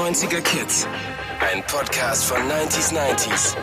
90er 0.00 0.42
Kids. 0.42 0.86
Ein 1.40 1.62
Podcast 1.66 2.24
von 2.26 2.36
90s 2.36 2.92
90s. 2.92 3.54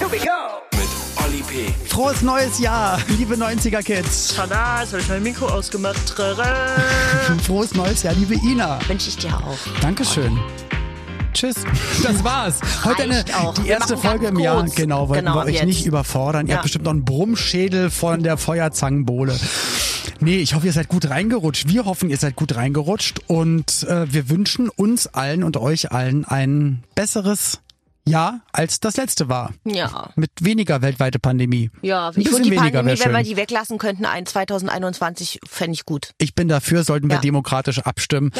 Here 0.00 0.10
we 0.10 0.18
go. 0.18 0.60
Mit 0.76 0.88
Olli 1.24 1.42
P. 1.42 1.72
Frohes 1.86 2.22
neues 2.22 2.58
Jahr, 2.58 2.98
liebe 3.16 3.36
90er 3.36 3.80
Kids. 3.82 4.34
Tada, 4.34 4.80
jetzt 4.80 4.92
habe 4.92 5.00
ich 5.02 5.08
mein 5.08 5.22
Mikro 5.22 5.46
ausgemacht. 5.46 5.96
Frohes 7.46 7.74
neues 7.74 8.02
Jahr, 8.02 8.14
liebe 8.14 8.34
Ina. 8.34 8.80
Wünsche 8.88 9.08
ich 9.10 9.16
dir 9.18 9.36
auch. 9.36 9.56
Dankeschön. 9.80 10.36
Tschüss. 11.32 11.56
Das 12.02 12.24
war's. 12.24 12.58
Heute 12.84 13.02
eine, 13.04 13.24
die 13.62 13.68
erste 13.68 13.96
Folge 13.96 14.26
im 14.28 14.38
Jahr. 14.40 14.64
Genau, 14.74 15.08
wollten 15.08 15.26
Genau, 15.26 15.36
wir 15.36 15.44
euch 15.46 15.54
jetzt. 15.54 15.64
nicht 15.66 15.86
überfordern. 15.86 16.46
Ihr 16.46 16.50
Ja. 16.50 16.56
habt 16.56 16.62
bestimmt 16.64 16.84
noch 16.86 16.92
einen 16.92 17.04
Brummschädel 17.04 17.90
von 17.90 18.22
der 18.24 18.36
Feuerzangenbowle. 18.36 19.38
Nee, 20.20 20.38
ich 20.38 20.54
hoffe, 20.54 20.66
ihr 20.66 20.72
seid 20.72 20.88
gut 20.88 21.08
reingerutscht. 21.08 21.68
Wir 21.68 21.84
hoffen, 21.84 22.10
ihr 22.10 22.16
seid 22.16 22.34
gut 22.34 22.56
reingerutscht. 22.56 23.20
Und 23.28 23.84
äh, 23.84 24.12
wir 24.12 24.28
wünschen 24.28 24.68
uns 24.68 25.06
allen 25.06 25.44
und 25.44 25.56
euch 25.56 25.92
allen 25.92 26.24
ein 26.24 26.82
besseres 26.94 27.60
Jahr, 28.08 28.40
als 28.52 28.80
das 28.80 28.96
letzte 28.96 29.28
war. 29.28 29.52
Ja. 29.64 30.10
Mit 30.16 30.30
weniger 30.40 30.82
weltweite 30.82 31.18
Pandemie. 31.18 31.70
Ja, 31.82 32.08
Ein 32.08 32.12
ich 32.12 32.16
bisschen 32.24 32.32
würde 32.32 32.42
die 32.44 32.50
weniger 32.52 32.78
Pandemie, 32.80 33.00
wenn 33.04 33.12
wir 33.12 33.22
die 33.22 33.36
weglassen 33.36 33.78
könnten, 33.78 34.04
ein 34.04 34.26
2021, 34.26 35.40
fände 35.46 35.74
ich 35.74 35.84
gut. 35.84 36.12
Ich 36.18 36.34
bin 36.34 36.48
dafür, 36.48 36.84
sollten 36.84 37.08
wir 37.08 37.16
Ja. 37.16 37.20
demokratisch 37.20 37.80
abstimmen. 37.80 38.32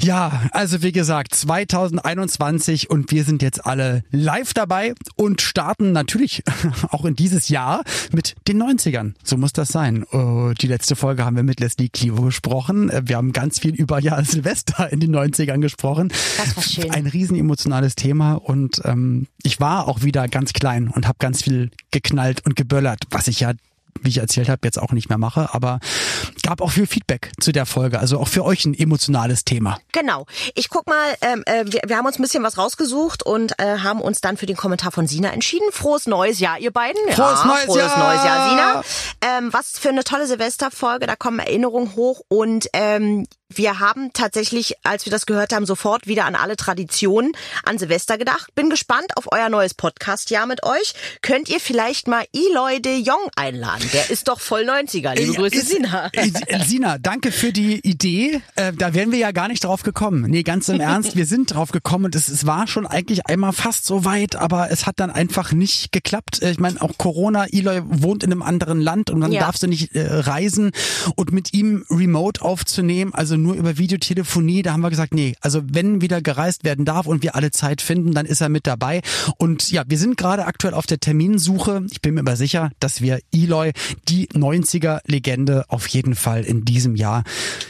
Ja. 0.00 0.42
also 0.52 0.82
wie 0.82 0.92
gesagt, 0.92 1.34
2021 1.34 2.90
und 2.90 3.10
wir 3.10 3.24
sind 3.24 3.42
jetzt 3.42 3.64
alle 3.64 4.02
live 4.10 4.52
dabei 4.54 4.94
und 5.16 5.40
starten 5.40 5.92
natürlich 5.92 6.42
auch 6.90 7.04
in 7.04 7.14
dieses 7.14 7.48
Jahr 7.48 7.82
mit 8.12 8.34
den 8.48 8.62
90ern. 8.62 9.14
So 9.22 9.36
muss 9.36 9.52
das 9.52 9.68
sein. 9.68 10.04
Äh, 10.12 10.54
Die 10.60 10.66
letzte 10.66 10.96
Folge 10.96 11.24
haben 11.24 11.36
wir 11.36 11.42
mit 11.42 11.60
Leslie 11.60 11.88
Clivo 11.88 12.22
gesprochen. 12.22 12.90
Wir 13.02 13.16
haben 13.16 13.32
ganz 13.32 13.58
viel 13.60 13.74
über 13.74 13.98
ja 14.00 14.22
Silvester 14.24 14.90
in 14.92 15.00
den 15.00 15.14
90ern 15.14 15.60
gesprochen. 15.60 16.08
Das 16.36 16.56
war 16.56 16.62
schön. 16.62 16.90
Ein 16.90 17.06
riesen 17.06 17.36
emotionales 17.36 17.94
Thema 17.94 18.34
und 18.34 18.80
ähm, 18.94 19.26
ich 19.42 19.60
war 19.60 19.88
auch 19.88 20.02
wieder 20.02 20.28
ganz 20.28 20.52
klein 20.52 20.88
und 20.88 21.06
habe 21.06 21.18
ganz 21.18 21.42
viel 21.42 21.70
geknallt 21.90 22.44
und 22.46 22.56
geböllert, 22.56 23.00
was 23.10 23.28
ich 23.28 23.40
ja 23.40 23.52
wie 24.00 24.08
ich 24.08 24.18
erzählt 24.18 24.48
habe, 24.48 24.60
jetzt 24.64 24.80
auch 24.80 24.92
nicht 24.92 25.08
mehr 25.08 25.18
mache, 25.18 25.54
aber 25.54 25.80
gab 26.42 26.60
auch 26.60 26.72
viel 26.72 26.86
Feedback 26.86 27.32
zu 27.40 27.52
der 27.52 27.66
Folge. 27.66 27.98
Also 27.98 28.18
auch 28.18 28.28
für 28.28 28.44
euch 28.44 28.64
ein 28.64 28.74
emotionales 28.74 29.44
Thema. 29.44 29.78
Genau. 29.92 30.26
Ich 30.54 30.68
guck 30.68 30.86
mal, 30.86 31.14
ähm, 31.20 31.42
äh, 31.46 31.64
wir, 31.66 31.82
wir 31.86 31.96
haben 31.96 32.06
uns 32.06 32.18
ein 32.18 32.22
bisschen 32.22 32.42
was 32.42 32.58
rausgesucht 32.58 33.24
und 33.24 33.58
äh, 33.58 33.78
haben 33.78 34.00
uns 34.00 34.20
dann 34.20 34.36
für 34.36 34.46
den 34.46 34.56
Kommentar 34.56 34.92
von 34.92 35.06
Sina 35.06 35.30
entschieden. 35.32 35.66
Frohes 35.70 36.06
neues 36.06 36.40
Jahr, 36.40 36.58
ihr 36.58 36.70
beiden. 36.70 37.00
Frohes 37.12 37.16
ja, 37.16 37.46
neues 37.46 37.64
frohes 37.64 37.78
Jahr! 37.78 37.98
neues 37.98 38.24
Jahr, 38.24 38.50
Sina. 38.50 38.82
Ähm, 39.38 39.52
was 39.52 39.78
für 39.78 39.88
eine 39.90 40.04
tolle 40.04 40.26
Silvesterfolge, 40.26 41.06
da 41.06 41.16
kommen 41.16 41.38
Erinnerungen 41.38 41.94
hoch 41.96 42.20
und 42.28 42.68
ähm, 42.72 43.26
wir 43.56 43.78
haben 43.80 44.12
tatsächlich, 44.12 44.74
als 44.82 45.04
wir 45.06 45.10
das 45.10 45.26
gehört 45.26 45.52
haben, 45.52 45.66
sofort 45.66 46.06
wieder 46.06 46.24
an 46.24 46.34
alle 46.34 46.56
Traditionen 46.56 47.32
an 47.64 47.78
Silvester 47.78 48.18
gedacht. 48.18 48.54
Bin 48.54 48.70
gespannt 48.70 49.16
auf 49.16 49.32
euer 49.32 49.48
neues 49.48 49.74
Podcast-Jahr 49.74 50.46
mit 50.46 50.62
euch. 50.64 50.94
Könnt 51.22 51.48
ihr 51.48 51.60
vielleicht 51.60 52.08
mal 52.08 52.24
Eloy 52.32 52.80
de 52.80 52.96
Jong 52.98 53.28
einladen? 53.36 53.88
Der 53.92 54.10
ist 54.10 54.28
doch 54.28 54.40
voll 54.40 54.62
90er. 54.68 55.14
Liebe 55.14 55.32
Grüße, 55.34 55.56
Ist- 55.56 55.68
Sina. 55.68 56.10
äh, 56.12 56.64
Sina, 56.64 56.98
danke 56.98 57.32
für 57.32 57.52
die 57.52 57.80
Idee. 57.80 58.40
Äh, 58.56 58.72
da 58.72 58.94
wären 58.94 59.12
wir 59.12 59.18
ja 59.18 59.32
gar 59.32 59.48
nicht 59.48 59.64
drauf 59.64 59.82
gekommen. 59.82 60.22
Nee, 60.30 60.42
ganz 60.42 60.68
im 60.68 60.80
Ernst, 60.80 61.16
wir 61.16 61.26
sind 61.26 61.54
drauf 61.54 61.70
gekommen 61.72 62.06
und 62.06 62.14
es, 62.14 62.28
es 62.28 62.46
war 62.46 62.66
schon 62.66 62.86
eigentlich 62.86 63.26
einmal 63.26 63.52
fast 63.52 63.84
so 63.86 64.04
weit, 64.04 64.36
aber 64.36 64.70
es 64.70 64.86
hat 64.86 65.00
dann 65.00 65.10
einfach 65.10 65.52
nicht 65.52 65.92
geklappt. 65.92 66.42
Äh, 66.42 66.50
Ich 66.52 66.58
meine, 66.58 66.80
auch 66.82 66.96
Corona, 66.98 67.46
Eloy 67.46 67.82
wohnt 67.84 68.22
in 68.24 68.32
einem 68.32 68.42
anderen 68.42 68.80
Land 68.80 69.10
und 69.10 69.20
dann 69.20 69.32
Ja. 69.32 69.40
darfst 69.40 69.62
du 69.62 69.66
nicht 69.66 69.94
äh, 69.94 70.06
reisen 70.06 70.72
und 71.16 71.32
mit 71.32 71.52
ihm 71.54 71.84
remote 71.90 72.42
aufzunehmen, 72.42 73.12
also 73.14 73.36
nur 73.44 73.54
über 73.54 73.78
Videotelefonie, 73.78 74.62
da 74.62 74.72
haben 74.72 74.80
wir 74.80 74.90
gesagt, 74.90 75.14
nee, 75.14 75.34
also 75.40 75.60
wenn 75.64 76.00
wieder 76.00 76.20
gereist 76.20 76.64
werden 76.64 76.84
darf 76.84 77.06
und 77.06 77.22
wir 77.22 77.36
alle 77.36 77.50
Zeit 77.52 77.80
finden, 77.80 78.12
dann 78.12 78.26
ist 78.26 78.40
er 78.40 78.48
mit 78.48 78.66
dabei. 78.66 79.02
Und 79.38 79.70
ja, 79.70 79.84
wir 79.86 79.98
sind 79.98 80.16
gerade 80.16 80.46
aktuell 80.46 80.74
auf 80.74 80.86
der 80.86 80.98
Terminsuche. 80.98 81.86
Ich 81.90 82.00
bin 82.00 82.14
mir 82.14 82.20
aber 82.20 82.36
sicher, 82.36 82.70
dass 82.80 83.00
wir 83.00 83.20
Eloy, 83.32 83.72
die 84.08 84.28
90er-Legende, 84.28 85.64
auf 85.68 85.86
jeden 85.88 86.14
Fall 86.14 86.42
in 86.44 86.64
diesem 86.64 86.96
Jahr 86.96 87.22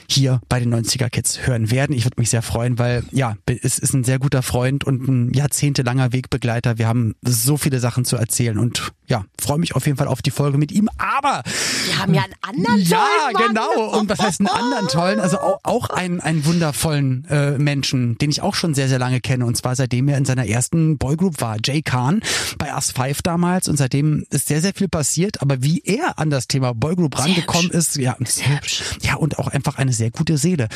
hier 0.09 0.41
bei 0.49 0.61
den 0.61 0.75
90er 0.75 1.11
Kids 1.11 1.47
hören 1.47 1.71
werden. 1.71 1.95
Ich 1.95 2.05
würde 2.05 2.21
mich 2.21 2.31
sehr 2.31 2.43
freuen, 2.43 2.79
weil 2.79 3.05
ja, 3.11 3.37
es 3.47 3.79
ist 3.79 3.95
ein 3.95 4.05
sehr 4.05 4.19
guter 4.19 4.43
Freund 4.43 4.85
und 4.85 5.09
ein 5.09 5.33
jahrzehntelanger 5.35 6.13
Wegbegleiter. 6.13 6.79
Wir 6.79 6.87
haben 6.87 7.15
so 7.23 7.57
viele 7.57 7.81
Sachen 7.81 8.05
zu 8.05 8.17
erzählen 8.17 8.59
und 8.59 8.93
ja, 9.07 9.25
freue 9.39 9.59
mich 9.59 9.75
auf 9.75 9.85
jeden 9.87 9.99
Fall 9.99 10.09
auf 10.09 10.23
die 10.23 10.31
Folge 10.31 10.57
mit 10.57 10.73
ihm. 10.73 10.89
Aber 10.97 11.43
Wir 11.87 11.99
haben 11.99 12.15
ja 12.15 12.23
einen 12.23 12.35
anderen 12.41 12.81
ja, 12.81 12.99
tollen 12.99 13.33
Mann. 13.33 13.49
genau. 13.49 13.99
Und 13.99 14.09
was 14.09 14.19
heißt 14.19 14.41
einen 14.41 14.49
anderen 14.49 14.89
tollen? 14.89 15.21
Also 15.21 15.39
auch, 15.65 15.91
einen, 15.91 16.21
einen 16.21 16.45
wundervollen 16.45 17.27
äh, 17.29 17.59
Menschen, 17.59 18.17
den 18.19 18.31
ich 18.31 18.43
auch 18.43 18.55
schon 18.55 18.75
sehr, 18.75 18.89
sehr 18.89 18.99
lange 18.99 19.21
kenne. 19.21 19.47
Und 19.47 19.57
zwar 19.57 19.77
seitdem 19.77 20.09
er 20.09 20.19
in 20.19 20.25
seiner 20.25 20.47
ersten 20.47 20.99
Boygroup 20.99 21.41
war, 21.41 21.57
Jay 21.65 21.83
Khan, 21.83 22.21
bei 22.59 22.75
Us 22.75 22.93
5 22.93 23.23
damals. 23.23 23.69
Und 23.69 23.77
seitdem 23.77 24.27
ist 24.31 24.49
sehr, 24.49 24.61
sehr 24.61 24.75
viel 24.75 24.89
passiert. 24.89 25.43
Aber 25.43 25.63
wie 25.63 25.83
er 25.85 26.19
an 26.19 26.31
das 26.31 26.49
Thema 26.49 26.75
Boygroup 26.75 27.19
rangekommen 27.19 27.71
ist, 27.71 27.97
ja, 27.97 28.17
sehr 28.25 28.57
hübsch. 28.57 28.83
Ja, 29.03 29.17
und 29.17 29.39
auch 29.39 29.49
einfach 29.49 29.77
eine 29.79 29.93
sehr 29.93 30.11
gute 30.11 30.39
Seele. 30.39 30.69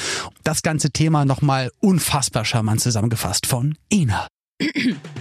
Das 0.45 0.63
ganze 0.63 0.91
Thema 0.91 1.25
nochmal 1.25 1.71
unfassbar 1.81 2.45
charmant 2.45 2.81
zusammengefasst 2.81 3.47
von 3.47 3.77
Ina. 3.93 4.27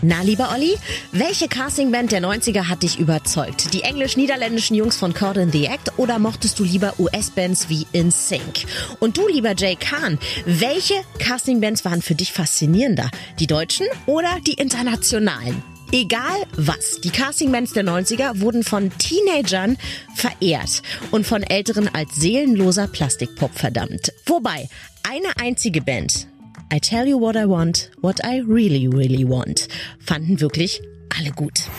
Na, 0.01 0.23
lieber 0.23 0.49
Olli, 0.51 0.75
welche 1.11 1.47
Castingband 1.47 2.11
der 2.11 2.21
90er 2.21 2.69
hat 2.69 2.81
dich 2.81 2.97
überzeugt? 2.97 3.71
Die 3.73 3.83
englisch-niederländischen 3.83 4.75
Jungs 4.75 4.97
von 4.97 5.13
Caught 5.13 5.37
in 5.37 5.51
the 5.51 5.65
Act 5.65 5.91
oder 5.97 6.17
mochtest 6.17 6.57
du 6.57 6.63
lieber 6.63 6.95
US-Bands 6.97 7.69
wie 7.69 7.85
In 7.91 8.09
Sync? 8.09 8.65
Und 8.99 9.17
du, 9.17 9.27
lieber 9.27 9.53
Jay 9.55 9.75
Kahn, 9.75 10.17
welche 10.45 10.95
Castingbands 11.19 11.85
waren 11.85 12.01
für 12.01 12.15
dich 12.15 12.33
faszinierender? 12.33 13.11
Die 13.39 13.45
deutschen 13.45 13.85
oder 14.07 14.39
die 14.45 14.53
internationalen? 14.53 15.61
Egal 15.91 16.43
was, 16.55 16.99
die 17.01 17.11
Castingbands 17.11 17.73
der 17.73 17.85
90er 17.85 18.41
wurden 18.41 18.63
von 18.63 18.91
Teenagern 18.97 19.77
verehrt 20.15 20.81
und 21.11 21.27
von 21.27 21.43
Älteren 21.43 21.93
als 21.93 22.15
seelenloser 22.15 22.87
Plastikpop 22.87 23.53
verdammt. 23.53 24.11
Wobei, 24.25 24.67
eine 25.03 25.37
einzige 25.39 25.81
Band, 25.81 26.27
I 26.69 26.81
Tell 26.81 27.07
You 27.07 27.17
What 27.21 27.37
I 27.37 27.47
Want, 27.47 27.91
What 28.01 28.19
I 28.25 28.41
Really, 28.45 28.87
Really 28.87 29.25
Want, 29.25 29.69
fanden 29.99 30.41
wirklich 30.41 30.81
alle 31.17 31.31
gut. 31.31 31.69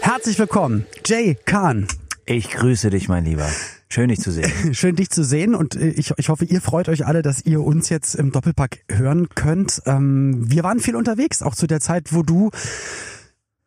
Herzlich 0.00 0.36
willkommen, 0.36 0.84
Jay 1.04 1.36
Khan. 1.44 1.86
Ich 2.24 2.50
grüße 2.50 2.90
dich, 2.90 3.08
mein 3.08 3.24
Lieber. 3.24 3.48
Schön, 3.88 4.08
dich 4.08 4.20
zu 4.20 4.32
sehen. 4.32 4.50
Schön, 4.74 4.96
dich 4.96 5.10
zu 5.10 5.22
sehen 5.22 5.54
und 5.54 5.76
äh, 5.76 5.90
ich, 5.90 6.12
ich 6.16 6.28
hoffe, 6.28 6.44
ihr 6.44 6.60
freut 6.60 6.88
euch 6.88 7.06
alle, 7.06 7.22
dass 7.22 7.46
ihr 7.46 7.60
uns 7.60 7.88
jetzt 7.88 8.16
im 8.16 8.32
Doppelpack 8.32 8.80
hören 8.90 9.28
könnt. 9.28 9.82
Ähm, 9.86 10.50
wir 10.50 10.64
waren 10.64 10.80
viel 10.80 10.96
unterwegs, 10.96 11.42
auch 11.42 11.54
zu 11.54 11.68
der 11.68 11.78
Zeit, 11.78 12.12
wo 12.12 12.24
du, 12.24 12.50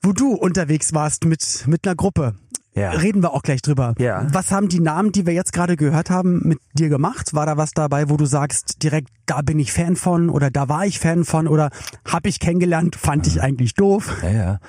wo 0.01 0.11
du 0.11 0.33
unterwegs 0.33 0.93
warst 0.93 1.23
mit, 1.23 1.63
mit 1.67 1.87
einer 1.87 1.95
Gruppe. 1.95 2.35
Ja. 2.79 2.91
Reden 2.91 3.21
wir 3.21 3.33
auch 3.33 3.43
gleich 3.43 3.61
drüber. 3.61 3.93
Ja. 3.97 4.25
Was 4.31 4.51
haben 4.51 4.69
die 4.69 4.79
Namen, 4.79 5.11
die 5.11 5.25
wir 5.25 5.33
jetzt 5.33 5.53
gerade 5.53 5.75
gehört 5.75 6.09
haben, 6.09 6.41
mit 6.43 6.59
dir 6.73 6.89
gemacht? 6.89 7.33
War 7.33 7.45
da 7.45 7.57
was 7.57 7.71
dabei, 7.71 8.09
wo 8.09 8.17
du 8.17 8.25
sagst, 8.25 8.83
direkt, 8.83 9.09
da 9.25 9.41
bin 9.41 9.59
ich 9.59 9.73
Fan 9.73 9.95
von 9.95 10.29
oder 10.29 10.49
da 10.49 10.69
war 10.69 10.85
ich 10.85 10.99
Fan 10.99 11.25
von 11.25 11.47
oder 11.47 11.69
hab 12.05 12.25
ich 12.25 12.39
kennengelernt, 12.39 12.95
fand 12.95 13.27
ich 13.27 13.41
eigentlich 13.41 13.73
doof? 13.73 14.17
Ja, 14.23 14.29
ja. 14.29 14.59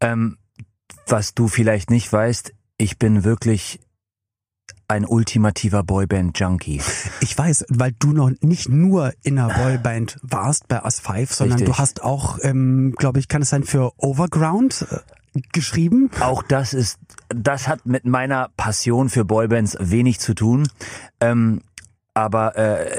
Ähm, 0.00 0.38
was 1.06 1.34
du 1.34 1.48
vielleicht 1.48 1.90
nicht 1.90 2.12
weißt, 2.12 2.52
ich 2.76 2.98
bin 2.98 3.24
wirklich 3.24 3.80
ein 4.88 5.04
ultimativer 5.04 5.82
Boyband-Junkie. 5.82 6.80
Ich 7.20 7.36
weiß, 7.36 7.66
weil 7.68 7.92
du 7.98 8.12
noch 8.12 8.30
nicht 8.40 8.70
nur 8.70 9.12
in 9.22 9.38
einer 9.38 9.54
Boyband 9.54 10.18
warst 10.22 10.66
bei 10.66 10.82
Us 10.82 11.00
5, 11.00 11.32
sondern 11.32 11.58
Richtig. 11.58 11.74
du 11.74 11.78
hast 11.78 12.02
auch, 12.02 12.38
ähm, 12.42 12.94
glaube 12.96 13.18
ich, 13.18 13.28
kann 13.28 13.42
es 13.42 13.50
sein, 13.50 13.64
für 13.64 13.92
Overground 13.98 14.86
äh, 14.90 14.96
geschrieben. 15.52 16.10
Auch 16.20 16.42
das 16.42 16.74
ist, 16.74 16.98
das 17.28 17.68
hat 17.68 17.86
mit 17.86 18.04
meiner 18.04 18.50
Passion 18.56 19.08
für 19.08 19.24
Boybands 19.24 19.76
wenig 19.80 20.20
zu 20.20 20.34
tun. 20.34 20.68
Ähm, 21.20 21.60
aber 22.18 22.56
äh, 22.56 22.90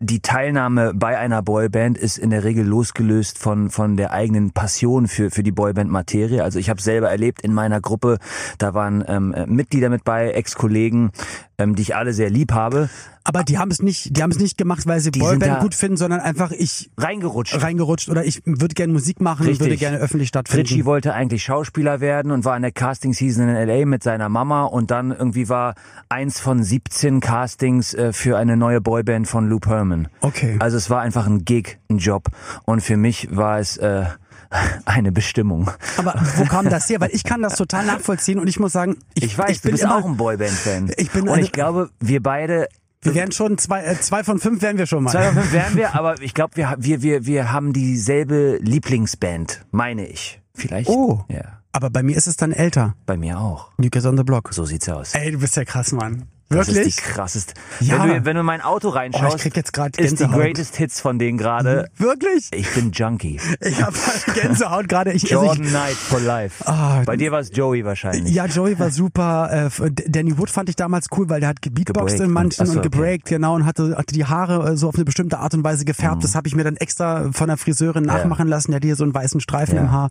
die 0.00 0.18
Teilnahme 0.18 0.94
bei 0.94 1.16
einer 1.16 1.42
Boyband 1.42 1.96
ist 1.96 2.18
in 2.18 2.30
der 2.30 2.42
Regel 2.42 2.66
losgelöst 2.66 3.38
von 3.38 3.70
von 3.70 3.96
der 3.96 4.10
eigenen 4.10 4.50
Passion 4.50 5.06
für 5.06 5.30
für 5.30 5.44
die 5.44 5.52
Boyband-Materie. 5.52 6.42
Also 6.42 6.58
ich 6.58 6.70
habe 6.70 6.82
selber 6.82 7.08
erlebt 7.08 7.42
in 7.42 7.54
meiner 7.54 7.80
Gruppe, 7.80 8.18
da 8.58 8.74
waren 8.74 9.04
ähm, 9.06 9.32
Mitglieder 9.46 9.90
mit 9.90 10.02
bei, 10.02 10.30
Ex-Kollegen, 10.30 11.12
ähm, 11.56 11.76
die 11.76 11.82
ich 11.82 11.94
alle 11.94 12.12
sehr 12.12 12.30
lieb 12.30 12.50
habe, 12.50 12.90
Aber 13.26 13.42
die 13.42 13.56
haben 13.58 13.70
es 13.70 13.80
nicht, 13.80 14.16
die 14.16 14.22
haben 14.22 14.30
es 14.30 14.38
nicht 14.38 14.58
gemacht, 14.58 14.86
weil 14.86 15.00
sie 15.00 15.10
Die 15.10 15.18
Boyband 15.18 15.60
gut 15.60 15.74
finden, 15.74 15.96
sondern 15.96 16.20
einfach 16.20 16.50
ich 16.52 16.90
reingerutscht. 16.98 17.60
reingerutscht 17.60 18.10
oder 18.10 18.24
ich 18.24 18.42
würde 18.44 18.74
gerne 18.74 18.92
Musik 18.92 19.20
machen, 19.22 19.46
Richtig. 19.46 19.60
würde 19.60 19.76
gerne 19.78 19.96
öffentlich 19.96 20.28
stattfinden. 20.28 20.66
Fritschie 20.66 20.84
wollte 20.84 21.14
eigentlich 21.14 21.42
Schauspieler 21.42 22.00
werden 22.00 22.30
und 22.30 22.44
war 22.44 22.54
in 22.54 22.62
der 22.62 22.72
Casting-Season 22.72 23.48
in 23.48 23.56
L.A. 23.56 23.86
mit 23.86 24.02
seiner 24.02 24.28
Mama 24.28 24.64
und 24.64 24.90
dann 24.90 25.10
irgendwie 25.10 25.48
war 25.48 25.74
eins 26.10 26.38
von 26.38 26.62
17 26.62 27.20
Castings 27.20 27.94
äh, 27.94 28.12
für 28.12 28.36
eine 28.36 28.58
neue 28.58 28.82
Boyband 28.82 29.26
von 29.26 29.48
Lou 29.48 29.58
Pearlman. 29.58 30.08
Okay. 30.20 30.56
Also 30.60 30.76
es 30.76 30.90
war 30.90 31.00
einfach 31.00 31.26
ein 31.26 31.46
Gig, 31.46 31.78
ein 31.88 31.98
Job 31.98 32.28
und 32.66 32.82
für 32.82 32.98
mich 32.98 33.34
war 33.34 33.58
es 33.58 33.78
äh, 33.78 34.04
eine 34.84 35.12
Bestimmung. 35.12 35.70
Aber 35.96 36.14
wo 36.36 36.44
kam 36.44 36.68
das 36.68 36.90
her? 36.90 37.00
Weil 37.00 37.10
ich 37.12 37.24
kann 37.24 37.40
das 37.40 37.56
total 37.56 37.86
nachvollziehen 37.86 38.38
und 38.38 38.48
ich 38.48 38.60
muss 38.60 38.72
sagen, 38.72 38.96
ich, 39.14 39.24
Ich 39.24 39.38
weiß, 39.38 39.50
ich 39.50 39.56
du 39.62 39.68
bin 39.68 39.72
bist 39.72 39.84
immer, 39.84 39.96
auch 39.96 40.04
ein 40.04 40.18
Boyband-Fan. 40.18 40.92
Ich 40.98 41.10
bin 41.10 41.26
und 41.26 41.38
ich 41.38 41.52
glaube, 41.52 41.88
wir 42.00 42.22
beide 42.22 42.68
Wir 43.04 43.14
wären 43.14 43.32
schon 43.32 43.58
zwei, 43.58 43.82
äh, 43.84 44.00
zwei 44.00 44.24
von 44.24 44.38
fünf 44.38 44.62
wären 44.62 44.78
wir 44.78 44.86
schon 44.86 45.04
mal. 45.04 45.10
Zwei 45.10 45.26
von 45.26 45.42
fünf 45.42 45.52
wären 45.52 45.76
wir, 45.76 45.94
aber 45.98 46.20
ich 46.20 46.34
glaube, 46.34 46.56
wir, 46.56 46.74
wir, 46.78 47.02
wir, 47.02 47.26
wir 47.26 47.52
haben 47.52 47.72
dieselbe 47.72 48.58
Lieblingsband, 48.62 49.64
meine 49.70 50.06
ich. 50.06 50.40
Vielleicht. 50.54 50.88
Oh. 50.88 51.24
Ja. 51.28 51.60
Aber 51.72 51.90
bei 51.90 52.02
mir 52.02 52.16
ist 52.16 52.28
es 52.28 52.36
dann 52.36 52.52
älter. 52.52 52.94
Bei 53.04 53.16
mir 53.16 53.38
auch. 53.38 53.70
New 53.78 53.90
Kids 53.90 54.06
on 54.06 54.16
the 54.16 54.22
Block. 54.22 54.54
So 54.54 54.64
sieht's 54.64 54.88
aus. 54.88 55.14
Ey, 55.14 55.32
du 55.32 55.38
bist 55.38 55.56
ja 55.56 55.64
krass, 55.64 55.92
Mann. 55.92 56.26
Das 56.50 56.68
Wirklich? 56.68 56.86
ist 56.88 56.98
die 56.98 57.02
krasseste. 57.02 57.54
Ja. 57.80 58.02
Wenn, 58.04 58.08
du, 58.08 58.24
wenn 58.26 58.34
du 58.34 58.40
in 58.40 58.46
mein 58.46 58.60
Auto 58.60 58.88
oh, 58.88 58.90
reinschaust, 58.92 59.36
ich 59.36 59.42
krieg 59.42 59.56
jetzt 59.56 59.72
gerade 59.72 60.00
ist 60.00 60.20
die. 60.20 60.26
Greatest 60.26 60.76
Hits 60.76 61.00
von 61.00 61.18
denen 61.18 61.38
gerade. 61.38 61.88
Wirklich? 61.96 62.48
Ich 62.52 62.70
bin 62.74 62.92
Junkie. 62.92 63.40
Ich 63.60 63.82
habe 63.82 63.96
Gänsehaut 64.34 64.88
gerade. 64.88 65.12
Ich, 65.12 65.24
also 65.24 65.46
Jordan 65.46 65.64
ich, 65.64 65.70
Knight 65.70 65.94
for 65.96 66.20
life. 66.20 66.64
Ah, 66.66 67.02
Bei 67.06 67.16
dir 67.16 67.32
war 67.32 67.40
es 67.40 67.50
Joey 67.54 67.84
wahrscheinlich. 67.84 68.32
Ja, 68.34 68.46
Joey 68.46 68.78
war 68.78 68.90
super. 68.90 69.70
Äh, 69.80 69.90
Danny 70.06 70.36
Wood 70.38 70.50
fand 70.50 70.68
ich 70.68 70.76
damals 70.76 71.06
cool, 71.16 71.28
weil 71.28 71.40
der 71.40 71.48
hat 71.48 71.62
gebeatboxt 71.62 72.20
in 72.20 72.30
manchen 72.30 72.62
und- 72.62 72.70
und 72.74 72.78
okay. 72.78 72.88
gebreakt, 72.90 73.24
genau, 73.26 73.54
und 73.54 73.64
hatte, 73.66 73.96
hatte 73.96 74.12
die 74.14 74.24
Haare 74.24 74.72
äh, 74.72 74.76
so 74.76 74.88
auf 74.88 74.94
eine 74.96 75.04
bestimmte 75.04 75.38
Art 75.38 75.54
und 75.54 75.64
Weise 75.64 75.84
gefärbt. 75.84 76.24
Das 76.24 76.34
habe 76.34 76.46
ich 76.48 76.54
mir 76.54 76.64
dann 76.64 76.76
extra 76.76 77.30
von 77.32 77.48
der 77.48 77.56
Friseurin 77.56 78.04
nachmachen 78.04 78.48
lassen. 78.48 78.70
Der 78.72 78.76
hat 78.76 78.84
hier 78.84 78.96
so 78.96 79.04
einen 79.04 79.14
weißen 79.14 79.40
Streifen 79.40 79.76
Ja. 79.76 79.82
im 79.82 79.92
Haar. 79.92 80.10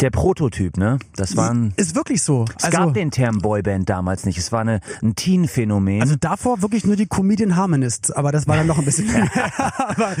Der 0.00 0.10
Prototyp, 0.10 0.76
ne? 0.76 0.98
Das 1.16 1.36
war 1.36 1.50
ein, 1.50 1.72
Ist 1.76 1.94
wirklich 1.94 2.22
so. 2.22 2.44
es 2.56 2.64
also, 2.64 2.76
gab 2.76 2.94
den 2.94 3.10
Term 3.10 3.38
Boyband 3.38 3.88
damals 3.88 4.26
nicht. 4.26 4.38
Es 4.38 4.52
war 4.52 4.60
eine, 4.60 4.80
ein 5.02 5.14
Teen-Phänomen. 5.14 6.02
also 6.02 6.16
davor 6.18 6.62
wirklich 6.62 6.84
nur 6.84 6.96
die 6.96 7.06
Comedian 7.06 7.56
Harmonists, 7.56 8.10
aber 8.10 8.32
das 8.32 8.46
war 8.46 8.56
dann 8.56 8.66
noch 8.66 8.78
ein 8.78 8.84
bisschen. 8.84 9.08
aber 9.78 10.12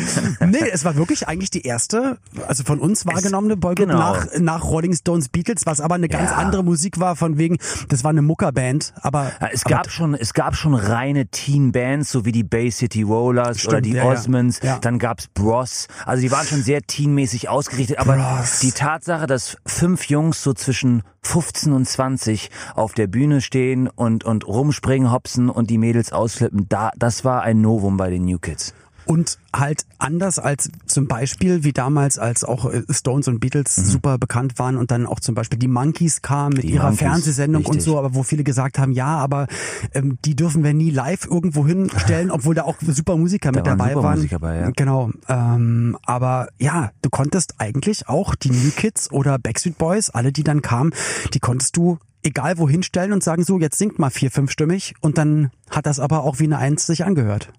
nee, 0.46 0.68
es 0.72 0.84
war 0.84 0.96
wirklich 0.96 1.28
eigentlich 1.28 1.50
die 1.50 1.62
erste, 1.62 2.18
also 2.46 2.64
von 2.64 2.78
uns 2.80 3.06
wahrgenommene 3.06 3.56
Boygroup 3.56 3.88
genau. 3.88 3.98
nach, 3.98 4.26
nach 4.38 4.64
Rolling 4.64 4.94
Stones 4.94 5.28
Beatles, 5.28 5.66
was 5.66 5.80
aber 5.80 5.96
eine 5.96 6.08
ganz 6.08 6.30
Ja. 6.30 6.36
andere 6.36 6.64
Musik 6.64 6.98
war, 6.98 7.16
von 7.16 7.38
wegen, 7.38 7.58
das 7.88 8.04
war 8.04 8.10
eine 8.10 8.22
Muckerband, 8.22 8.94
aber. 9.00 9.32
Es 9.52 9.64
aber 9.64 9.76
gab 9.76 9.90
schon, 9.90 10.14
es 10.14 10.34
gab 10.34 10.56
schon 10.56 10.74
reine 10.74 11.26
Teen-Bands, 11.26 12.10
so 12.10 12.24
wie 12.24 12.32
die 12.32 12.44
Bay 12.44 12.70
City 12.70 13.02
Rollers 13.02 13.58
Stimmt, 13.58 13.72
oder 13.72 13.80
die 13.80 13.92
ja. 13.92 14.04
Osmonds. 14.04 14.60
Ja. 14.62 14.78
Dann 14.78 14.98
gab's 14.98 15.28
Bros. 15.28 15.88
Also 16.04 16.22
die 16.22 16.30
waren 16.30 16.46
schon 16.46 16.62
sehr 16.62 16.82
teenmäßig 16.82 17.48
ausgerichtet. 17.48 17.98
Aber 17.98 18.16
Bros. 18.16 18.60
die 18.60 18.72
Tatsache, 18.72 19.26
dass 19.26 19.56
fünf 19.66 20.08
Jungs 20.08 20.42
so 20.42 20.52
zwischen 20.54 21.02
15 21.22 21.72
und 21.72 21.86
20 21.86 22.50
auf 22.74 22.94
der 22.94 23.06
Bühne 23.06 23.40
stehen 23.40 23.88
und, 23.88 24.24
und 24.24 24.46
rumspringen, 24.46 25.12
hopsen 25.12 25.50
und 25.50 25.70
die 25.70 25.78
Mädels 25.78 26.12
ausflippen, 26.12 26.66
da, 26.68 26.90
das 26.96 27.24
war 27.24 27.42
ein 27.42 27.60
Novum 27.60 27.96
bei 27.96 28.10
den 28.10 28.24
New 28.24 28.38
Kids. 28.38 28.72
Und 29.06 29.38
halt 29.54 29.86
anders 29.98 30.38
als 30.38 30.70
zum 30.86 31.06
Beispiel 31.06 31.64
wie 31.64 31.72
damals, 31.72 32.18
als 32.18 32.44
auch 32.44 32.70
äh, 32.70 32.82
Stones 32.90 33.28
und 33.28 33.40
Beatles 33.40 33.74
super 33.76 34.18
bekannt 34.18 34.58
waren 34.58 34.76
und 34.76 34.90
dann 34.90 35.06
auch 35.06 35.20
zum 35.20 35.34
Beispiel 35.34 35.58
die 35.58 35.68
Monkeys 35.68 36.22
kamen 36.22 36.56
mit 36.56 36.64
Die 36.64 36.72
ihrer 36.72 36.90
Monkeys, 36.90 36.98
Fernsehsendung 36.98 37.64
und 37.64 37.76
richtig. 37.76 37.84
so, 37.84 37.98
aber 37.98 38.14
wo 38.14 38.22
viele 38.22 38.44
gesagt 38.44 38.78
haben, 38.78 38.92
ja, 38.92 39.16
aber 39.16 39.46
ähm, 39.94 40.18
die 40.24 40.34
dürfen 40.34 40.64
wir 40.64 40.74
nie 40.74 40.90
live 40.90 41.24
irgendwo 41.24 41.66
hinstellen, 41.66 42.30
obwohl 42.32 42.54
da 42.54 42.64
auch 42.64 42.76
super 42.80 43.16
Musiker 43.16 43.52
mit 43.52 43.66
Da 43.66 43.70
waren 43.70 43.78
dabei 43.78 43.92
super 43.92 44.02
waren. 44.02 44.16
Musiker 44.16 44.38
bei, 44.40 44.56
ja. 44.58 44.70
Genau. 44.70 45.10
Ähm, 45.28 45.96
aber 46.04 46.48
ja, 46.58 46.90
du 47.02 47.10
konntest 47.10 47.54
eigentlich 47.58 48.08
auch 48.08 48.34
die 48.34 48.50
New 48.50 48.70
Kids 48.76 49.10
oder 49.12 49.38
Backstreet 49.38 49.78
Boys, 49.78 50.10
alle 50.10 50.32
die 50.32 50.42
dann 50.42 50.62
kamen, 50.62 50.92
die 51.32 51.38
konntest 51.38 51.76
du 51.76 51.98
egal 52.26 52.58
wohin 52.58 52.82
stellen 52.82 53.12
und 53.12 53.22
sagen, 53.22 53.44
so, 53.44 53.58
jetzt 53.58 53.78
singt 53.78 53.98
mal 53.98 54.10
vier, 54.10 54.30
fünfstimmig 54.30 54.94
und 55.00 55.16
dann 55.16 55.50
hat 55.70 55.86
das 55.86 56.00
aber 56.00 56.24
auch 56.24 56.40
wie 56.40 56.44
eine 56.44 56.58
Eins 56.58 56.86
sich 56.86 57.04
angehört. 57.04 57.52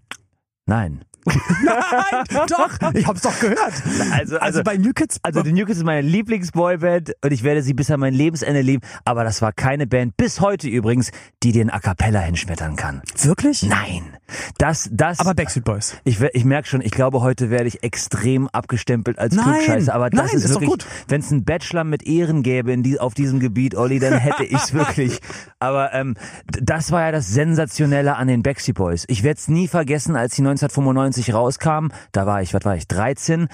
Nein. 0.66 1.02
Nein, 1.28 2.46
doch, 2.48 2.94
ich 2.94 3.08
hab's 3.08 3.22
doch 3.22 3.40
gehört. 3.40 3.74
Also, 4.12 4.38
Also 4.40 4.64
bei 4.64 4.78
New 4.78 4.94
Kids, 4.94 5.20
Also 5.24 5.42
die 5.44 5.54
New 5.54 5.66
Kids 5.66 5.80
ist 5.80 5.84
meine 5.84 6.02
Lieblingsboyband 6.08 7.14
und 7.24 7.32
ich 7.32 7.44
werde 7.44 7.62
sie 7.64 7.74
bis 7.74 7.92
an 7.92 8.00
mein 8.00 8.14
Lebensende 8.14 8.62
lieben. 8.62 8.82
Aber 9.06 9.24
das 9.24 9.42
war 9.42 9.52
keine 9.54 9.88
Band, 9.88 10.18
bis 10.18 10.40
heute 10.42 10.68
übrigens, 10.68 11.12
die 11.44 11.52
den 11.52 11.70
A 11.70 11.80
Cappella 11.80 12.20
hinschmettern 12.22 12.76
kann. 12.76 13.02
wirklich? 13.22 13.64
Nein. 13.64 14.18
Das, 14.58 14.90
das. 14.92 15.20
Aber 15.20 15.34
Backstreet 15.34 15.64
Boys. 15.64 15.96
ich, 16.04 16.20
ich 16.22 16.44
merke 16.46 16.68
schon, 16.68 16.82
ich 16.82 16.92
glaube, 16.92 17.22
heute 17.22 17.50
werde 17.50 17.68
ich 17.68 17.84
extrem 17.84 18.48
abgestempelt 18.50 19.18
als 19.20 19.34
Nein, 19.36 19.46
Klugscheißer. 19.46 19.94
Aber 19.94 20.10
das 20.10 20.18
nein, 20.18 20.36
ist 20.38 20.44
ist 20.46 20.56
doch 20.56 20.62
wirklich, 20.62 20.70
gut. 20.70 20.86
wenn 21.08 21.22
es 21.22 21.32
einen 21.32 21.46
Bachelor 21.46 21.84
mit 21.86 22.04
Ehren 22.06 22.44
gäbe 22.44 22.72
in 22.74 22.84
die, 22.84 23.00
auf 23.00 23.14
diesem 23.14 23.40
Gebiet, 23.40 23.76
Olli, 23.76 24.00
dann 24.00 24.18
hätte 24.18 24.44
ich's 24.44 24.74
wirklich. 24.74 25.20
Aber 25.60 25.94
ähm, 25.94 26.16
das 26.46 26.92
war 26.92 27.02
ja 27.02 27.12
das 27.12 27.28
Sensationelle 27.30 28.16
an 28.18 28.28
den 28.28 28.44
Backstreet 28.44 28.76
Boys. 28.76 29.06
Ich 29.08 29.24
werde 29.24 29.38
es 29.40 29.48
nie 29.48 29.68
vergessen, 29.70 30.16
als 30.18 30.36
die 30.36 30.42
1995 30.42 31.17
rauskamen. 31.34 31.92
Da 32.12 32.26
war 32.26 32.42
ich, 32.42 32.54
was 32.54 32.64
war 32.66 32.76
ich, 32.76 32.88
13. 32.88 33.48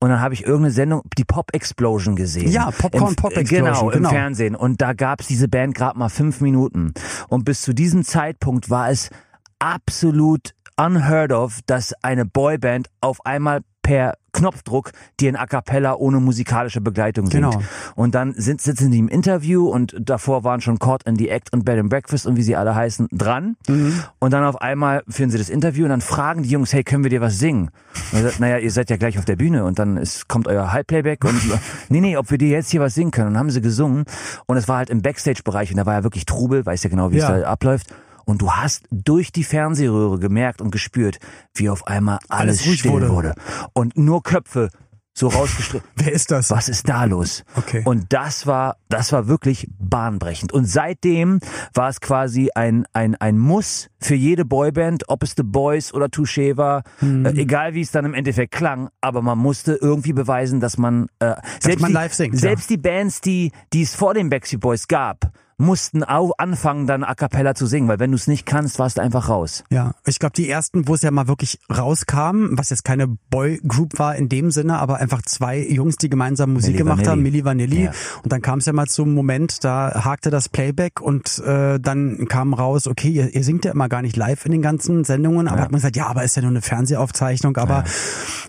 Und 0.00 0.08
dann 0.10 0.20
habe 0.20 0.34
ich 0.34 0.42
irgendeine 0.44 0.72
Sendung, 0.72 1.02
die 1.18 1.24
Pop 1.24 1.50
Explosion 1.54 2.16
gesehen. 2.16 2.50
Ja, 2.50 2.70
Popcorn 2.70 3.10
Im- 3.10 3.16
Pop 3.16 3.36
Explosion, 3.36 3.64
Genau, 3.72 3.90
im 3.90 3.96
genau. 3.98 4.10
Fernsehen. 4.10 4.54
Und 4.56 4.80
da 4.80 4.92
gab's 4.92 5.26
diese 5.26 5.48
Band 5.48 5.74
gerade 5.74 5.98
mal 5.98 6.08
fünf 6.08 6.40
Minuten. 6.40 6.92
Und 7.28 7.44
bis 7.44 7.62
zu 7.62 7.72
diesem 7.74 8.04
Zeitpunkt 8.04 8.70
war 8.70 8.90
es 8.90 9.10
absolut 9.58 10.50
unheard 10.76 11.32
of, 11.32 11.60
dass 11.66 11.92
eine 12.02 12.24
Boyband 12.24 12.88
auf 13.00 13.24
einmal 13.26 13.60
per 13.90 14.14
Knopfdruck 14.32 14.92
dir 15.18 15.32
ein 15.32 15.34
A 15.36 15.46
Cappella 15.46 15.96
ohne 15.96 16.20
musikalische 16.20 16.80
Begleitung 16.80 17.26
singt. 17.26 17.42
Genau. 17.42 17.60
Und 17.96 18.14
dann 18.14 18.34
sind, 18.34 18.60
sitzen 18.60 18.92
die 18.92 19.00
im 19.00 19.08
Interview 19.08 19.68
und 19.68 19.96
davor 19.98 20.44
waren 20.44 20.60
schon 20.60 20.78
Caught 20.78 21.02
in 21.08 21.16
the 21.16 21.28
Act 21.28 21.52
und 21.52 21.64
Bed 21.64 21.80
and 21.80 21.90
Breakfast 21.90 22.24
und 22.28 22.36
wie 22.36 22.42
sie 22.42 22.54
alle 22.54 22.76
heißen 22.76 23.08
dran. 23.10 23.56
Mhm. 23.66 24.00
Und 24.20 24.32
dann 24.32 24.44
auf 24.44 24.60
einmal 24.60 25.02
führen 25.08 25.30
sie 25.30 25.38
das 25.38 25.48
Interview 25.48 25.82
und 25.82 25.90
dann 25.90 26.02
fragen 26.02 26.44
die 26.44 26.50
Jungs, 26.50 26.72
hey, 26.72 26.84
können 26.84 27.02
wir 27.02 27.10
dir 27.10 27.20
was 27.20 27.40
singen? 27.40 27.72
Und 28.12 28.18
er 28.18 28.22
sagt, 28.28 28.38
naja, 28.38 28.58
ihr 28.58 28.70
seid 28.70 28.90
ja 28.90 28.96
gleich 28.96 29.18
auf 29.18 29.24
der 29.24 29.34
Bühne 29.34 29.64
und 29.64 29.80
dann 29.80 29.96
ist, 29.96 30.28
kommt 30.28 30.46
euer 30.46 30.72
Halbplayback 30.72 31.24
und 31.24 31.40
nee, 31.88 32.00
nee, 32.00 32.16
ob 32.16 32.30
wir 32.30 32.38
dir 32.38 32.50
jetzt 32.50 32.70
hier 32.70 32.80
was 32.80 32.94
singen 32.94 33.10
können. 33.10 33.26
Und 33.26 33.34
dann 33.34 33.40
haben 33.40 33.50
sie 33.50 33.60
gesungen 33.60 34.04
und 34.46 34.56
es 34.56 34.68
war 34.68 34.76
halt 34.76 34.90
im 34.90 35.02
Backstage-Bereich 35.02 35.72
und 35.72 35.78
da 35.78 35.86
war 35.86 35.94
ja 35.94 36.04
wirklich 36.04 36.26
Trubel, 36.26 36.64
weiß 36.64 36.84
ja 36.84 36.90
genau, 36.90 37.10
wie 37.10 37.16
Ja. 37.16 37.34
es 37.34 37.42
da 37.42 37.48
abläuft. 37.48 37.92
Und 38.30 38.42
du 38.42 38.50
hast 38.52 38.84
durch 38.90 39.32
die 39.32 39.44
Fernsehröhre 39.44 40.18
gemerkt 40.18 40.60
und 40.60 40.70
gespürt, 40.70 41.18
wie 41.54 41.68
auf 41.68 41.86
einmal 41.86 42.18
alles, 42.28 42.64
Alles 42.64 42.78
still 42.78 42.92
wurde. 42.92 43.10
wurde. 43.10 43.34
Und 43.72 43.96
nur 43.98 44.22
Köpfe 44.22 44.70
so 45.12 45.26
rausgestrichen. 45.26 45.86
Wer 45.96 46.12
ist 46.12 46.30
das? 46.30 46.50
Was 46.50 46.68
ist 46.68 46.88
da 46.88 47.04
los? 47.04 47.44
Okay. 47.56 47.82
Und 47.84 48.06
das 48.12 48.46
war, 48.46 48.76
das 48.88 49.12
war 49.12 49.26
wirklich 49.26 49.68
bahnbrechend. 49.78 50.52
Und 50.52 50.66
seitdem 50.66 51.40
war 51.74 51.88
es 51.88 52.00
quasi 52.00 52.50
ein, 52.54 52.86
ein, 52.92 53.16
ein 53.16 53.36
Muss 53.36 53.88
für 53.98 54.14
jede 54.14 54.44
Boyband, 54.44 55.08
ob 55.08 55.24
es 55.24 55.34
The 55.36 55.42
Boys 55.42 55.92
oder 55.92 56.06
Touché 56.06 56.56
war, 56.56 56.84
Mhm. 57.00 57.26
äh, 57.26 57.30
egal 57.32 57.74
wie 57.74 57.80
es 57.80 57.90
dann 57.90 58.04
im 58.04 58.14
Endeffekt 58.14 58.52
klang, 58.52 58.88
aber 59.00 59.20
man 59.20 59.36
musste 59.38 59.74
irgendwie 59.74 60.12
beweisen, 60.12 60.60
dass 60.60 60.78
man, 60.78 61.08
äh, 61.18 61.34
selbst, 61.58 61.80
man 61.82 61.92
die, 61.92 62.14
singt, 62.14 62.34
ja. 62.34 62.40
selbst 62.40 62.70
die 62.70 62.78
Bands, 62.78 63.20
die, 63.20 63.50
die 63.72 63.82
es 63.82 63.94
vor 63.96 64.14
den 64.14 64.30
Backstreet 64.30 64.60
Boys 64.60 64.86
gab, 64.86 65.32
mussten 65.60 66.02
auch 66.04 66.32
anfangen, 66.38 66.86
dann 66.86 67.04
A 67.04 67.14
Cappella 67.14 67.54
zu 67.54 67.66
singen, 67.66 67.88
weil 67.88 67.98
wenn 68.00 68.10
du 68.10 68.16
es 68.16 68.26
nicht 68.26 68.46
kannst, 68.46 68.78
warst 68.78 68.98
du 68.98 69.02
einfach 69.02 69.28
raus. 69.28 69.64
Ja, 69.70 69.92
ich 70.06 70.18
glaube, 70.18 70.32
die 70.34 70.48
ersten, 70.48 70.88
wo 70.88 70.94
es 70.94 71.02
ja 71.02 71.10
mal 71.10 71.28
wirklich 71.28 71.58
rauskam, 71.72 72.56
was 72.58 72.70
jetzt 72.70 72.84
keine 72.84 73.06
Boy-Group 73.06 73.98
war 73.98 74.16
in 74.16 74.28
dem 74.28 74.50
Sinne, 74.50 74.78
aber 74.78 74.96
einfach 74.98 75.22
zwei 75.22 75.58
Jungs, 75.60 75.96
die 75.96 76.08
gemeinsam 76.08 76.52
Musik 76.52 76.68
Milli 76.72 76.78
gemacht 76.78 76.98
Vanilli. 76.98 77.10
haben, 77.10 77.22
Milli 77.22 77.44
Vanilli. 77.44 77.84
Ja. 77.84 77.90
Und 78.22 78.32
dann 78.32 78.42
kam 78.42 78.58
es 78.60 78.66
ja 78.66 78.72
mal 78.72 78.86
zum 78.86 79.14
Moment, 79.14 79.62
da 79.64 80.04
hakte 80.04 80.30
das 80.30 80.48
Playback 80.48 81.00
und 81.00 81.38
äh, 81.44 81.78
dann 81.78 82.26
kam 82.28 82.54
raus, 82.54 82.86
okay, 82.86 83.08
ihr, 83.10 83.34
ihr 83.34 83.44
singt 83.44 83.64
ja 83.64 83.72
immer 83.72 83.88
gar 83.88 84.02
nicht 84.02 84.16
live 84.16 84.44
in 84.46 84.52
den 84.52 84.62
ganzen 84.62 85.04
Sendungen, 85.04 85.48
aber 85.48 85.58
Ja. 85.58 85.64
hat 85.64 85.72
man 85.72 85.78
gesagt, 85.80 85.96
ja, 85.96 86.06
aber 86.06 86.24
ist 86.24 86.36
ja 86.36 86.42
nur 86.42 86.50
eine 86.50 86.62
Fernsehaufzeichnung, 86.62 87.56
aber 87.56 87.84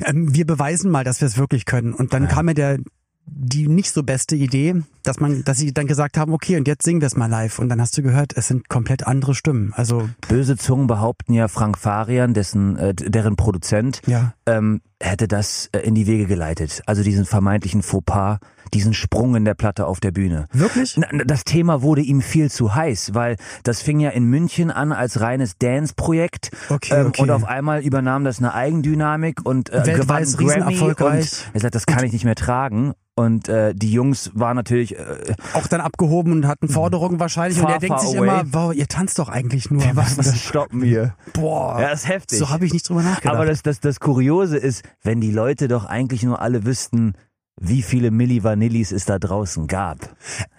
ähm, 0.06 0.34
wir 0.34 0.46
beweisen 0.46 0.90
mal, 0.92 1.04
dass 1.04 1.22
wir 1.22 1.28
es 1.28 1.38
wirklich 1.38 1.66
können. 1.66 1.94
Und 1.94 2.14
dann 2.14 2.28
kam 2.28 2.46
mir 2.46 2.54
der 2.54 2.80
die 3.26 3.68
nicht 3.68 3.92
so 3.92 4.04
beste 4.04 4.36
Idee, 4.36 4.82
dass 5.04 5.20
man, 5.20 5.44
dass 5.44 5.58
sie 5.58 5.74
dann 5.74 5.88
gesagt 5.88 6.18
haben, 6.18 6.34
okay, 6.34 6.58
und 6.58 6.68
jetzt 6.68 6.84
singen 6.84 7.02
wir 7.02 7.08
es 7.08 7.16
mal 7.16 7.28
live. 7.28 7.60
Und 7.60 7.70
dann 7.70 7.82
hast 7.82 7.98
du 7.98 8.02
gehört, 8.02 8.36
es 8.36 8.48
sind 8.48 8.70
komplett 8.70 9.08
andere 9.08 9.36
Stimmen. 9.36 9.74
Also 9.76 10.10
Böse 10.28 10.58
Zungen 10.58 10.88
behaupten 10.88 11.34
ja, 11.34 11.48
Frank 11.48 11.78
Farian, 11.78 12.34
dessen, 12.34 12.78
äh, 12.78 12.94
deren 12.94 13.36
Produzent, 13.36 14.02
ja, 14.06 14.34
ähm, 14.46 14.82
hätte 15.02 15.28
das 15.28 15.70
äh, 15.74 15.80
in 15.80 15.96
die 15.96 16.08
Wege 16.08 16.26
geleitet. 16.26 16.82
Also 16.86 17.04
diesen 17.04 17.26
vermeintlichen 17.26 17.82
Fauxpas, 17.82 18.40
diesen 18.74 18.94
Sprung 18.94 19.36
in 19.36 19.44
der 19.46 19.54
Platte 19.54 19.86
auf 19.86 20.00
der 20.00 20.12
Bühne. 20.12 20.48
wirklich? 20.54 21.00
Das 21.26 21.44
Thema 21.44 21.82
wurde 21.82 22.02
ihm 22.02 22.22
viel 22.22 22.50
zu 22.50 22.74
heiß, 22.74 23.14
weil 23.14 23.36
das 23.64 23.82
fing 23.82 24.00
ja 24.00 24.12
in 24.12 24.26
München 24.26 24.72
an 24.72 24.92
als 24.94 25.20
reines 25.20 25.58
Dance-Projekt 25.58 26.52
Okay, 26.70 26.94
ähm, 26.94 27.08
okay. 27.08 27.22
und 27.22 27.32
auf 27.32 27.44
einmal 27.44 27.82
übernahm 27.84 28.24
das 28.24 28.40
eine 28.40 28.54
Eigendynamik 28.54 29.42
und 29.44 29.70
äh, 29.72 29.82
gewann 29.84 30.24
Grammy 30.24 30.80
und 30.80 31.00
er 31.54 31.60
sagt, 31.60 31.76
das 31.76 31.86
kann 31.86 32.04
ich 32.06 32.14
nicht 32.14 32.24
mehr 32.24 32.36
tragen 32.36 32.94
und 33.16 33.50
äh, 33.50 33.74
die 33.76 33.92
Jungs 33.92 34.32
waren 34.34 34.56
natürlich 34.56 34.98
äh, 34.98 35.34
auch 35.54 35.68
dann 35.68 35.82
abgehoben 35.82 36.32
und 36.32 36.48
hatten 36.48 36.70
Forderungen 36.70 37.20
wahrscheinlich. 37.20 37.60
Far, 37.60 37.68
und 37.68 37.74
er 37.74 37.80
denkt 37.80 38.00
sich 38.00 38.18
away. 38.18 38.28
immer, 38.28 38.44
wow, 38.54 38.74
ihr 38.74 38.88
tanzt 38.88 39.20
doch 39.20 39.28
eigentlich 39.30 39.70
nur. 39.70 39.84
Was, 39.94 40.18
was 40.18 40.40
stoppen 40.40 40.82
wir. 40.82 41.14
boah, 41.34 41.80
Ja, 41.82 41.90
ist 41.90 42.08
heftig. 42.08 42.40
so 42.40 42.50
habe 42.50 42.66
ich 42.66 42.74
nicht 42.74 42.88
drüber 42.88 43.04
nachgedacht. 43.04 43.36
Aber 43.36 43.46
das, 43.46 43.64
das, 43.64 43.80
das 43.82 44.00
Kuriose 44.00 44.58
ist, 44.58 44.84
wenn 45.04 45.22
die 45.22 45.32
Leute 45.32 45.68
doch 45.68 45.86
eigentlich 45.86 46.24
nur 46.24 46.42
alle 46.42 46.66
wüssten, 46.66 47.14
wie 47.60 47.82
viele 47.82 48.12
Milli 48.12 48.44
Vanillis 48.44 48.92
es 48.92 49.06
da 49.06 49.20
draußen 49.20 49.68
gab. 49.68 50.16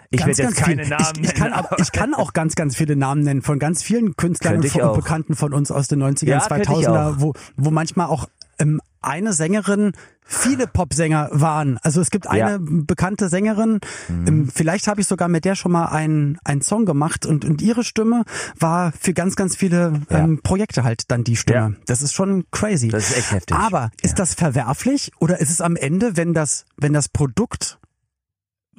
Ich 0.09 0.19
Ganz, 0.19 0.37
werde 0.37 0.51
jetzt 0.51 0.61
keine 0.61 0.83
viel. 0.83 0.89
Namen 0.89 1.23
ich, 1.23 1.29
ich, 1.29 1.33
kann, 1.33 1.49
nennen. 1.49 1.65
aber, 1.65 1.79
ich 1.79 1.91
kann 1.91 2.13
auch 2.13 2.33
ganz, 2.33 2.55
ganz 2.55 2.75
viele 2.75 2.95
Namen 2.95 3.23
nennen 3.23 3.41
von 3.41 3.59
ganz 3.59 3.81
vielen 3.81 4.15
Künstlern 4.15 4.57
und, 4.57 4.81
auch. 4.81 4.95
Bekannten 4.95 5.35
von 5.35 5.53
uns 5.53 5.71
aus 5.71 5.87
den 5.87 6.03
90er 6.03 6.27
Ja, 6.27 6.41
und 6.41 6.47
könnte 6.49 6.71
ich 6.73 6.87
2000er, 6.87 7.15
auch. 7.15 7.15
wo, 7.17 7.33
wo 7.57 7.71
manchmal 7.71 8.07
auch 8.07 8.29
ähm, 8.59 8.79
eine 9.01 9.33
Sängerin 9.33 9.93
viele 10.25 10.67
Popsänger 10.67 11.29
waren. 11.31 11.77
Also 11.83 12.01
es 12.01 12.09
gibt 12.09 12.27
eine 12.27 12.39
Ja. 12.53 12.57
bekannte 12.59 13.29
Sängerin, 13.29 13.79
ähm, 14.09 14.49
vielleicht 14.53 14.87
habe 14.87 15.01
ich 15.01 15.07
sogar 15.07 15.27
mit 15.27 15.45
der 15.45 15.55
schon 15.55 15.71
mal 15.71 15.85
einen, 15.85 16.37
einen 16.43 16.61
Song 16.61 16.85
gemacht 16.85 17.25
und, 17.25 17.45
und 17.45 17.61
ihre 17.61 17.83
Stimme 17.83 18.23
war 18.59 18.91
für 18.99 19.13
ganz, 19.13 19.35
ganz 19.35 19.55
viele 19.55 20.01
Ja. 20.09 20.19
ähm, 20.19 20.41
Projekte 20.41 20.83
halt 20.83 21.11
dann 21.11 21.23
die 21.23 21.35
Stimme. 21.35 21.57
Ja. 21.59 21.71
Das 21.85 22.01
ist 22.01 22.13
schon 22.13 22.45
crazy. 22.51 22.87
Das 22.89 23.09
ist 23.09 23.17
echt 23.17 23.31
heftig. 23.31 23.55
Aber 23.57 23.91
ist 24.01 24.19
das 24.19 24.33
verwerflich 24.33 25.11
oder 25.19 25.39
ist 25.39 25.49
es 25.49 25.61
am 25.61 25.75
Ende, 25.75 26.17
wenn 26.17 26.33
das, 26.33 26.65
wenn 26.77 26.93
das 26.93 27.09
Produkt 27.09 27.79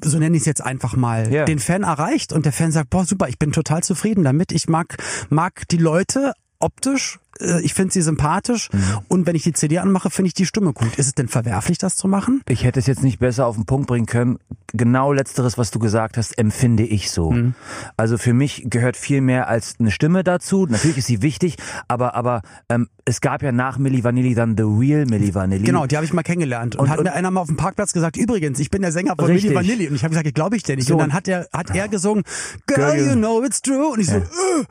so 0.03 0.19
nenne 0.19 0.37
ich 0.37 0.43
es 0.43 0.47
jetzt 0.47 0.61
einfach 0.61 0.97
mal, 0.97 1.29
den 1.47 1.61
Fan 1.61 1.85
erreicht 1.85 2.33
und 2.33 2.45
der 2.45 2.53
Fan 2.53 2.73
sagt, 2.73 2.91
boah, 2.91 3.05
super, 3.07 3.29
ich 3.29 3.39
bin 3.39 3.53
total 3.53 3.83
zufrieden 3.85 4.25
damit. 4.25 4.51
Ich 4.51 4.69
mag, 4.69 4.97
mag 5.31 5.69
die 5.69 5.77
Leute 5.77 6.33
optisch, 6.59 7.21
äh, 7.41 7.61
ich 7.63 7.75
finde 7.75 7.93
sie 7.93 8.03
sympathisch 8.03 8.71
Mhm. 8.73 8.81
und 9.09 9.27
wenn 9.27 9.35
ich 9.37 9.43
die 9.43 9.53
CD 9.53 9.79
anmache, 9.79 10.11
finde 10.11 10.29
ich 10.29 10.35
die 10.35 10.47
Stimme 10.47 10.73
gut. 10.73 10.97
Ist 10.99 11.07
es 11.07 11.15
denn 11.15 11.29
verwerflich, 11.29 11.79
das 11.79 11.97
zu 11.97 12.09
machen? 12.09 12.41
Ich 12.49 12.65
hätte 12.65 12.79
es 12.81 12.87
jetzt 12.87 13.03
nicht 13.03 13.19
besser 13.19 13.47
auf 13.47 13.57
den 13.57 13.65
Punkt 13.67 13.87
bringen 13.87 14.07
können. 14.07 14.39
Genau 14.73 15.13
letzteres, 15.13 15.57
was 15.57 15.71
du 15.71 15.79
gesagt 15.79 16.17
hast, 16.17 16.37
empfinde 16.37 16.83
ich 16.85 17.11
so. 17.11 17.31
Mhm. 17.31 17.55
Also 17.97 18.19
für 18.19 18.33
mich 18.35 18.65
gehört 18.69 18.97
viel 18.97 19.21
mehr 19.21 19.49
als 19.49 19.77
eine 19.79 19.91
Stimme 19.93 20.25
dazu. 20.25 20.67
Natürlich 20.69 20.99
ist 20.99 21.07
sie 21.07 21.23
wichtig, 21.23 21.57
aber 21.89 22.15
aber 22.15 22.43
ähm, 22.69 22.89
es 23.05 23.21
gab 23.21 23.43
ja 23.43 23.53
nach 23.53 23.79
Milli 23.79 24.03
Vanilli 24.03 24.35
dann 24.35 24.57
The 24.57 24.63
Real 24.65 25.05
Milli 25.07 25.35
Vanilli. 25.35 25.65
Genau, 25.65 25.87
die 25.87 25.97
habe 25.97 26.05
ich 26.07 26.13
mal 26.13 26.23
kennengelernt. 26.23 26.75
Und, 26.77 26.83
Und- 26.85 26.91
hat 26.91 26.99
und- 26.99 27.05
mir 27.05 27.13
einer 27.13 27.31
mal 27.31 27.41
auf 27.43 27.47
dem 27.49 27.57
Parkplatz 27.57 27.93
gesagt, 27.93 28.17
übrigens, 28.17 28.59
ich 28.59 28.71
bin 28.71 28.83
der 28.83 28.91
Sänger 28.93 29.15
von 29.17 29.27
Richtig. 29.27 29.51
Milli 29.53 29.55
Vanilli. 29.69 29.89
Und 29.89 29.95
ich 29.95 30.03
habe 30.05 30.11
gesagt, 30.15 30.35
glaube 30.35 30.57
ich 30.57 30.63
dir 30.65 30.75
nicht. 30.77 30.89
So. 30.89 30.95
Und 30.95 31.01
dann 31.01 31.13
hat 31.13 31.29
er, 31.29 31.47
hat 31.53 31.71
er 31.75 31.87
gesungen, 31.89 32.25
Girl, 32.67 32.99
you 32.99 33.15
know 33.15 33.43
it's 33.45 33.61
true. 33.63 33.87
Und 33.93 34.01
ich 34.01 34.07
so, 34.09 34.17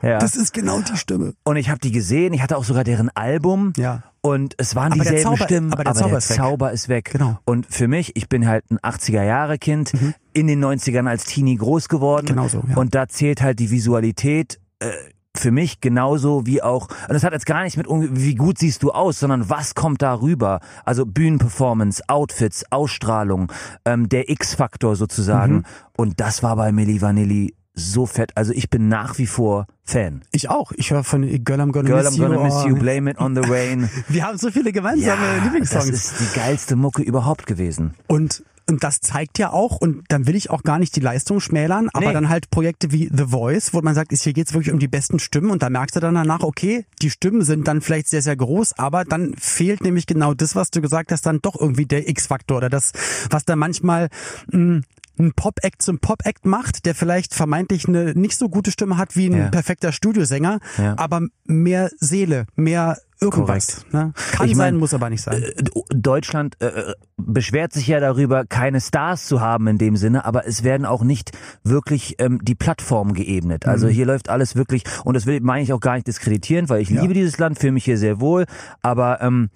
äh, 0.02 0.10
Ja. 0.10 0.18
das 0.18 0.34
ist 0.36 0.52
genau 0.52 0.80
die 0.80 0.96
Stimme. 0.96 1.34
Und 1.44 1.56
ich 1.56 1.70
habe 1.70 1.78
die 1.80 1.92
gesehen. 1.92 2.32
Ich 2.34 2.42
hatte 2.42 2.53
auch 2.56 2.64
sogar 2.64 2.84
deren 2.84 3.10
Album. 3.10 3.72
Ja. 3.76 4.02
Und 4.20 4.54
es 4.56 4.74
waren 4.74 4.92
Aber 4.92 5.04
der 5.04 5.12
dieselben 5.12 5.36
Zauber- 5.36 5.44
Stimmen, 5.44 5.72
aber 5.72 5.84
der 5.84 5.94
Zauber 5.94 6.16
ist 6.18 6.30
weg. 6.30 6.36
Zauber 6.36 6.72
ist 6.72 6.88
weg. 6.88 7.10
Genau. 7.12 7.28
Mhm. 7.30 7.38
Und 7.44 7.66
für 7.66 7.88
mich, 7.88 8.16
ich 8.16 8.28
bin 8.28 8.46
halt 8.48 8.64
ein 8.70 8.78
80er-Jahre-Kind, 8.78 9.92
in 10.32 10.46
den 10.46 10.64
90ern 10.64 11.08
als 11.08 11.24
Teenie 11.24 11.56
groß 11.56 11.88
geworden. 11.88 12.26
Genau 12.26 12.48
so, 12.48 12.62
ja. 12.66 12.76
Und 12.76 12.94
da 12.94 13.06
zählt 13.08 13.42
halt 13.42 13.58
die 13.58 13.70
Visualität 13.70 14.60
äh, 14.80 14.90
für 15.36 15.50
mich 15.50 15.80
genauso 15.80 16.46
wie 16.46 16.62
auch, 16.62 16.88
und 16.88 17.12
das 17.12 17.24
hat 17.24 17.32
jetzt 17.32 17.44
gar 17.44 17.64
nicht 17.64 17.76
mit, 17.76 17.86
wie 17.90 18.34
gut 18.36 18.56
siehst 18.58 18.82
du 18.84 18.92
aus, 18.92 19.18
sondern 19.18 19.50
was 19.50 19.74
kommt 19.74 20.00
da 20.00 20.14
rüber? 20.20 20.60
Also 20.84 21.04
Bühnenperformance, 21.06 22.02
Outfits, 22.08 22.64
Ausstrahlung, 22.70 23.50
ähm, 23.84 24.08
der 24.08 24.30
X-Faktor 24.30 24.94
sozusagen. 24.96 25.54
Mhm. 25.56 25.62
Und 25.96 26.20
das 26.20 26.42
war 26.44 26.54
bei 26.56 26.70
Milli 26.72 27.02
Vanilli 27.02 27.54
so 27.74 28.06
fett. 28.06 28.32
Also 28.36 28.52
ich 28.52 28.70
bin 28.70 28.88
nach 28.88 29.18
wie 29.18 29.26
vor 29.26 29.66
Fan. 29.84 30.22
Ich 30.32 30.48
auch. 30.48 30.72
Ich 30.72 30.90
höre 30.92 31.04
von 31.04 31.22
Girl, 31.44 31.60
I'm 31.60 31.72
Gonna 31.72 31.88
Girl, 31.88 32.02
Miss 32.04 32.14
I'm 32.14 32.18
gonna 32.18 32.36
You. 32.36 32.42
miss 32.44 32.64
you, 32.66 32.76
blame 32.76 33.10
it 33.10 33.18
on 33.18 33.34
the 33.34 33.42
rain. 33.50 33.90
Wir 34.08 34.24
haben 34.26 34.38
so 34.38 34.50
viele 34.50 34.72
gemeinsame 34.72 35.20
das 35.36 35.44
Lieblingssongs. 35.44 35.88
ist 35.90 36.14
die 36.20 36.38
geilste 36.38 36.76
Mucke 36.76 37.02
überhaupt 37.02 37.46
gewesen. 37.46 37.94
Und, 38.06 38.44
und 38.70 38.82
das 38.84 39.00
zeigt 39.00 39.38
ja 39.38 39.50
auch, 39.52 39.76
und 39.76 40.04
dann 40.08 40.26
will 40.26 40.36
ich 40.36 40.48
auch 40.50 40.62
gar 40.62 40.78
nicht 40.78 40.96
die 40.96 41.00
Leistung 41.00 41.40
schmälern, 41.40 41.90
aber 41.92 42.06
Nee. 42.06 42.12
dann 42.14 42.28
halt 42.30 42.48
Projekte 42.50 42.92
wie 42.92 43.10
The 43.12 43.24
Voice, 43.26 43.74
wo 43.74 43.82
man 43.82 43.94
sagt, 43.94 44.12
ist, 44.12 44.22
hier 44.22 44.32
geht's 44.32 44.54
wirklich 44.54 44.72
um 44.72 44.78
die 44.78 44.88
besten 44.88 45.18
Stimmen 45.18 45.50
und 45.50 45.62
da 45.62 45.68
merkst 45.68 45.96
du 45.96 46.00
dann 46.00 46.14
danach, 46.14 46.40
okay, 46.44 46.86
die 47.02 47.10
Stimmen 47.10 47.42
sind 47.42 47.68
dann 47.68 47.80
vielleicht 47.82 48.08
sehr, 48.08 48.22
sehr 48.22 48.36
groß, 48.36 48.78
aber 48.78 49.04
dann 49.04 49.34
fehlt 49.36 49.82
nämlich 49.82 50.06
genau 50.06 50.32
das, 50.32 50.54
was 50.56 50.70
du 50.70 50.80
gesagt 50.80 51.12
hast, 51.12 51.26
dann 51.26 51.40
doch 51.42 51.60
irgendwie 51.60 51.84
der 51.86 52.08
X-Faktor 52.08 52.56
oder 52.58 52.70
das, 52.70 52.92
was 53.30 53.44
dann 53.44 53.58
manchmal 53.58 54.08
mh, 54.50 54.80
ein 55.18 55.32
Pop-Act 55.34 55.82
zum 55.82 55.98
Pop-Act 55.98 56.44
macht, 56.46 56.86
der 56.86 56.94
vielleicht 56.94 57.34
vermeintlich 57.34 57.86
eine 57.88 58.14
nicht 58.14 58.38
so 58.38 58.48
gute 58.48 58.70
Stimme 58.70 58.96
hat 58.96 59.16
wie 59.16 59.26
ein 59.26 59.36
Ja. 59.36 59.48
perfekter 59.48 59.92
Studiosänger, 59.92 60.58
Ja. 60.78 60.94
aber 60.98 61.22
mehr 61.44 61.90
Seele, 61.98 62.46
mehr 62.56 62.98
irgendwas. 63.20 63.86
Ne? 63.92 64.12
Kann 64.32 64.48
Ich 64.48 64.54
mein, 64.54 64.72
sein, 64.72 64.76
muss 64.76 64.92
aber 64.92 65.08
nicht 65.08 65.22
sein. 65.22 65.42
Äh, 65.42 65.62
Deutschland 65.94 66.60
äh, 66.60 66.66
äh, 66.66 66.94
beschwert 67.16 67.72
sich 67.72 67.86
ja 67.86 68.00
darüber, 68.00 68.44
keine 68.44 68.80
Stars 68.80 69.26
zu 69.26 69.40
haben 69.40 69.66
in 69.68 69.78
dem 69.78 69.96
Sinne, 69.96 70.24
aber 70.24 70.46
es 70.46 70.62
werden 70.64 70.84
auch 70.84 71.02
nicht 71.04 71.30
wirklich 71.62 72.16
ähm, 72.18 72.40
die 72.42 72.54
Plattformen 72.54 73.14
geebnet. 73.14 73.66
Also 73.66 73.88
hier 73.88 74.04
läuft 74.06 74.28
alles 74.28 74.56
wirklich, 74.56 74.82
und 75.04 75.14
das 75.14 75.24
will 75.26 75.40
meine 75.40 75.62
ich 75.62 75.72
auch 75.72 75.80
gar 75.80 75.94
nicht 75.94 76.06
diskreditieren, 76.06 76.68
weil 76.68 76.82
ich 76.82 76.90
Ja. 76.90 77.00
liebe 77.00 77.14
dieses 77.14 77.38
Land, 77.38 77.58
fühle 77.58 77.72
mich 77.72 77.84
hier 77.84 77.98
sehr 77.98 78.20
wohl, 78.20 78.44
aber 78.82 79.20
ähm, 79.22 79.48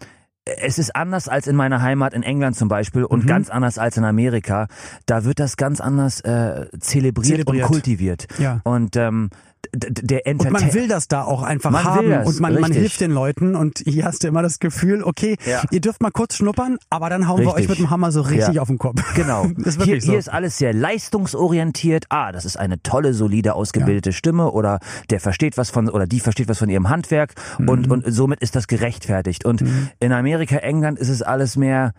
es 0.56 0.78
ist 0.78 0.94
anders 0.96 1.28
als 1.28 1.46
in 1.46 1.56
meiner 1.56 1.82
Heimat 1.82 2.14
in 2.14 2.22
England 2.22 2.56
zum 2.56 2.68
Beispiel 2.68 3.04
und 3.04 3.24
Mhm. 3.24 3.28
ganz 3.28 3.50
anders 3.50 3.78
als 3.78 3.96
in 3.96 4.04
Amerika. 4.04 4.68
Da 5.06 5.24
wird 5.24 5.38
das 5.40 5.56
ganz 5.56 5.80
anders 5.80 6.20
äh, 6.20 6.66
zelebriert, 6.80 7.26
Zelebriert. 7.26 7.64
und 7.64 7.70
kultiviert. 7.72 8.26
Ja. 8.38 8.60
Und 8.64 8.96
ähm, 8.96 9.30
der 9.72 10.26
Und 10.26 10.50
man 10.50 10.72
will 10.74 10.88
das 10.88 11.08
da 11.08 11.24
auch 11.24 11.42
einfach 11.42 11.70
Man 11.70 11.84
haben 11.84 12.10
das, 12.10 12.26
und 12.26 12.40
man, 12.40 12.58
man 12.60 12.72
hilft 12.72 13.00
den 13.00 13.10
Leuten 13.10 13.54
und 13.54 13.78
hier 13.84 14.04
hast 14.04 14.24
du 14.24 14.28
immer 14.28 14.42
das 14.42 14.58
Gefühl, 14.60 15.02
okay, 15.02 15.36
Ja. 15.44 15.62
ihr 15.70 15.80
dürft 15.80 16.00
mal 16.02 16.10
kurz 16.10 16.36
schnuppern, 16.36 16.78
aber 16.90 17.10
dann 17.10 17.28
hauen 17.28 17.40
wir 17.40 17.48
Richtig. 17.48 17.64
euch 17.64 17.68
mit 17.70 17.78
dem 17.78 17.90
Hammer 17.90 18.12
so 18.12 18.20
richtig 18.22 18.54
Ja. 18.54 18.62
auf 18.62 18.68
den 18.68 18.78
Kopf. 18.78 19.02
Genau. 19.14 19.44
Ist 19.64 19.82
hier, 19.82 20.00
so. 20.00 20.10
hier 20.10 20.18
ist 20.18 20.28
alles 20.32 20.58
sehr 20.58 20.72
leistungsorientiert. 20.72 22.06
Ah, 22.08 22.32
das 22.32 22.44
ist 22.44 22.56
eine 22.58 22.82
tolle, 22.82 23.14
solide, 23.14 23.54
ausgebildete 23.54 24.12
Stimme 24.12 24.50
oder 24.52 24.78
der 25.10 25.20
versteht 25.20 25.56
was 25.58 25.70
von 25.70 25.88
oder 25.88 26.06
die 26.06 26.20
versteht 26.20 26.48
was 26.48 26.58
von 26.58 26.68
ihrem 26.68 26.88
Handwerk 26.88 27.34
Mhm. 27.58 27.68
und, 27.68 27.90
und 27.90 28.04
somit 28.12 28.40
ist 28.40 28.56
das 28.56 28.66
gerechtfertigt. 28.68 29.44
Und 29.44 29.62
in 30.00 30.12
Amerika, 30.12 30.56
England 30.56 30.98
ist 30.98 31.08
es 31.08 31.22
alles 31.22 31.56
mehr 31.56 31.92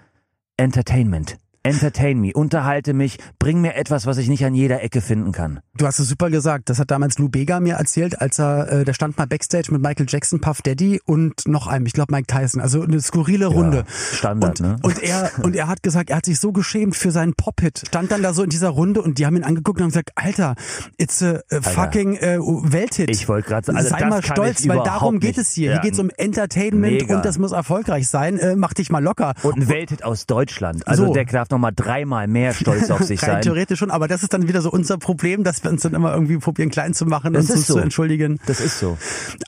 Entertainment. 0.57 1.37
Entertain 1.63 2.19
me, 2.19 2.31
unterhalte 2.33 2.93
mich, 2.93 3.17
bring 3.37 3.61
mir 3.61 3.75
etwas, 3.75 4.05
was 4.05 4.17
ich 4.17 4.29
nicht 4.29 4.45
an 4.45 4.53
jeder 4.55 4.81
Ecke 4.83 5.01
finden 5.01 5.31
kann. 5.31 5.59
Du 5.77 5.85
hast 5.85 5.99
es 5.99 6.07
super 6.07 6.29
gesagt. 6.29 6.69
Das 6.69 6.79
hat 6.79 6.89
damals 6.91 7.19
Lou 7.19 7.29
Bega 7.29 7.59
mir 7.59 7.75
erzählt, 7.75 8.19
als 8.21 8.39
er, 8.39 8.71
äh, 8.71 8.85
der 8.85 8.93
stand 8.93 9.17
mal 9.17 9.27
Backstage 9.27 9.71
mit 9.71 9.81
Michael 9.81 10.05
Jackson, 10.09 10.39
Puff 10.41 10.61
Daddy 10.61 10.99
und 11.05 11.47
noch 11.47 11.67
einem, 11.67 11.85
ich 11.85 11.93
glaube 11.93 12.13
Mike 12.13 12.27
Tyson. 12.27 12.61
Also 12.61 12.81
eine 12.81 13.01
skurrile 13.01 13.47
Runde. 13.47 13.83
Standard, 14.13 14.59
und, 14.61 14.67
ne? 14.67 14.75
Und 14.81 15.03
er, 15.03 15.31
und 15.43 15.55
er 15.55 15.67
hat 15.67 15.83
gesagt, 15.83 16.09
er 16.09 16.17
hat 16.17 16.25
sich 16.25 16.39
so 16.39 16.51
geschämt 16.51 16.95
für 16.95 17.11
seinen 17.11 17.33
Pop-Hit. 17.33 17.83
Stand 17.87 18.11
dann 18.11 18.23
da 18.23 18.33
so 18.33 18.43
in 18.43 18.49
dieser 18.49 18.69
Runde 18.69 19.01
und 19.01 19.17
die 19.17 19.25
haben 19.25 19.35
ihn 19.35 19.43
angeguckt 19.43 19.79
und 19.79 19.83
haben 19.83 19.89
gesagt, 19.89 20.11
Alter, 20.15 20.55
it's 20.97 21.21
a, 21.21 21.39
fucking 21.61 22.15
äh, 22.17 22.37
Welthit. 22.39 23.09
Ich 23.09 23.27
wollte 23.27 23.49
gerade 23.49 23.65
sagen, 23.65 23.77
also 23.77 23.89
Sei 23.89 24.05
mal 24.05 24.23
stolz, 24.23 24.67
weil 24.67 24.81
darum 24.83 25.19
geht 25.19 25.37
nicht. 25.37 25.47
es 25.47 25.53
hier. 25.53 25.71
Ja. 25.71 25.73
Hier 25.73 25.81
geht 25.81 25.93
es 25.93 25.99
um 25.99 26.09
Entertainment 26.17 27.01
Mega. 27.01 27.15
und 27.17 27.25
das 27.25 27.37
muss 27.37 27.51
erfolgreich 27.51 28.07
sein. 28.07 28.37
Äh, 28.37 28.55
mach 28.55 28.73
dich 28.73 28.89
mal 28.89 29.03
locker. 29.03 29.33
Und 29.43 29.57
ein 29.57 29.67
Welthit 29.69 30.03
aus 30.03 30.25
Deutschland. 30.25 30.87
Also 30.87 31.07
So. 31.07 31.13
der 31.13 31.25
darf 31.49 31.57
nochmal 31.57 31.71
dreimal 31.75 32.27
mehr 32.27 32.53
stolz 32.53 32.89
auf 32.91 33.01
sich 33.03 33.19
sein. 33.19 33.41
theoretisch 33.41 33.79
schon, 33.79 33.91
aber 33.91 34.07
das 34.07 34.23
ist 34.23 34.33
dann 34.33 34.47
wieder 34.47 34.61
so 34.61 34.71
unser 34.71 34.97
Problem, 34.97 35.43
dass 35.43 35.63
wir 35.63 35.71
uns 35.71 35.81
dann 35.81 35.93
immer 35.93 36.13
irgendwie 36.13 36.37
probieren 36.37 36.69
klein 36.69 36.93
zu 36.93 37.05
machen 37.05 37.33
Das 37.33 37.49
und 37.49 37.55
uns 37.57 37.67
so. 37.67 37.73
zu 37.75 37.79
entschuldigen. 37.79 38.39
Das 38.45 38.59
ist 38.59 38.79
so. 38.79 38.97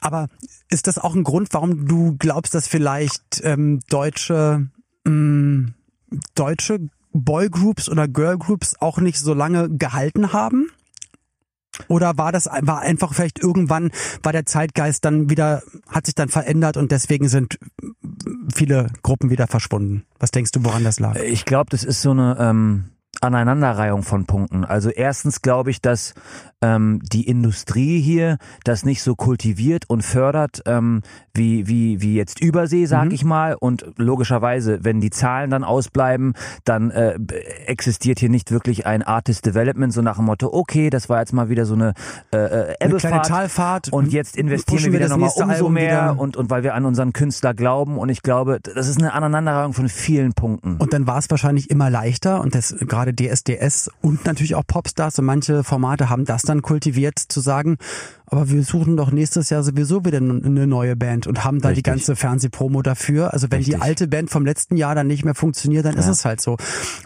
Aber 0.01 0.27
ist 0.69 0.87
das 0.87 0.97
auch 0.97 1.15
ein 1.15 1.23
Grund, 1.23 1.49
warum 1.51 1.87
du 1.87 2.15
glaubst, 2.17 2.53
dass 2.55 2.67
vielleicht 2.67 3.41
ähm, 3.43 3.79
deutsche 3.89 4.67
mh, 5.05 5.71
deutsche 6.35 6.79
Boygroups 7.13 7.89
oder 7.89 8.07
Girlgroups 8.07 8.75
auch 8.79 8.99
nicht 8.99 9.19
so 9.19 9.33
lange 9.33 9.69
gehalten 9.69 10.33
haben? 10.33 10.67
Oder 11.87 12.17
war 12.17 12.31
das 12.33 12.47
war 12.47 12.81
einfach 12.81 13.13
vielleicht 13.13 13.39
irgendwann 13.39 13.91
war 14.23 14.33
der 14.33 14.45
Zeitgeist 14.45 15.05
dann 15.05 15.29
wieder 15.29 15.63
hat 15.87 16.05
sich 16.05 16.15
dann 16.15 16.27
verändert 16.27 16.75
und 16.75 16.91
deswegen 16.91 17.29
sind 17.29 17.59
viele 18.53 18.87
Gruppen 19.03 19.29
wieder 19.29 19.47
verschwunden? 19.47 20.03
Was 20.19 20.31
denkst 20.31 20.51
du, 20.51 20.63
woran 20.63 20.83
das 20.83 20.99
lag? 20.99 21.15
Ich 21.15 21.45
glaube, 21.45 21.69
das 21.69 21.83
ist 21.83 22.01
so 22.01 22.11
eine 22.11 22.37
ähm, 22.39 22.85
Aneinanderreihung 23.19 24.03
von 24.03 24.25
Punkten. 24.25 24.63
Also 24.63 24.89
erstens 24.89 25.41
glaube 25.41 25.69
ich, 25.69 25.81
dass 25.81 26.13
ähm, 26.61 27.01
die 27.11 27.27
Industrie 27.27 27.99
hier 27.99 28.37
das 28.63 28.85
nicht 28.85 29.01
so 29.03 29.15
kultiviert 29.15 29.89
und 29.89 30.03
fördert 30.03 30.61
ähm, 30.65 31.01
wie 31.33 31.67
wie 31.67 32.01
wie 32.01 32.15
jetzt 32.15 32.39
Übersee, 32.39 32.85
sag 32.85 33.05
Mhm. 33.05 33.11
ich 33.11 33.23
mal. 33.25 33.55
Und 33.59 33.85
logischerweise, 33.97 34.83
wenn 34.83 35.01
die 35.01 35.09
Zahlen 35.09 35.49
dann 35.49 35.63
ausbleiben, 35.63 36.33
dann 36.63 36.91
äh, 36.91 37.17
existiert 37.65 38.19
hier 38.19 38.29
nicht 38.29 38.51
wirklich 38.51 38.85
ein 38.85 39.01
Artist 39.01 39.45
Development 39.45 39.91
so 39.91 40.01
nach 40.01 40.17
dem 40.17 40.25
Motto: 40.25 40.49
Okay, 40.53 40.89
das 40.89 41.09
war 41.09 41.19
jetzt 41.19 41.33
mal 41.33 41.49
wieder 41.49 41.65
so 41.65 41.73
eine 41.73 41.93
äh, 42.33 42.37
äh, 42.37 42.75
Ebbefahrt. 42.79 43.25
Talfahrt. 43.25 43.91
Und 43.91 44.13
jetzt 44.13 44.37
investieren 44.37 44.83
wir 44.83 44.93
wieder 44.93 45.09
nochmal 45.09 45.31
umso 45.35 45.69
mehr 45.69 46.15
und, 46.17 46.37
und 46.37 46.49
weil 46.49 46.63
wir 46.63 46.75
an 46.75 46.85
unseren 46.85 47.11
Künstler 47.11 47.53
glauben. 47.53 47.97
Und 47.97 48.09
ich 48.09 48.21
glaube, 48.21 48.59
das 48.61 48.87
ist 48.87 48.99
eine 48.99 49.13
Aneinanderreihung 49.13 49.73
von 49.73 49.89
vielen 49.89 50.33
Punkten. 50.33 50.77
Und 50.77 50.93
dann 50.93 51.07
war 51.07 51.17
es 51.17 51.29
wahrscheinlich 51.29 51.69
immer 51.71 51.89
leichter 51.89 52.39
und 52.41 52.53
das 52.53 52.75
gerade 52.87 53.00
DSDS 53.07 53.89
und 54.01 54.25
natürlich 54.25 54.55
auch 54.55 54.65
Popstars. 54.65 55.17
Und 55.19 55.25
manche 55.25 55.63
Formate 55.63 56.09
haben 56.09 56.25
das 56.25 56.43
dann 56.43 56.61
kultiviert 56.61 57.17
zu 57.17 57.39
sagen, 57.41 57.77
aber 58.31 58.49
wir 58.49 58.63
suchen 58.63 58.97
doch 58.97 59.11
nächstes 59.11 59.49
Jahr 59.49 59.61
sowieso 59.61 60.03
wieder 60.05 60.17
eine 60.17 60.65
neue 60.65 60.95
Band 60.95 61.27
und 61.27 61.43
haben 61.43 61.59
da 61.61 61.69
Richtig. 61.69 61.83
die 61.83 61.89
ganze 61.89 62.15
Fernsehpromo 62.15 62.81
dafür. 62.81 63.33
Also 63.33 63.47
wenn 63.51 63.59
die 63.61 63.71
Richtig. 63.71 63.83
alte 63.83 64.07
Band 64.07 64.29
vom 64.29 64.45
letzten 64.45 64.77
Jahr 64.77 64.95
dann 64.95 65.07
nicht 65.07 65.23
mehr 65.25 65.35
funktioniert, 65.35 65.85
dann 65.85 65.95
ist 65.97 66.05
Ja. 66.05 66.11
es 66.11 66.25
halt 66.25 66.41
so. 66.41 66.57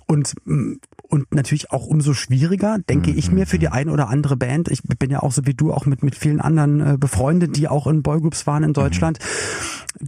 Und 0.08 0.34
mm, 0.46 0.74
und 1.08 1.34
natürlich 1.36 1.72
auch 1.72 1.86
umso 1.86 2.14
schwieriger, 2.16 2.78
denke 2.90 3.12
Mhm. 3.12 3.18
ich 3.20 3.32
mir, 3.32 3.46
für 3.46 3.60
die 3.60 3.68
ein 3.68 3.90
oder 3.90 4.10
andere 4.10 4.36
Band. 4.36 4.70
Ich 4.70 4.82
bin 4.84 5.12
ja 5.12 5.22
auch 5.22 5.32
so 5.32 5.46
wie 5.46 5.54
du 5.54 5.72
auch 5.72 5.86
mit, 5.86 6.02
mit 6.02 6.16
vielen 6.16 6.42
anderen 6.42 6.82
äh, 6.82 6.98
befreundet, 6.98 7.56
die 7.58 7.68
auch 7.68 7.86
in 7.86 8.02
Boygroups 8.02 8.48
waren 8.48 8.64
in 8.64 8.74
Deutschland. 8.74 9.20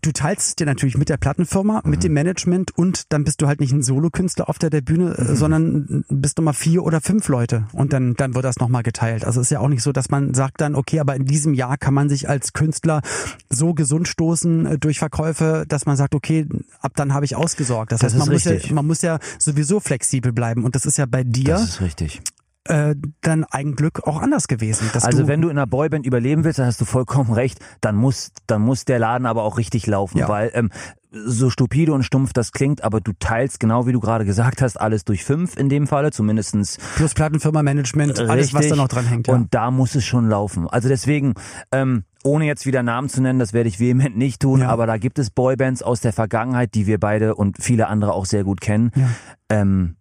Du 0.01 0.11
teilst 0.11 0.47
es 0.49 0.55
dir 0.55 0.65
natürlich 0.65 0.97
mit 0.97 1.07
der 1.09 1.17
Plattenfirma, 1.17 1.81
mit 1.85 2.03
dem 2.03 2.13
Management 2.13 2.75
und 2.77 3.13
dann 3.13 3.23
bist 3.23 3.41
du 3.41 3.47
halt 3.47 3.59
nicht 3.61 3.71
ein 3.71 3.83
Solokünstler 3.83 4.49
auf 4.49 4.57
der, 4.57 4.69
der 4.71 4.81
Bühne, 4.81 5.15
äh, 5.17 5.35
sondern 5.35 6.03
bist 6.09 6.39
nochmal 6.39 6.55
vier 6.55 6.83
oder 6.83 6.99
fünf 6.99 7.27
Leute 7.29 7.67
und 7.73 7.93
dann, 7.93 8.15
dann 8.15 8.33
wird 8.33 8.43
das 8.43 8.57
nochmal 8.57 8.81
geteilt. 8.83 9.23
Also 9.23 9.39
es 9.39 9.47
ist 9.47 9.51
ja 9.51 9.59
auch 9.59 9.69
nicht 9.69 9.83
so, 9.83 9.91
dass 9.91 10.09
man 10.09 10.33
sagt 10.33 10.59
dann, 10.61 10.73
okay, 10.75 10.99
aber 11.07 11.15
in 11.15 11.25
diesem 11.25 11.53
Jahr 11.53 11.77
kann 11.77 11.93
man 11.93 12.09
sich 12.09 12.27
als 12.27 12.51
Künstler 12.51 13.01
so 13.49 13.73
gesund 13.73 14.07
stoßen 14.07 14.65
äh, 14.65 14.77
durch 14.77 14.99
Verkäufe, 14.99 15.63
dass 15.67 15.85
man 15.85 15.95
sagt, 15.95 16.13
okay, 16.15 16.45
ab 16.81 16.91
dann 16.95 17.13
habe 17.13 17.25
ich 17.25 17.35
ausgesorgt. 17.35 17.93
Das, 17.93 18.01
Das 18.01 18.13
heißt, 18.13 18.19
man 18.19 18.35
ist 18.35 18.45
muss, 18.45 18.63
ja, 18.63 18.73
man 18.73 18.85
muss 18.85 19.01
ja 19.01 19.19
sowieso 19.39 19.79
flexibel 19.79 20.33
bleiben 20.33 20.65
und 20.65 20.75
das 20.75 20.85
ist 20.85 20.97
ja 20.97 21.05
bei 21.05 21.23
dir 21.23 21.53
Das 21.53 21.63
ist 21.63 21.81
richtig. 21.81 22.21
Äh, 22.69 22.95
dein 23.21 23.43
Eigenglück 23.45 24.07
auch 24.07 24.21
anders 24.21 24.47
gewesen. 24.47 24.89
Also 24.93 25.21
du, 25.23 25.27
wenn 25.27 25.41
du 25.41 25.49
in 25.49 25.57
einer 25.57 25.67
Boyband 25.67 26.05
überleben 26.05 26.43
willst, 26.43 26.59
dann 26.59 26.65
hast 26.67 26.79
du 26.81 26.85
vollkommen 26.85 27.31
recht, 27.33 27.59
dann 27.81 27.95
muss, 27.95 28.31
dann 28.47 28.61
muss 28.61 28.85
der 28.85 28.99
Laden 28.99 29.25
aber 29.25 29.43
auch 29.43 29.57
richtig 29.57 29.87
laufen, 29.87 30.17
Ja. 30.19 30.29
weil 30.29 30.51
ähm, 30.53 30.69
so 31.11 31.49
stupide 31.49 31.93
und 31.93 32.03
stumpf 32.03 32.33
das 32.33 32.51
klingt, 32.51 32.83
aber 32.83 32.99
du 32.99 33.13
teilst 33.17 33.59
genau 33.61 33.87
wie 33.87 33.93
du 33.93 33.99
gerade 33.99 34.25
gesagt 34.25 34.61
hast, 34.61 34.79
alles 34.79 35.05
durch 35.05 35.23
fünf 35.23 35.55
in 35.57 35.69
dem 35.69 35.87
Falle, 35.87 36.11
zumindestens 36.11 36.77
plus 36.95 37.13
Plattenfirma, 37.13 37.63
Management, 37.63 38.19
alles, 38.19 38.47
was 38.47 38.51
da 38.51 38.57
Richtig. 38.59 38.77
noch 38.77 38.87
dran 38.89 39.05
hängt. 39.05 39.27
Ja. 39.27 39.33
Und 39.33 39.53
da 39.53 39.71
muss 39.71 39.95
es 39.95 40.05
schon 40.05 40.27
laufen. 40.27 40.67
Also 40.67 40.89
deswegen, 40.89 41.33
ähm, 41.71 42.03
ohne 42.23 42.45
jetzt 42.45 42.65
wieder 42.65 42.83
Namen 42.83 43.07
zu 43.09 43.21
nennen, 43.21 43.39
das 43.39 43.53
werde 43.53 43.69
ich 43.69 43.79
vehement 43.79 44.17
nicht 44.17 44.41
tun, 44.41 44.59
Ja. 44.61 44.69
aber 44.69 44.85
da 44.85 44.97
gibt 44.97 45.17
es 45.17 45.29
Boybands 45.29 45.81
aus 45.81 46.01
der 46.01 46.11
Vergangenheit, 46.11 46.75
die 46.75 46.85
wir 46.87 46.99
beide 46.99 47.35
und 47.35 47.57
viele 47.63 47.87
andere 47.87 48.11
auch 48.13 48.25
sehr 48.25 48.43
gut 48.43 48.59
kennen. 48.59 48.91
Ja. 48.95 49.07
Ähm, 49.49 49.95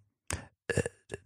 äh, 0.67 0.81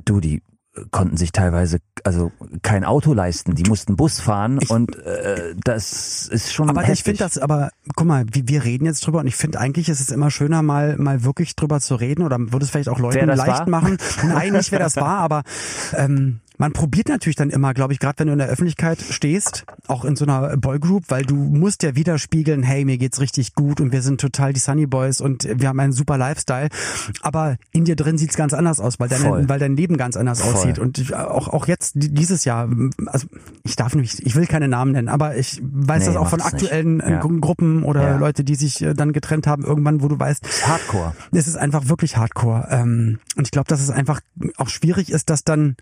du, 0.05 0.19
die 0.19 0.43
konnten 0.91 1.17
sich 1.17 1.31
teilweise 1.31 1.79
also 2.03 2.31
kein 2.61 2.85
Auto 2.85 3.13
leisten, 3.13 3.55
die 3.55 3.63
mussten 3.63 3.95
Bus 3.95 4.19
fahren 4.21 4.59
Ich- 4.61 4.69
und 4.69 4.95
äh, 4.95 5.53
das 5.63 6.27
ist 6.27 6.53
schon 6.53 6.69
Aber 6.69 6.81
ich 6.81 6.87
heftig. 6.87 7.03
finde 7.03 7.19
das, 7.19 7.37
aber 7.37 7.71
guck 7.95 8.07
mal, 8.07 8.25
wie, 8.31 8.47
wir 8.47 8.63
reden 8.63 8.85
jetzt 8.85 9.05
drüber 9.05 9.19
und 9.19 9.27
ich 9.27 9.35
finde 9.35 9.59
eigentlich 9.59 9.89
ist 9.89 9.99
es 9.99 10.11
immer 10.11 10.31
schöner, 10.31 10.61
mal, 10.61 10.97
mal 10.97 11.23
wirklich 11.23 11.55
drüber 11.55 11.81
zu 11.81 11.95
reden 11.95 12.23
oder 12.23 12.39
würde 12.39 12.63
es 12.63 12.71
vielleicht 12.71 12.89
auch 12.89 12.99
Leuten 12.99 13.27
leicht 13.27 13.47
war? 13.47 13.69
machen. 13.69 13.97
Nein, 14.25 14.53
nicht 14.53 14.71
wer 14.71 14.79
das 14.79 14.95
war, 14.95 15.19
aber 15.19 15.43
ähm, 15.93 16.39
man 16.61 16.73
probiert 16.73 17.09
natürlich 17.09 17.35
dann 17.35 17.49
immer, 17.49 17.73
glaube 17.73 17.91
ich, 17.91 17.97
gerade 17.99 18.19
wenn 18.19 18.27
du 18.27 18.33
in 18.33 18.39
der 18.39 18.47
Öffentlichkeit 18.47 19.01
stehst, 19.01 19.65
auch 19.87 20.05
in 20.05 20.15
so 20.15 20.25
einer 20.25 20.55
Boygroup, 20.57 21.05
weil 21.07 21.23
du 21.25 21.33
musst 21.35 21.81
ja 21.81 21.95
widerspiegeln, 21.95 22.61
hey, 22.61 22.85
mir 22.85 22.99
geht's 22.99 23.19
richtig 23.19 23.55
gut 23.55 23.81
und 23.81 23.91
wir 23.91 24.03
sind 24.03 24.21
total 24.21 24.53
die 24.53 24.59
Sunny 24.59 24.85
Boys 24.85 25.21
und 25.21 25.47
wir 25.59 25.67
haben 25.67 25.79
einen 25.79 25.91
super 25.91 26.19
Lifestyle. 26.19 26.69
Aber 27.23 27.57
in 27.71 27.85
dir 27.85 27.95
drin 27.95 28.19
sieht's 28.19 28.35
ganz 28.35 28.53
anders 28.53 28.79
aus, 28.79 28.99
weil 28.99 29.09
dein, 29.09 29.21
Voll. 29.21 29.49
weil 29.49 29.57
dein 29.57 29.75
Leben 29.75 29.97
ganz 29.97 30.15
anders 30.15 30.39
Voll. 30.41 30.53
aussieht. 30.53 30.77
Und 30.77 31.11
auch, 31.15 31.47
auch 31.47 31.67
jetzt 31.67 31.93
die- 31.95 32.13
dieses 32.13 32.45
Jahr, 32.45 32.69
also 33.07 33.25
ich 33.63 33.75
darf 33.75 33.95
nicht, 33.95 34.19
ich 34.19 34.35
will 34.35 34.45
keine 34.45 34.67
Namen 34.67 34.91
nennen, 34.91 35.09
aber 35.09 35.35
ich 35.37 35.59
weiß 35.63 36.01
Nee, 36.01 36.05
das 36.13 36.15
auch 36.15 36.29
von 36.29 36.41
aktuellen 36.41 36.99
äh, 36.99 37.13
Ja. 37.13 37.19
Gru- 37.21 37.39
Gruppen 37.39 37.81
oder 37.83 38.03
Ja. 38.03 38.17
Leute, 38.17 38.43
die 38.43 38.53
sich 38.53 38.83
äh, 38.83 38.93
dann 38.93 39.13
getrennt 39.13 39.47
haben, 39.47 39.63
irgendwann, 39.65 40.03
wo 40.03 40.07
du 40.09 40.19
weißt, 40.19 40.67
Hardcore. 40.67 41.15
es 41.31 41.47
ist 41.47 41.55
einfach 41.57 41.89
wirklich 41.89 42.17
Hardcore. 42.17 42.67
Ähm, 42.69 43.17
und 43.35 43.47
ich 43.47 43.51
glaube, 43.51 43.67
dass 43.67 43.81
es 43.81 43.89
einfach 43.89 44.19
auch 44.57 44.69
schwierig 44.69 45.11
ist, 45.11 45.31
dass 45.31 45.43
dann 45.43 45.75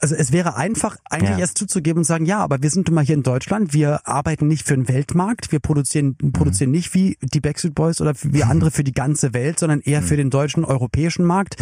also 0.00 0.14
es 0.14 0.32
wäre 0.32 0.54
einfach, 0.56 0.96
eigentlich 1.08 1.30
Ja. 1.30 1.38
erst 1.38 1.56
zuzugeben 1.58 1.98
und 2.00 2.04
sagen, 2.04 2.26
ja, 2.26 2.38
aber 2.40 2.62
wir 2.62 2.68
sind 2.70 2.88
nun 2.88 2.94
mal 2.94 3.04
hier 3.04 3.14
in 3.14 3.22
Deutschland, 3.22 3.72
wir 3.72 4.06
arbeiten 4.06 4.46
nicht 4.46 4.66
für 4.66 4.74
den 4.74 4.86
Weltmarkt, 4.88 5.50
wir 5.50 5.60
produzieren, 5.60 6.16
produzieren 6.32 6.70
Mhm. 6.70 6.76
nicht 6.76 6.94
wie 6.94 7.16
die 7.22 7.40
Backstreet 7.40 7.74
Boys 7.74 8.00
oder 8.00 8.12
wie 8.22 8.42
andere 8.44 8.70
für 8.70 8.84
die 8.84 8.92
ganze 8.92 9.32
Welt, 9.34 9.58
sondern 9.58 9.80
eher 9.80 10.02
Mhm. 10.02 10.06
für 10.06 10.16
den 10.16 10.30
deutschen, 10.30 10.64
europäischen 10.64 11.24
Markt. 11.24 11.56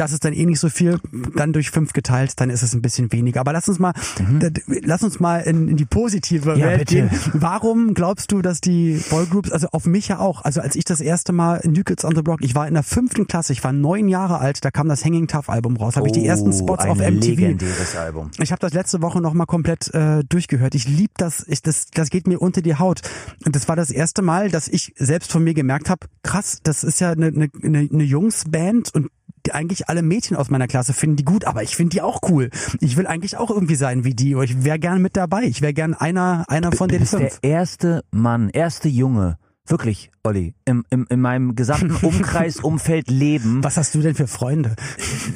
Das 0.00 0.12
ist 0.12 0.24
dann 0.24 0.32
eh 0.32 0.46
nicht 0.46 0.58
so 0.60 0.68
viel, 0.70 0.98
dann 1.36 1.52
durch 1.52 1.70
fünf 1.70 1.92
geteilt, 1.92 2.32
dann 2.40 2.48
ist 2.48 2.62
es 2.62 2.72
ein 2.74 2.80
bisschen 2.80 3.12
weniger. 3.12 3.40
Aber 3.40 3.52
lass 3.52 3.68
uns 3.68 3.78
mal, 3.78 3.92
d- 4.18 4.50
lass 4.82 5.02
uns 5.02 5.20
mal 5.20 5.40
in, 5.40 5.68
in 5.68 5.76
die 5.76 5.84
positive 5.84 6.52
Mhm. 6.54 6.58
Ja, 6.58 6.66
Welt 6.68 6.78
bitte. 6.80 6.94
gehen. 6.94 7.10
Warum 7.34 7.92
glaubst 7.94 8.32
du, 8.32 8.40
dass 8.40 8.60
die 8.62 8.98
Boygroups, 9.10 9.52
also 9.52 9.68
auf 9.72 9.84
mich 9.86 10.08
ja 10.08 10.18
auch, 10.18 10.42
also 10.42 10.60
als 10.62 10.74
ich 10.74 10.84
das 10.84 11.00
erste 11.00 11.32
Mal 11.32 11.56
in 11.56 11.72
New 11.72 11.82
Kids 11.84 12.04
on 12.04 12.14
the 12.14 12.22
Block, 12.22 12.40
ich 12.42 12.54
war 12.54 12.66
in 12.66 12.74
der 12.74 12.82
fünften 12.82 13.26
Klasse, 13.26 13.52
ich 13.52 13.62
war 13.62 13.72
neun 13.74 14.08
Jahre 14.08 14.38
alt, 14.38 14.64
da 14.64 14.70
kam 14.70 14.88
das 14.88 15.04
Hanging 15.04 15.26
Tough 15.28 15.48
Album 15.50 15.76
raus, 15.76 15.96
habe 15.96 16.06
ich 16.06 16.12
die 16.12 16.24
ersten 16.26 16.48
Oh, 16.48 16.58
Spots 16.58 16.86
auf 16.86 16.98
MTV. 16.98 17.26
legendäres 17.26 17.94
Album. 17.96 18.30
Ich 18.38 18.52
habe 18.52 18.60
das 18.60 18.72
letzte 18.72 19.02
Woche 19.02 19.20
noch 19.20 19.34
mal 19.34 19.46
komplett 19.46 19.92
äh, 19.92 20.24
durchgehört. 20.26 20.74
Ich 20.74 20.88
lieb 20.88 21.10
das, 21.18 21.44
ich, 21.46 21.60
das, 21.62 21.86
das 21.92 22.08
geht 22.10 22.26
mir 22.26 22.38
unter 22.40 22.62
die 22.62 22.76
Haut. 22.76 23.02
Und 23.44 23.54
das 23.54 23.68
war 23.68 23.76
das 23.76 23.90
erste 23.90 24.22
Mal, 24.22 24.50
dass 24.50 24.66
ich 24.66 24.94
selbst 24.96 25.30
von 25.30 25.44
mir 25.44 25.52
gemerkt 25.52 25.90
habe, 25.90 26.06
krass, 26.22 26.60
das 26.62 26.84
ist 26.84 27.00
ja 27.00 27.10
eine, 27.10 27.26
eine, 27.26 27.48
eine, 27.62 27.88
eine 27.92 28.04
Jungsband 28.04 28.94
und 28.94 29.08
eigentlich 29.52 29.88
alle 29.88 30.02
Mädchen 30.02 30.36
aus 30.36 30.50
meiner 30.50 30.66
Klasse 30.66 30.92
finden 30.92 31.16
die 31.16 31.24
gut, 31.24 31.44
aber 31.44 31.62
ich 31.62 31.76
finde 31.76 31.90
die 31.90 32.02
auch 32.02 32.20
cool. 32.28 32.50
Ich 32.80 32.96
will 32.96 33.06
eigentlich 33.06 33.36
auch 33.36 33.50
irgendwie 33.50 33.74
sein 33.74 34.04
wie 34.04 34.14
die. 34.14 34.34
Ich 34.42 34.64
wäre 34.64 34.78
gern 34.78 35.00
mit 35.02 35.16
dabei. 35.16 35.44
Ich 35.44 35.62
wäre 35.62 35.72
gern 35.74 35.94
einer, 35.94 36.44
einer 36.48 36.72
von 36.72 36.88
Du 36.88 36.94
den 36.94 37.00
bist 37.00 37.12
der 37.14 37.20
fünf. 37.20 37.38
erste 37.42 38.04
Mann, 38.10 38.50
erste 38.50 38.88
Junge, 38.88 39.38
wirklich, 39.66 40.10
Olli, 40.22 40.54
im, 40.64 40.84
im, 40.90 41.06
in 41.08 41.20
meinem 41.20 41.54
gesamten 41.54 41.94
Umkreis, 42.06 42.56
Umfeld 42.60 43.08
leben. 43.10 43.62
Was 43.64 43.76
hast 43.76 43.94
du 43.94 44.00
denn 44.00 44.14
für 44.14 44.26
Freunde? 44.26 44.76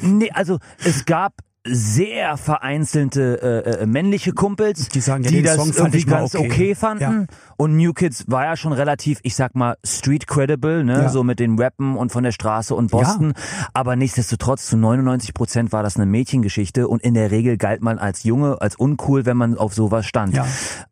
Nee, 0.01 0.31
also 0.31 0.59
es 0.83 1.05
gab 1.05 1.33
sehr 1.67 2.37
vereinzelte 2.37 3.41
äh, 3.41 3.81
äh, 3.81 3.85
männliche 3.87 4.33
Kumpels, 4.33 4.87
Die 4.89 5.01
sagen, 5.01 5.23
ja, 5.23 5.31
die 5.31 5.41
das 5.41 5.55
Song 5.55 5.71
irgendwie 5.75 6.03
ganz 6.03 6.35
okay. 6.35 6.45
okay, 6.45 6.75
fanden. 6.75 7.27
Ja. 7.29 7.37
Und 7.57 7.75
New 7.75 7.93
Kids 7.93 8.25
war 8.27 8.45
ja 8.45 8.55
schon 8.55 8.71
relativ, 8.71 9.19
ich 9.23 9.35
sag 9.35 9.55
mal, 9.55 9.75
street 9.83 10.27
credible, 10.27 10.83
ne, 10.83 10.93
Ja. 11.03 11.09
so 11.09 11.23
mit 11.23 11.39
den 11.39 11.57
Rappen 11.59 11.97
und 11.97 12.11
von 12.11 12.23
der 12.23 12.31
Straße 12.31 12.75
und 12.75 12.91
Boston. 12.91 13.33
Aber 13.73 13.95
nichtsdestotrotz 13.95 14.67
zu 14.67 14.77
99 14.77 15.33
Prozent 15.33 15.71
war 15.71 15.81
das 15.81 15.95
eine 15.95 16.05
Mädchengeschichte 16.05 16.87
und 16.87 17.01
in 17.01 17.15
der 17.15 17.31
Regel 17.31 17.57
galt 17.57 17.81
man 17.81 17.97
als 17.97 18.23
Junge, 18.23 18.61
als 18.61 18.75
uncool, 18.75 19.25
wenn 19.25 19.37
man 19.37 19.57
auf 19.57 19.73
sowas 19.73 20.05
stand. 20.05 20.39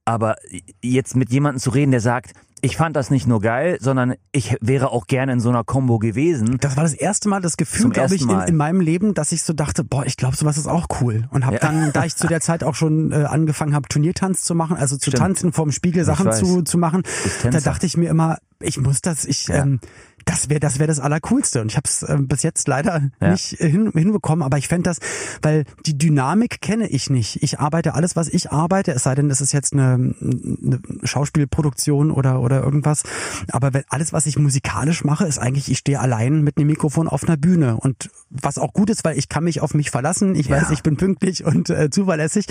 Aber 0.06 0.36
jetzt 0.82 1.16
mit 1.16 1.30
jemandem 1.32 1.60
zu 1.60 1.70
reden, 1.70 1.92
der 1.92 2.02
sagt, 2.02 2.34
ich 2.64 2.78
fand 2.78 2.96
das 2.96 3.12
nicht 3.12 3.28
nur 3.28 3.42
geil, 3.42 3.78
sondern 3.82 4.14
ich 4.32 4.56
wäre 4.62 4.92
auch 4.92 5.06
gerne 5.08 5.34
in 5.34 5.42
so 5.42 5.50
einer 5.50 5.66
Combo 5.66 6.00
gewesen. 6.00 6.58
Das 6.62 6.78
war 6.78 6.84
das 6.84 6.94
erste 6.94 7.28
Mal 7.28 7.42
das 7.42 7.58
Gefühl, 7.58 7.90
glaube 7.90 8.16
ich, 8.16 8.22
in, 8.22 8.30
in 8.30 8.56
meinem 8.56 8.80
Leben, 8.80 9.14
dass 9.14 9.34
ich 9.34 9.44
so 9.44 9.52
dachte, 9.52 9.84
boah, 9.84 10.06
ich 10.06 10.16
glaube, 10.16 10.38
sowas 10.38 10.58
ist 10.58 10.68
auch 10.68 10.88
cool. 11.02 11.28
Und 11.32 11.46
habe 11.46 11.56
Ja. 11.56 11.60
dann, 11.62 11.92
da 11.92 12.06
ich 12.06 12.16
zu 12.16 12.26
der 12.26 12.40
Zeit 12.40 12.64
auch 12.64 12.76
schon 12.76 13.12
äh, 13.12 13.26
angefangen 13.26 13.76
habe, 13.76 13.90
Turniertanz 13.90 14.44
zu 14.44 14.56
machen, 14.56 14.78
also 14.78 14.96
zu 14.96 15.12
Stimmt. 15.12 15.18
tanzen, 15.22 15.52
vorm 15.52 15.74
Spiegel 15.74 16.06
Sachen 16.06 16.32
zu, 16.32 16.62
zu 16.62 16.78
machen, 16.78 17.04
da 17.44 17.60
dachte 17.60 17.86
ich 17.86 17.98
mir 17.98 18.10
immer, 18.10 18.38
ich 18.64 18.78
muss 18.80 19.02
das, 19.02 19.26
ich, 19.26 19.48
Ja. 19.48 19.64
ähm, 19.64 19.80
das 20.26 20.48
wäre 20.50 20.62
das 20.62 20.80
wäre 20.80 20.88
das 20.88 21.02
Allercoolste. 21.02 21.60
Und 21.62 21.70
ich 21.72 21.76
habe 21.76 21.88
es 21.88 22.02
äh, 22.04 22.18
bis 22.20 22.44
jetzt 22.44 22.68
leider 22.70 23.10
Ja. 23.22 23.32
nicht 23.32 23.60
äh, 23.60 23.70
hin, 23.70 23.92
hinbekommen, 23.94 24.42
aber 24.44 24.58
ich 24.58 24.70
fände 24.70 24.90
das, 24.90 25.00
weil 25.42 25.66
die 25.86 25.98
Dynamik 25.98 26.62
kenne 26.62 26.88
ich 26.88 27.10
nicht. 27.10 27.44
Ich 27.44 27.60
arbeite 27.60 27.94
alles, 27.94 28.16
was 28.16 28.30
ich 28.30 28.52
arbeite, 28.52 28.92
es 28.94 29.04
sei 29.04 29.16
denn, 29.16 29.30
es 29.30 29.42
ist 29.42 29.52
jetzt 29.52 29.74
eine, 29.74 29.94
eine 30.22 30.80
Schauspielproduktion 31.04 32.12
oder, 32.12 32.40
oder 32.42 32.62
irgendwas. 32.64 33.04
Aber 33.52 33.74
wenn, 33.74 33.84
alles, 33.90 34.14
was 34.14 34.26
ich 34.26 34.38
musikalisch 34.38 35.04
mache, 35.04 35.26
ist 35.26 35.40
eigentlich, 35.40 35.70
ich 35.70 35.80
stehe 35.80 36.00
allein 36.00 36.42
mit 36.42 36.58
einem 36.58 36.68
Mikrofon 36.68 37.08
auf 37.08 37.24
einer 37.24 37.38
Bühne. 37.38 37.78
Und 37.78 38.10
was 38.30 38.58
auch 38.58 38.74
gut 38.74 38.90
ist, 38.90 39.04
weil 39.04 39.18
ich 39.18 39.30
kann 39.30 39.44
mich 39.44 39.62
auf 39.62 39.74
mich 39.74 39.92
verlassen. 39.92 40.36
Ich 40.36 40.48
Ja. 40.48 40.62
weiß, 40.62 40.70
ich 40.72 40.84
bin 40.84 40.96
pünktlich 40.98 41.44
und 41.44 41.70
äh, 41.70 41.90
zuverlässig. 41.90 42.46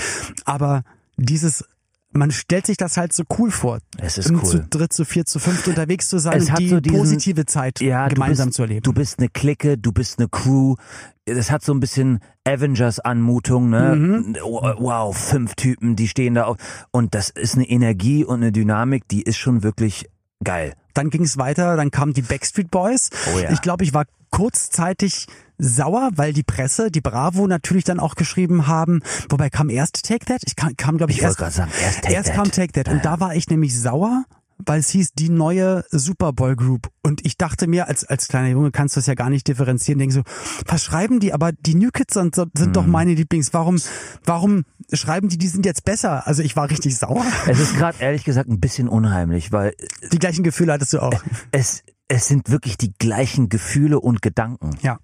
Aber 0.45 0.83
dieses 1.17 1.65
man 2.13 2.31
stellt 2.31 2.67
sich 2.67 2.77
das 2.77 2.97
halt 2.97 3.13
so 3.13 3.25
cool 3.39 3.51
vor. 3.51 3.79
Es 3.99 4.19
ist 4.19 4.31
cool. 4.31 4.45
Zu 4.45 4.61
dritt, 4.69 4.93
zu 4.93 5.05
viert, 5.05 5.29
zu 5.29 5.39
fünft 5.39 5.67
unterwegs 5.69 6.09
zu 6.09 6.19
sein 6.19 6.37
Es 6.37 6.45
und 6.45 6.53
hat 6.53 6.59
die 6.61 6.69
so 6.69 6.81
diesen- 6.81 6.99
positive 6.99 7.47
Zeit 7.47 7.81
ja, 7.81 8.09
gemeinsam 8.09 8.49
bist, 8.49 8.57
zu 8.57 8.63
erleben. 8.63 8.83
Du 8.83 8.93
bist 8.93 9.19
eine 9.19 9.29
Clique, 9.29 9.79
du 9.79 9.93
bist 9.93 10.19
eine 10.19 10.29
Crew. 10.29 10.77
Das 11.25 11.51
hat 11.51 11.63
so 11.65 11.73
ein 11.73 11.81
bisschen 11.81 12.19
Avengers-Anmutung, 12.45 13.71
ne? 13.71 13.95
Mhm. 13.97 14.37
Wow, 14.43 15.17
fünf 15.17 15.55
Typen, 15.55 15.95
die 15.97 16.09
stehen 16.09 16.35
da 16.35 16.45
auf. 16.45 16.57
Und 16.91 17.15
das 17.15 17.31
ist 17.31 17.55
eine 17.55 17.69
Energie 17.69 18.25
und 18.25 18.37
eine 18.43 18.53
Dynamik, 18.53 19.07
die 19.09 19.23
ist 19.23 19.37
schon 19.39 19.63
wirklich 19.63 20.09
geil. 20.43 20.75
Dann 20.95 21.11
ging 21.11 21.23
es 21.23 21.39
weiter, 21.39 21.77
dann 21.77 21.91
kamen 21.91 22.13
die 22.13 22.23
Backstreet 22.23 22.71
Boys. 22.71 23.11
Oh 23.35 23.39
ja. 23.39 23.51
Ich 23.53 23.63
glaube, 23.63 23.85
ich 23.85 23.95
war 23.95 24.05
kurzzeitig 24.31 25.27
sauer, 25.59 26.11
weil 26.17 26.33
die 26.33 26.43
Presse, 26.43 26.91
die 26.91 27.01
Bravo 27.01 27.47
natürlich 27.47 27.85
dann 27.85 28.01
auch 28.01 28.15
geschrieben 28.15 28.67
haben, 28.67 29.01
wobei 29.29 29.51
kam 29.51 29.71
erst 29.71 30.05
Take 30.07 30.25
That? 30.27 30.43
Ich 30.47 30.57
kam, 30.57 30.77
kam 30.77 30.97
glaube 30.97 31.13
ich, 31.13 31.19
Ich 31.19 31.25
erst, 31.25 31.39
sagen, 31.39 31.71
erst 31.83 32.03
Take 32.03 32.15
erst 32.15 32.29
That. 32.29 32.37
kam 32.37 32.51
Take 32.51 32.73
That. 32.73 32.89
Und 32.89 33.05
da 33.05 33.21
war 33.21 33.35
ich 33.35 33.49
nämlich 33.49 33.79
sauer, 33.79 34.25
weil 34.65 34.79
es 34.81 34.91
hieß 34.91 35.15
die 35.15 35.29
neue 35.29 35.85
Superboy 35.91 36.55
Group. 36.55 36.89
Und 37.03 37.25
ich 37.27 37.37
dachte 37.37 37.67
mir, 37.67 37.89
als, 37.89 38.05
als 38.05 38.29
kleiner 38.29 38.49
Junge 38.49 38.71
kannst 38.71 38.95
du 38.97 39.01
es 39.01 39.07
ja 39.07 39.15
gar 39.15 39.29
nicht 39.31 39.49
differenzieren, 39.49 39.99
denke 39.99 40.15
so, 40.15 40.23
was 40.67 40.85
schreiben 40.85 41.19
die? 41.21 41.33
Aber 41.33 41.51
die 41.53 41.75
New 41.75 41.91
Kids 41.91 42.15
sind, 42.15 42.35
sind 42.37 42.55
Mhm. 42.59 42.73
doch 42.73 42.87
meine 42.87 43.15
Lieblings. 43.15 43.53
Warum, 43.55 43.79
warum 44.25 44.65
schreiben 44.93 45.29
die, 45.29 45.39
die 45.39 45.49
sind 45.49 45.67
jetzt 45.67 45.85
besser? 45.85 46.27
Also 46.29 46.43
ich 46.43 46.55
war 46.55 46.71
richtig 46.71 46.97
sauer. 46.97 47.25
Es 47.49 47.59
ist 47.59 47.77
gerade 47.77 47.99
ehrlich 48.01 48.23
gesagt 48.25 48.49
ein 48.49 48.61
bisschen 48.61 48.89
unheimlich, 48.89 49.51
weil 49.53 49.75
Die 50.13 50.19
gleichen 50.19 50.45
Gefühle 50.45 50.73
hattest 50.75 50.93
du 50.93 51.01
auch. 51.01 51.23
es, 51.51 51.83
es 52.07 52.27
sind 52.29 52.49
wirklich 52.51 52.77
die 52.77 52.93
gleichen 52.93 53.49
Gefühle 53.49 53.99
und 53.99 54.23
Gedanken. 54.23 54.71
Ja. 54.83 54.99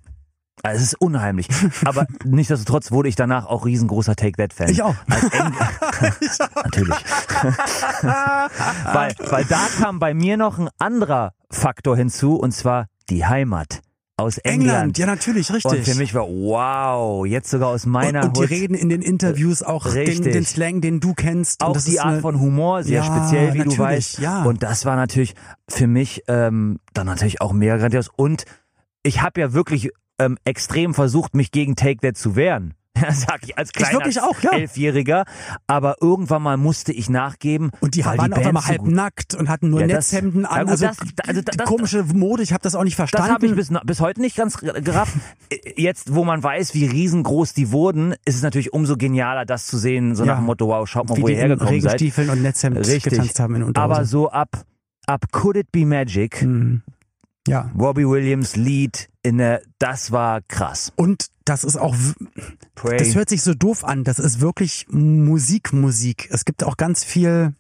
Also 0.63 0.77
es 0.79 0.93
ist 0.93 1.01
unheimlich. 1.01 1.49
Aber 1.85 2.07
nichtsdestotrotz 2.25 2.91
wurde 2.91 3.09
ich 3.09 3.17
danach 3.17 3.47
auch 3.47 3.65
riesengroßer 3.67 4.17
Take 4.17 4.37
That 4.39 4.53
Fan. 4.53 4.69
Ich 4.71 4.83
auch. 4.83 4.95
Eng 5.33 5.55
Natürlich. 6.55 6.97
weil, 8.03 9.15
weil 9.31 9.45
da 9.45 9.67
kam 9.81 9.99
bei 9.99 10.15
mir 10.15 10.37
noch 10.37 10.59
ein 10.59 10.69
anderer 10.79 11.33
Faktor 11.51 11.97
hinzu 11.97 12.37
und 12.37 12.53
zwar 12.53 12.87
die 13.09 13.25
Heimat. 13.25 13.81
aus 14.17 14.39
England. 14.39 14.69
England, 14.69 14.99
ja 14.99 15.07
natürlich, 15.07 15.53
richtig. 15.53 15.71
Und 15.73 15.85
für 15.85 15.95
mich 15.95 16.13
war, 16.15 16.25
wow, 16.27 17.25
jetzt 17.25 17.51
sogar 17.51 17.69
aus 17.69 17.87
meiner 17.87 18.23
und, 18.23 18.29
und 18.29 18.37
die 18.37 18.41
Hood. 18.43 18.51
reden 18.51 18.75
in 18.75 18.89
den 18.89 19.01
Interviews 19.01 19.63
auch 19.63 19.91
den, 19.91 20.23
den 20.23 20.45
Slang, 20.45 20.81
den 20.81 20.99
du 21.01 21.15
kennst. 21.15 21.63
und 21.63 21.69
auch 21.69 21.81
die 21.81 22.01
Art 22.01 22.21
von 22.21 22.41
Humor, 22.41 22.83
sehr 22.83 23.03
Ja, 23.03 23.05
speziell, 23.05 23.55
wie 23.55 23.61
du 23.63 23.79
weißt. 23.79 24.19
ja. 24.19 24.43
Und 24.43 24.63
das 24.63 24.85
war 24.85 24.97
natürlich 24.97 25.35
für 25.69 25.87
mich 25.87 26.25
ähm, 26.29 26.81
dann 26.95 27.07
natürlich 27.07 27.41
auch 27.41 27.53
mega 27.53 27.77
grandios. 27.77 28.11
Und 28.15 28.45
ich 29.05 29.23
habe 29.23 29.41
ja 29.41 29.53
wirklich 29.53 29.91
ähm, 30.19 30.37
extrem 30.45 30.95
versucht, 30.95 31.35
mich 31.35 31.51
gegen 31.53 31.77
Take 31.77 31.99
That 31.99 32.17
zu 32.17 32.37
wehren. 32.37 32.75
Sag 33.13 33.45
ich 33.45 33.57
als 33.57 33.71
kleiner 33.71 33.99
wirklich 34.01 34.21
auch, 34.21 34.41
ja. 34.41 34.51
Elfjähriger. 34.51 35.25
Aber 35.69 35.99
irgendwann 36.01 36.43
mal 36.43 36.57
musste 36.57 36.93
ich 36.93 37.09
nachgeben. 37.09 37.71
Und 37.79 37.95
die 37.95 38.05
waren 38.05 38.19
auf 38.19 38.29
Band 38.29 38.39
einmal 38.47 38.63
so 38.65 38.69
halb 38.71 38.83
nackt 38.87 39.37
und 39.37 39.49
hatten 39.49 39.71
nur 39.71 39.81
Ja, 39.83 39.87
das- 39.87 40.11
Netzhemden 40.11 40.43
Ja 40.43 40.49
an. 40.51 40.61
gut, 40.63 40.71
also, 40.73 40.87
das- 40.87 40.99
also 41.29 41.41
die 41.41 41.57
das- 41.57 41.67
komische 41.69 42.03
Mode, 42.03 42.43
ich 42.43 42.53
habe 42.53 42.63
das 42.63 42.75
auch 42.75 42.83
nicht 42.83 42.99
Das 42.99 43.09
verstanden. 43.11 43.33
habe 43.35 43.47
ich 43.47 43.55
bis, 43.55 43.71
bis 43.85 44.01
heute 44.01 44.21
nicht 44.21 44.35
ganz 44.37 44.59
gerafft. 44.59 45.15
Jetzt, 45.77 46.13
wo 46.17 46.25
man 46.25 46.43
weiß, 46.43 46.75
wie 46.75 46.87
riesengroß 46.87 47.53
die 47.55 47.71
wurden, 47.71 48.15
ist 48.25 48.35
es 48.35 48.43
natürlich 48.43 48.73
umso 48.73 48.97
genialer, 48.97 49.45
das 49.45 49.67
zu 49.69 49.79
sehen, 49.79 50.17
so 50.17 50.25
Ja. 50.25 50.33
nach 50.33 50.39
dem 50.39 50.47
Motto, 50.47 50.67
wow, 50.67 50.89
schaut 50.89 51.09
mal, 51.09 51.17
wie 51.19 51.23
wo 51.23 51.27
die 51.29 51.35
ihr 51.35 51.39
hergekommen 51.39 51.69
seid. 51.81 51.93
Regenstiefeln 51.93 52.31
und 52.31 52.43
Netzhemd 52.43 52.79
Richtig. 52.79 53.05
getanzt 53.05 53.39
haben 53.39 53.55
in 53.55 53.63
Unterhose. 53.63 53.95
Aber 53.95 54.05
so 54.07 54.29
ab, 54.31 54.65
ab 55.07 55.27
Could 55.31 55.57
It 55.57 55.71
Be 55.71 55.87
Magic, 55.87 56.41
Hm. 56.41 56.83
Ja. 57.49 57.71
Robbie 57.79 58.07
Williams 58.07 58.57
Lied 58.57 59.09
in 59.23 59.39
der, 59.39 59.63
das 59.79 60.13
war 60.13 60.41
krass. 60.43 60.93
Und 60.97 61.27
das 61.45 61.65
ist 61.65 61.77
auch, 61.77 61.95
Pray. 62.75 62.99
das 62.99 63.15
hört 63.15 63.29
sich 63.29 63.43
so 63.43 63.55
doof 63.55 63.85
an. 63.85 64.05
Das 64.05 64.19
ist 64.19 64.41
wirklich 64.41 64.87
Musik, 64.91 65.73
Musik. 65.73 66.29
Es 66.31 66.45
gibt 66.45 66.63
auch 66.65 66.77
ganz 66.77 67.05
viel, 67.05 67.55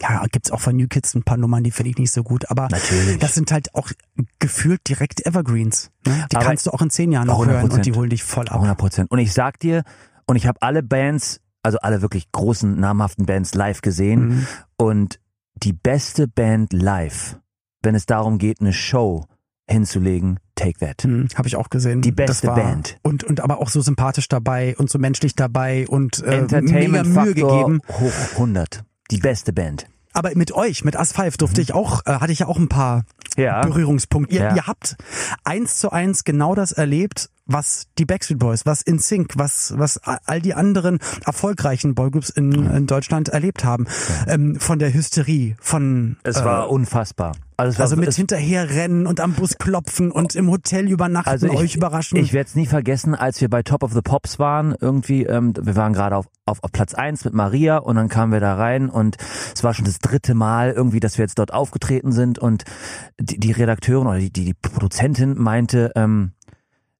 ja, 0.00 0.24
gibt's 0.30 0.50
auch 0.50 0.60
von 0.60 0.76
New 0.76 0.88
Kids 0.88 1.14
ein 1.14 1.22
paar 1.22 1.36
Nummern, 1.36 1.64
die 1.64 1.70
finde 1.70 1.90
ich 1.90 1.98
nicht 1.98 2.12
so 2.12 2.22
gut. 2.22 2.50
Aber 2.50 2.68
Natürlich. 2.70 3.18
das 3.18 3.34
sind 3.34 3.50
halt 3.52 3.74
auch 3.74 3.90
gefühlt 4.38 4.88
direkt 4.88 5.26
Evergreens. 5.26 5.90
Ne? 6.06 6.26
Die 6.30 6.36
Aber 6.36 6.44
kannst 6.44 6.66
du 6.66 6.70
auch 6.70 6.82
in 6.82 6.90
zehn 6.90 7.12
Jahren 7.12 7.26
noch 7.26 7.44
hören 7.44 7.64
und 7.64 7.72
100%. 7.74 7.80
die 7.80 7.92
holen 7.92 8.10
dich 8.10 8.22
voll 8.22 8.48
ab. 8.48 8.56
100 8.56 8.78
Prozent. 8.78 9.10
Und 9.10 9.18
ich 9.18 9.32
sag 9.32 9.58
dir, 9.58 9.82
und 10.26 10.36
ich 10.36 10.46
habe 10.46 10.60
alle 10.62 10.82
Bands, 10.82 11.40
also 11.62 11.78
alle 11.78 12.02
wirklich 12.02 12.30
großen, 12.32 12.78
namhaften 12.78 13.26
Bands 13.26 13.54
live 13.54 13.82
gesehen. 13.82 14.28
Mhm. 14.28 14.46
Und 14.76 15.20
die 15.54 15.72
beste 15.72 16.28
Band 16.28 16.72
live, 16.72 17.38
wenn 17.82 17.94
es 17.94 18.06
darum 18.06 18.38
geht, 18.38 18.60
eine 18.60 18.72
Show 18.72 19.24
hinzulegen, 19.68 20.38
Take 20.54 20.78
That. 20.80 21.02
Hm, 21.04 21.28
Habe 21.34 21.48
ich 21.48 21.56
auch 21.56 21.70
gesehen. 21.70 22.02
Die 22.02 22.12
beste 22.12 22.48
Band. 22.48 22.98
Und, 23.02 23.24
und 23.24 23.40
aber 23.40 23.58
auch 23.58 23.68
so 23.68 23.80
sympathisch 23.80 24.28
dabei 24.28 24.76
und 24.76 24.90
so 24.90 24.98
menschlich 24.98 25.34
dabei 25.34 25.86
und 25.88 26.22
äh, 26.24 26.42
mega 26.60 27.02
Mühe 27.04 27.34
gegeben. 27.34 27.80
hoch 27.88 28.12
100. 28.32 28.82
Die 29.10 29.18
beste 29.18 29.52
Band. 29.52 29.86
Aber 30.14 30.30
mit 30.34 30.52
euch, 30.52 30.84
mit 30.84 30.98
As5 30.98 31.38
durfte 31.38 31.62
ich 31.62 31.72
auch, 31.72 32.02
äh, 32.04 32.12
hatte 32.14 32.32
ich 32.32 32.40
ja 32.40 32.46
auch 32.46 32.58
ein 32.58 32.68
paar 32.68 33.04
Mhm. 33.36 33.42
Ja. 33.44 33.62
Berührungspunkte. 33.62 34.34
Ihr, 34.34 34.42
Ja. 34.42 34.54
ihr 34.56 34.66
habt 34.66 34.96
eins 35.42 35.78
zu 35.78 35.90
eins 35.90 36.24
genau 36.24 36.54
das 36.54 36.70
erlebt, 36.72 37.30
was 37.52 37.86
die 37.98 38.04
Backstreet 38.04 38.38
Boys, 38.38 38.66
was 38.66 38.82
InSync, 38.82 39.32
was, 39.36 39.74
was 39.76 39.98
all 39.98 40.40
die 40.40 40.54
anderen 40.54 40.98
erfolgreichen 41.24 41.94
Boygroups 41.94 42.30
in, 42.30 42.52
in 42.52 42.86
Deutschland 42.86 43.28
erlebt 43.28 43.64
haben. 43.64 43.86
Ähm, 44.26 44.58
von 44.58 44.78
der 44.78 44.92
Hysterie, 44.92 45.56
von 45.60 46.16
Es 46.22 46.38
äh, 46.38 46.44
war 46.44 46.70
unfassbar. 46.70 47.32
Also, 47.56 47.78
war, 47.78 47.84
also 47.84 47.96
mit 47.96 48.12
hinterherrennen 48.12 49.06
und 49.06 49.20
am 49.20 49.34
Bus 49.34 49.56
klopfen 49.58 50.10
und 50.10 50.34
im 50.34 50.50
Hotel 50.50 50.88
übernachten, 50.88 51.28
also 51.28 51.46
ich, 51.46 51.54
euch 51.54 51.76
überraschen. 51.76 52.18
Ich 52.18 52.32
werde 52.32 52.48
es 52.48 52.54
nie 52.56 52.66
vergessen, 52.66 53.14
als 53.14 53.40
wir 53.40 53.48
bei 53.48 53.62
Top 53.62 53.84
of 53.84 53.92
the 53.92 54.00
Pops 54.00 54.38
waren, 54.38 54.74
irgendwie, 54.80 55.24
ähm, 55.24 55.52
wir 55.60 55.76
waren 55.76 55.92
gerade 55.92 56.16
auf, 56.16 56.26
auf, 56.44 56.62
auf 56.64 56.72
Platz 56.72 56.94
eins 56.94 57.24
mit 57.24 57.34
Maria 57.34 57.76
und 57.76 57.96
dann 57.96 58.08
kamen 58.08 58.32
wir 58.32 58.40
da 58.40 58.56
rein 58.56 58.88
und 58.88 59.16
es 59.54 59.62
war 59.62 59.74
schon 59.74 59.84
das 59.84 59.98
dritte 59.98 60.34
Mal 60.34 60.72
irgendwie, 60.72 60.98
dass 60.98 61.18
wir 61.18 61.24
jetzt 61.24 61.38
dort 61.38 61.52
aufgetreten 61.52 62.10
sind 62.10 62.38
und 62.38 62.64
die, 63.20 63.38
die 63.38 63.52
Redakteurin 63.52 64.08
oder 64.08 64.18
die, 64.18 64.32
die, 64.32 64.44
die 64.46 64.54
Produzentin 64.54 65.40
meinte, 65.40 65.92
ähm, 65.94 66.32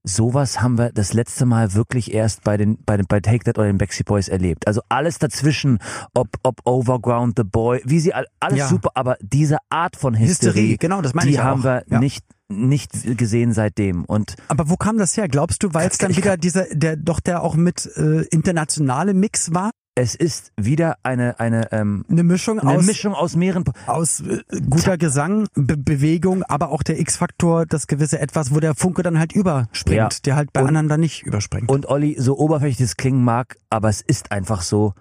sowas 0.04 0.60
haben 0.60 0.78
wir 0.78 0.90
das 0.92 1.12
letzte 1.12 1.46
Mal 1.46 1.74
wirklich 1.74 2.12
erst 2.12 2.42
bei 2.44 2.56
den 2.56 2.78
bei 2.84 2.96
den 2.96 3.06
bei 3.06 3.20
Take 3.20 3.44
That 3.44 3.58
oder 3.58 3.66
den 3.68 3.78
Backstreet 3.78 4.06
Boys 4.06 4.28
erlebt. 4.28 4.66
Also 4.66 4.80
alles 4.88 5.18
dazwischen, 5.18 5.78
ob 6.14 6.28
ob 6.42 6.60
Overground, 6.64 7.34
The 7.36 7.44
Boy, 7.44 7.80
wie 7.84 8.00
sie 8.00 8.12
all- 8.14 8.26
alles 8.40 8.58
Ja. 8.58 8.68
super, 8.68 8.90
aber 8.94 9.16
diese 9.20 9.58
Art 9.70 9.96
von 9.96 10.18
Hysterie, 10.18 10.50
Hysterie, 10.50 10.76
genau, 10.78 11.02
das 11.02 11.14
meine 11.14 11.28
die 11.28 11.34
ich 11.34 11.40
haben 11.42 11.60
auch. 11.60 11.64
wir 11.64 11.84
Ja. 11.88 11.98
nicht 12.00 12.24
nicht 12.48 13.16
gesehen 13.16 13.54
seitdem 13.54 14.04
und 14.04 14.34
Aber 14.48 14.68
wo 14.68 14.76
kam 14.76 14.98
das 14.98 15.16
her? 15.16 15.26
Glaubst 15.26 15.62
du, 15.62 15.72
weil 15.72 15.88
es 15.88 15.96
dann 15.96 16.14
wieder 16.14 16.36
dieser, 16.36 16.66
der 16.70 16.96
doch 16.96 17.20
der 17.20 17.42
auch 17.42 17.54
mit 17.54 17.86
äh, 17.96 18.22
internationale 18.30 19.14
Mix 19.14 19.54
war? 19.54 19.70
Es 19.94 20.14
ist 20.14 20.52
wieder 20.57 20.96
eine 21.02 21.38
eine 21.38 21.70
ähm, 21.72 22.05
Eine 22.09 22.22
Mischung 22.22 22.59
eine 22.61 22.78
aus, 22.78 22.87
Mischung 22.87 23.14
aus 23.14 23.37
mehreren 23.37 23.64
aus 23.87 24.20
äh, 24.20 24.42
guter 24.70 24.96
Gesang, 24.96 25.46
Be 25.55 25.76
Bewegung, 25.76 26.42
aber 26.44 26.70
auch 26.70 26.83
der 26.83 26.98
X-Faktor, 26.98 27.66
das 27.66 27.87
gewisse 27.87 28.18
Etwas, 28.18 28.55
wo 28.55 28.61
der 28.61 28.74
Funke 28.74 29.02
dann 29.02 29.18
halt 29.18 29.33
überspringt, 29.33 29.96
Ja. 29.96 30.09
der 30.24 30.37
halt 30.37 30.52
bei 30.52 30.62
Und- 30.62 30.68
anderen 30.68 30.88
dann 30.88 31.00
nicht 31.00 31.22
überspringt. 31.24 31.68
Und 31.70 31.87
Olli, 31.87 32.16
so 32.18 32.38
oberflächlich 32.38 32.81
es 32.88 32.96
klingen 32.96 33.22
mag, 33.22 33.57
aber 33.68 33.88
es 33.90 34.00
ist 34.00 34.33
einfach 34.33 34.62
so, 34.62 34.94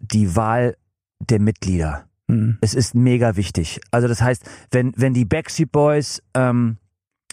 die 0.00 0.34
Wahl 0.34 0.76
der 1.20 1.40
Mitglieder. 1.40 2.04
Hm. 2.28 2.58
Es 2.60 2.74
ist 2.74 2.94
mega 2.96 3.36
wichtig. 3.36 3.80
Also 3.92 4.08
das 4.08 4.20
heißt, 4.20 4.42
wenn, 4.72 4.92
wenn 4.96 5.14
die 5.14 5.24
Backstreet 5.24 5.70
Boys, 5.70 6.20
ähm, 6.34 6.78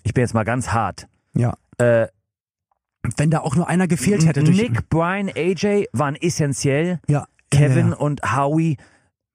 ich 0.04 0.14
bin 0.14 0.22
jetzt 0.22 0.36
mal 0.36 0.44
ganz 0.46 0.70
hart, 0.70 1.08
Ja. 1.34 1.56
äh, 1.80 2.08
Wenn 3.18 3.30
da 3.30 3.40
auch 3.40 3.56
nur 3.56 3.68
einer 3.68 3.88
gefehlt 3.88 4.26
hätte 4.26 4.44
Nick, 4.44 4.90
Brian, 4.90 5.30
AJ 5.36 5.88
waren 5.92 6.16
essentiell, 6.16 7.00
ja, 7.08 7.26
Kevin 7.52 7.90
ja, 7.90 7.96
und 7.98 8.22
Howie, 8.36 8.78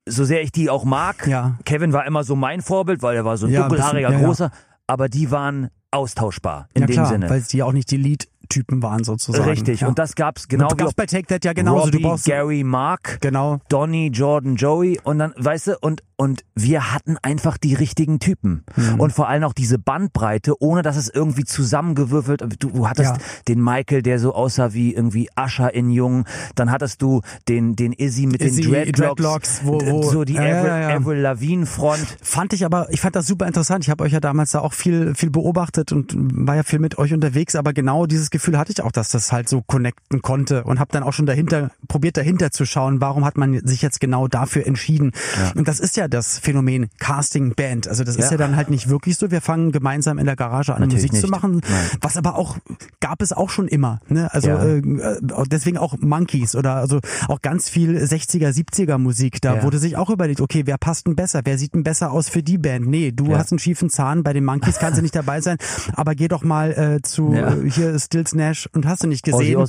so 0.07 0.24
sehr 0.24 0.42
ich 0.42 0.52
die 0.52 0.70
auch 0.70 0.85
mag, 0.85 1.26
ja. 1.26 1.59
Kevin 1.64 1.92
war 1.92 2.07
immer 2.07 2.24
so 2.24 2.35
mein 2.35 2.62
Vorbild, 2.62 3.02
weil 3.02 3.16
er 3.16 3.24
war 3.24 3.37
so 3.37 3.46
ein 3.46 3.52
Ja, 3.52 3.68
dunkelhaariger 3.68 4.09
bisschen, 4.09 4.22
ja, 4.22 4.26
großer, 4.26 4.50
aber 4.87 5.09
die 5.09 5.31
waren 5.31 5.68
austauschbar 5.90 6.68
in 6.74 6.87
dem 6.87 6.94
klar, 6.94 7.07
Sinne. 7.07 7.31
weil 7.31 7.42
die 7.42 7.62
auch 7.62 7.72
nicht 7.72 7.90
die 7.90 7.96
Lead-Typen 7.96 8.83
waren 8.83 9.04
sozusagen. 9.04 9.48
Richtig. 9.48 9.85
Und 9.85 9.98
das 9.98 10.14
gab's 10.14 10.48
genau 10.48 10.68
gab's 10.68 10.92
wie 10.92 10.96
bei 10.96 11.07
Take 11.07 11.26
That 11.26 11.44
ja 11.44 11.52
genauso. 11.52 11.85
Robbie, 11.85 11.98
du 11.98 12.02
brauchst 12.02 12.24
Gary, 12.26 12.64
Mark, 12.64 13.18
genau. 13.20 13.59
Donny, 13.68 14.09
Jordan, 14.12 14.57
Joey 14.57 15.00
und 15.02 15.18
dann, 15.18 15.35
weißt 15.37 15.68
du, 15.68 15.78
und, 15.81 16.02
und 16.20 16.44
wir 16.57 16.92
hatten 16.92 17.16
einfach 17.22 17.57
die 17.59 17.74
richtigen 17.74 18.18
Typen. 18.18 18.64
Mhm. 18.76 18.98
Und 19.00 19.12
vor 19.12 19.28
allem 19.28 19.44
auch 19.44 19.52
diese 19.52 19.78
Bandbreite, 19.78 20.61
ohne 20.61 20.83
dass 20.83 20.96
es 20.96 21.09
irgendwie 21.09 21.44
zusammengewürfelt, 21.44 22.42
du, 22.59 22.68
du 22.70 22.88
hattest 22.88 23.12
Ja. 23.12 23.18
den 23.46 23.62
Michael, 23.62 24.02
der 24.02 24.18
so 24.18 24.35
aussah 24.35 24.72
wie 24.74 24.92
irgendwie 24.94 25.28
Ascher 25.37 25.72
in 25.72 25.90
Jung, 25.90 26.24
dann 26.57 26.70
hattest 26.72 27.02
du 27.02 27.20
den, 27.48 27.76
den 27.76 27.92
Izzy 27.92 28.26
mit 28.26 28.42
Izzy, 28.42 28.62
den 28.62 28.70
Dreadlocks, 28.72 28.98
Dreadlocks, 28.98 29.61
wo- 29.64 29.81
wo- 29.81 30.02
so 30.11 30.24
die 30.24 30.35
Ja, 30.35 30.40
Avril, 30.42 30.68
ja, 30.70 30.81
ja. 30.90 30.96
Avril 30.96 31.18
Lavigne 31.20 31.66
Front. 31.66 32.16
Fand 32.20 32.52
ich 32.52 32.64
aber, 32.64 32.88
ich 32.90 33.00
fand 33.00 33.14
das 33.14 33.26
super 33.26 33.46
interessant. 33.46 33.85
Ich 33.85 33.90
habe 33.90 34.02
euch 34.02 34.12
ja 34.12 34.20
damals 34.20 34.50
da 34.50 34.59
auch 34.61 34.72
viel, 34.72 35.14
viel 35.14 35.31
beobachtet 35.31 35.92
und 35.92 36.12
war 36.16 36.57
ja 36.57 36.64
viel 36.64 36.81
mit 36.81 36.98
euch 36.98 37.14
unterwegs, 37.14 37.54
aber 37.54 37.72
genau 37.72 38.07
dieses 38.07 38.31
Gefühl 38.31 38.59
hatte 38.59 38.72
ich 38.72 38.83
auch, 38.83 38.90
dass 38.92 39.11
das 39.11 39.31
halt 39.31 39.48
so 39.48 39.62
connecten 39.62 40.20
konnte 40.20 40.64
und 40.64 40.81
habe 40.81 40.90
dann 40.92 41.04
auch 41.04 41.12
schon 41.12 41.26
dahinter, 41.26 41.70
probiert 41.87 42.16
dahinter 42.16 42.50
zu 42.50 42.66
schauen, 42.66 43.00
warum 43.00 43.24
hat 43.24 43.37
man 43.37 43.64
sich 43.66 43.83
jetzt 43.83 44.00
genau 44.00 44.26
dafür 44.26 44.66
entschieden. 44.66 45.12
Und 45.54 45.68
das 45.68 45.78
ist 45.78 45.96
ja 45.96 46.08
das 46.09 46.38
Phänomen 46.38 46.88
Casting 46.99 47.55
Band. 47.55 47.88
Also 47.88 48.05
das 48.05 48.16
ist 48.16 48.25
Ja. 48.27 48.31
ja 48.33 48.37
dann 48.37 48.57
halt 48.57 48.71
nicht 48.71 48.88
wirklich 48.88 49.16
so. 49.16 49.31
Wir 49.31 49.40
fangen 49.40 49.73
gemeinsam 49.73 50.18
in 50.18 50.27
der 50.27 50.37
Garage 50.37 50.75
an, 50.75 50.81
Natürlich 50.81 51.05
Musik 51.12 51.21
zu 51.21 51.27
nicht. 51.27 51.31
machen, 51.31 51.61
Nein. 51.68 51.90
was 52.01 52.16
aber 52.16 52.37
auch, 52.37 52.57
gab 53.01 53.23
es 53.23 53.33
auch 53.33 53.51
schon 53.51 53.68
immer. 53.68 54.01
Ne? 54.09 54.33
Also 54.33 54.49
Ja. 54.49 54.62
äh, 54.64 54.79
äh, 54.79 55.21
deswegen 55.51 55.79
auch 55.79 55.97
Monkeys 55.99 56.55
oder 56.55 56.75
also 56.77 57.01
auch 57.29 57.42
ganz 57.42 57.68
viel 57.68 57.97
60er, 57.99 58.53
70er 58.53 58.99
Musik. 58.99 59.40
Da 59.40 59.57
Ja. 59.57 59.62
wurde 59.62 59.79
sich 59.79 59.97
auch 59.97 60.11
überlegt, 60.11 60.40
okay, 60.40 60.62
wer 60.66 60.79
passt 60.79 61.07
denn 61.07 61.16
besser? 61.16 61.40
Wer 61.44 61.59
sieht 61.59 61.75
denn 61.75 61.83
besser 61.83 62.11
aus 62.12 62.29
für 62.29 62.42
die 62.42 62.59
Band? 62.59 62.87
Nee, 62.87 63.12
du 63.12 63.27
Ja. 63.33 63.38
hast 63.38 63.53
einen 63.53 63.59
schiefen 63.59 63.90
Zahn, 63.90 64.23
bei 64.23 64.33
den 64.33 64.44
Monkeys 64.44 64.79
kannst 64.79 64.99
du 64.99 65.03
nicht 65.03 65.14
dabei 65.14 65.40
sein, 65.40 65.59
aber 65.94 66.14
geh 66.14 66.29
doch 66.29 66.42
mal 66.44 66.73
äh, 66.73 67.03
zu 67.03 67.33
Ja. 67.33 67.53
äh, 67.55 67.71
hier 67.71 67.99
Stills 67.99 68.35
Nash 68.35 68.68
und 68.73 68.87
hast 68.87 69.03
du 69.05 69.07
nicht 69.09 69.25
gesehen. 69.25 69.64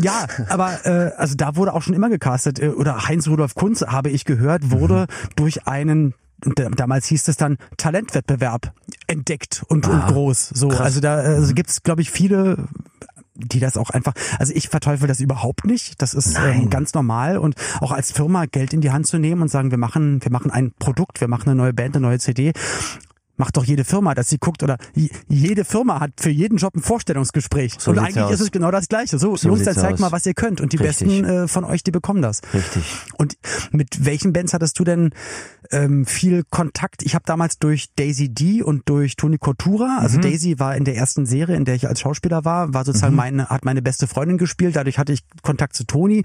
Ja, 0.00 0.26
aber 0.48 0.84
äh, 0.84 1.12
also 1.16 1.34
da 1.36 1.56
wurde 1.56 1.72
auch 1.74 1.82
schon 1.82 1.94
immer 1.94 2.08
gecastet. 2.10 2.58
Äh, 2.60 2.68
oder 2.68 3.08
Heinz 3.08 3.28
Rudolf 3.28 3.54
Kunz, 3.54 3.82
habe 3.82 4.10
ich 4.10 4.24
gehört, 4.24 4.70
wurde 4.70 5.06
durch 5.36 5.66
einen 5.72 6.14
und 6.44 6.58
da- 6.58 6.68
damals 6.70 7.06
hieß 7.06 7.28
es 7.28 7.36
dann 7.36 7.56
Talentwettbewerb 7.76 8.72
entdeckt 9.06 9.62
und, 9.68 9.86
und 9.88 9.94
Ah, 10.02 10.10
groß. 10.10 10.50
So, 10.54 10.68
krass. 10.68 10.80
also 10.80 11.00
da 11.00 11.14
also 11.16 11.54
gibt's 11.54 11.82
glaube 11.82 12.02
ich 12.02 12.10
viele 12.10 12.68
die 13.34 13.60
das 13.60 13.78
auch 13.78 13.88
einfach, 13.90 14.12
also 14.38 14.52
ich 14.54 14.68
verteufel 14.68 15.08
das 15.08 15.18
überhaupt 15.20 15.64
nicht. 15.64 16.00
Das 16.02 16.12
ist 16.12 16.38
ähm, 16.38 16.68
ganz 16.68 16.92
normal 16.92 17.38
und 17.38 17.54
auch 17.80 17.90
als 17.90 18.12
Firma 18.12 18.44
Geld 18.44 18.74
in 18.74 18.82
die 18.82 18.90
Hand 18.92 19.06
zu 19.06 19.18
nehmen 19.18 19.40
und 19.40 19.48
sagen, 19.48 19.70
wir 19.70 19.78
machen, 19.78 20.22
wir 20.22 20.30
machen 20.30 20.50
ein 20.50 20.72
Produkt, 20.78 21.20
wir 21.22 21.28
machen 21.28 21.48
eine 21.48 21.54
neue 21.56 21.72
Band, 21.72 21.96
eine 21.96 22.06
neue 22.06 22.18
CD. 22.18 22.52
Macht 23.36 23.56
doch 23.56 23.64
jede 23.64 23.84
Firma, 23.84 24.14
dass 24.14 24.28
sie 24.28 24.38
guckt 24.38 24.62
oder 24.62 24.76
jede 25.28 25.64
Firma 25.64 26.00
hat 26.00 26.12
für 26.20 26.30
jeden 26.30 26.58
Job 26.58 26.74
ein 26.76 26.82
Vorstellungsgespräch. 26.82 27.74
So 27.78 27.90
und 27.90 27.98
eigentlich 27.98 28.18
aus. 28.22 28.32
ist 28.34 28.40
es 28.40 28.50
genau 28.50 28.70
das 28.70 28.88
Gleiche. 28.88 29.18
So, 29.18 29.36
So 29.36 29.48
Jungs, 29.48 29.64
dann 29.64 29.74
zeigt 29.74 29.94
aus. 29.94 30.00
mal, 30.00 30.12
was 30.12 30.26
ihr 30.26 30.34
könnt. 30.34 30.60
Und 30.60 30.72
die 30.72 30.76
Richtig. 30.76 31.08
Besten 31.08 31.24
äh, 31.24 31.48
von 31.48 31.64
euch, 31.64 31.82
die 31.82 31.90
bekommen 31.90 32.20
das. 32.22 32.42
Richtig. 32.52 32.84
Und 33.16 33.36
mit 33.70 34.04
welchen 34.04 34.32
Bands 34.32 34.52
hattest 34.54 34.78
du 34.78 34.84
denn 34.84 35.10
ähm, 35.70 36.04
viel 36.04 36.44
Kontakt? 36.50 37.02
Ich 37.02 37.14
habe 37.14 37.24
damals 37.26 37.58
durch 37.58 37.88
Daisy 37.96 38.28
D 38.28 38.62
und 38.62 38.88
durch 38.88 39.16
Toni 39.16 39.38
Kotura, 39.38 39.98
also 40.00 40.18
Mhm. 40.18 40.22
Daisy 40.22 40.58
war 40.58 40.76
in 40.76 40.84
der 40.84 40.96
ersten 40.96 41.24
Serie, 41.26 41.56
in 41.56 41.64
der 41.64 41.74
ich 41.74 41.88
als 41.88 42.00
Schauspieler 42.00 42.44
war, 42.44 42.74
war 42.74 42.84
sozusagen 42.84 43.16
meine, 43.16 43.48
hat 43.48 43.64
meine 43.64 43.80
beste 43.82 44.06
Freundin 44.06 44.36
gespielt, 44.38 44.76
dadurch 44.76 44.98
hatte 44.98 45.12
ich 45.14 45.22
Kontakt 45.42 45.74
zu 45.74 45.84
Toni. 45.84 46.22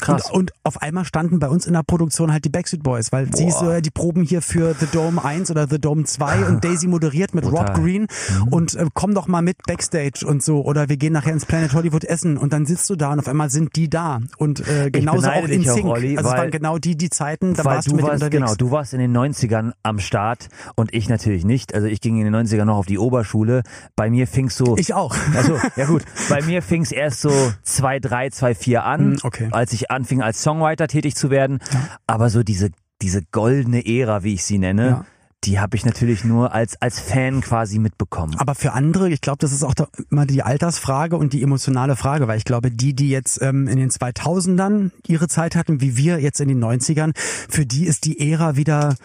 Krass. 0.00 0.30
Und, 0.30 0.38
und 0.38 0.52
auf 0.62 0.80
einmal 0.82 1.04
standen 1.04 1.40
bei 1.40 1.48
uns 1.48 1.66
in 1.66 1.72
der 1.72 1.82
Produktion 1.82 2.32
halt 2.32 2.44
die 2.44 2.48
Backstreet 2.48 2.82
Boys, 2.82 3.10
weil 3.12 3.34
sie 3.34 3.46
Boah. 3.46 3.74
so, 3.76 3.80
die 3.80 3.90
proben 3.90 4.22
hier 4.22 4.40
für 4.40 4.74
The 4.78 4.86
Dome 4.92 5.22
1 5.24 5.50
oder 5.50 5.66
The 5.68 5.80
Dome 5.80 6.04
2 6.04 6.43
und 6.48 6.64
Daisy 6.64 6.86
moderiert 6.86 7.34
mit 7.34 7.44
Total. 7.44 7.66
Rob 7.66 7.74
Green 7.76 8.06
und 8.50 8.74
äh, 8.74 8.86
komm 8.94 9.14
doch 9.14 9.26
mal 9.28 9.42
mit 9.42 9.56
Backstage 9.66 10.26
und 10.26 10.42
so 10.42 10.64
oder 10.64 10.88
wir 10.88 10.96
gehen 10.96 11.12
nachher 11.12 11.32
ins 11.32 11.46
Planet 11.46 11.72
Hollywood 11.74 12.04
essen 12.04 12.36
und 12.36 12.52
dann 12.52 12.66
sitzt 12.66 12.88
du 12.90 12.96
da 12.96 13.12
und 13.12 13.18
auf 13.20 13.28
einmal 13.28 13.50
sind 13.50 13.76
die 13.76 13.88
da 13.90 14.20
und 14.38 14.66
äh, 14.68 14.90
genauso 14.90 15.28
auch 15.28 15.44
in 15.44 15.60
dich 15.60 15.70
auch, 15.70 15.74
Sync. 15.76 15.86
Olli, 15.86 16.16
also 16.16 16.30
es 16.30 16.36
waren 16.36 16.50
genau 16.50 16.78
die 16.78 16.96
die 16.96 17.10
Zeiten, 17.10 17.54
da 17.54 17.64
warst 17.64 17.90
du 17.90 17.94
mit 17.96 18.04
warst, 18.04 18.14
unterwegs. 18.22 18.32
genau, 18.42 18.54
du 18.54 18.70
warst 18.70 18.94
in 18.94 19.00
den 19.00 19.16
90ern 19.16 19.72
am 19.82 19.98
Start 19.98 20.48
und 20.76 20.92
ich 20.94 21.08
natürlich 21.08 21.44
nicht. 21.44 21.74
Also 21.74 21.86
ich 21.86 22.00
ging 22.00 22.16
in 22.18 22.30
den 22.30 22.34
90ern 22.34 22.64
noch 22.64 22.76
auf 22.76 22.86
die 22.86 22.98
Oberschule. 22.98 23.62
Bei 23.96 24.10
mir 24.10 24.26
fing's 24.26 24.56
so. 24.56 24.76
Ich 24.76 24.94
auch. 24.94 25.14
Also, 25.34 25.58
ja 25.76 25.86
gut. 25.86 26.04
Bei 26.28 26.42
mir 26.42 26.62
fing's 26.62 26.92
erst 26.92 27.20
so 27.20 27.30
2, 27.62 27.98
3, 28.00 28.30
2, 28.30 28.54
4 28.54 28.84
an, 28.84 29.00
Hm, 29.00 29.16
okay. 29.24 29.48
als 29.50 29.72
ich 29.72 29.90
anfing 29.90 30.22
als 30.22 30.42
Songwriter 30.42 30.86
tätig 30.86 31.16
zu 31.16 31.30
werden. 31.30 31.58
Aber 32.06 32.30
so 32.30 32.42
diese, 32.42 32.70
diese 33.02 33.22
goldene 33.32 33.84
Ära, 33.86 34.22
wie 34.22 34.34
ich 34.34 34.44
sie 34.44 34.58
nenne, 34.58 34.86
Ja. 34.86 35.04
Die 35.44 35.60
habe 35.60 35.76
ich 35.76 35.84
natürlich 35.84 36.24
nur 36.24 36.52
als, 36.52 36.80
als 36.80 37.00
Fan 37.00 37.40
quasi 37.40 37.78
mitbekommen. 37.78 38.34
Aber 38.38 38.54
für 38.54 38.72
andere, 38.72 39.08
ich 39.10 39.20
glaube, 39.20 39.38
das 39.38 39.52
ist 39.52 39.62
auch 39.62 39.74
da 39.74 39.86
immer 40.10 40.26
die 40.26 40.42
Altersfrage 40.42 41.16
und 41.16 41.32
die 41.32 41.42
emotionale 41.42 41.96
Frage, 41.96 42.28
weil 42.28 42.38
ich 42.38 42.44
glaube, 42.44 42.70
die, 42.70 42.94
die 42.94 43.10
jetzt 43.10 43.40
ähm, 43.42 43.68
in 43.68 43.76
den 43.78 43.90
2000ern 43.90 44.90
ihre 45.06 45.28
Zeit 45.28 45.56
hatten, 45.56 45.80
wie 45.80 45.96
wir 45.96 46.20
jetzt 46.20 46.40
in 46.40 46.48
den 46.48 46.62
90ern, 46.62 47.12
für 47.16 47.66
die 47.66 47.84
ist 47.86 48.04
die 48.04 48.30
Ära 48.32 48.56
wieder 48.56 48.96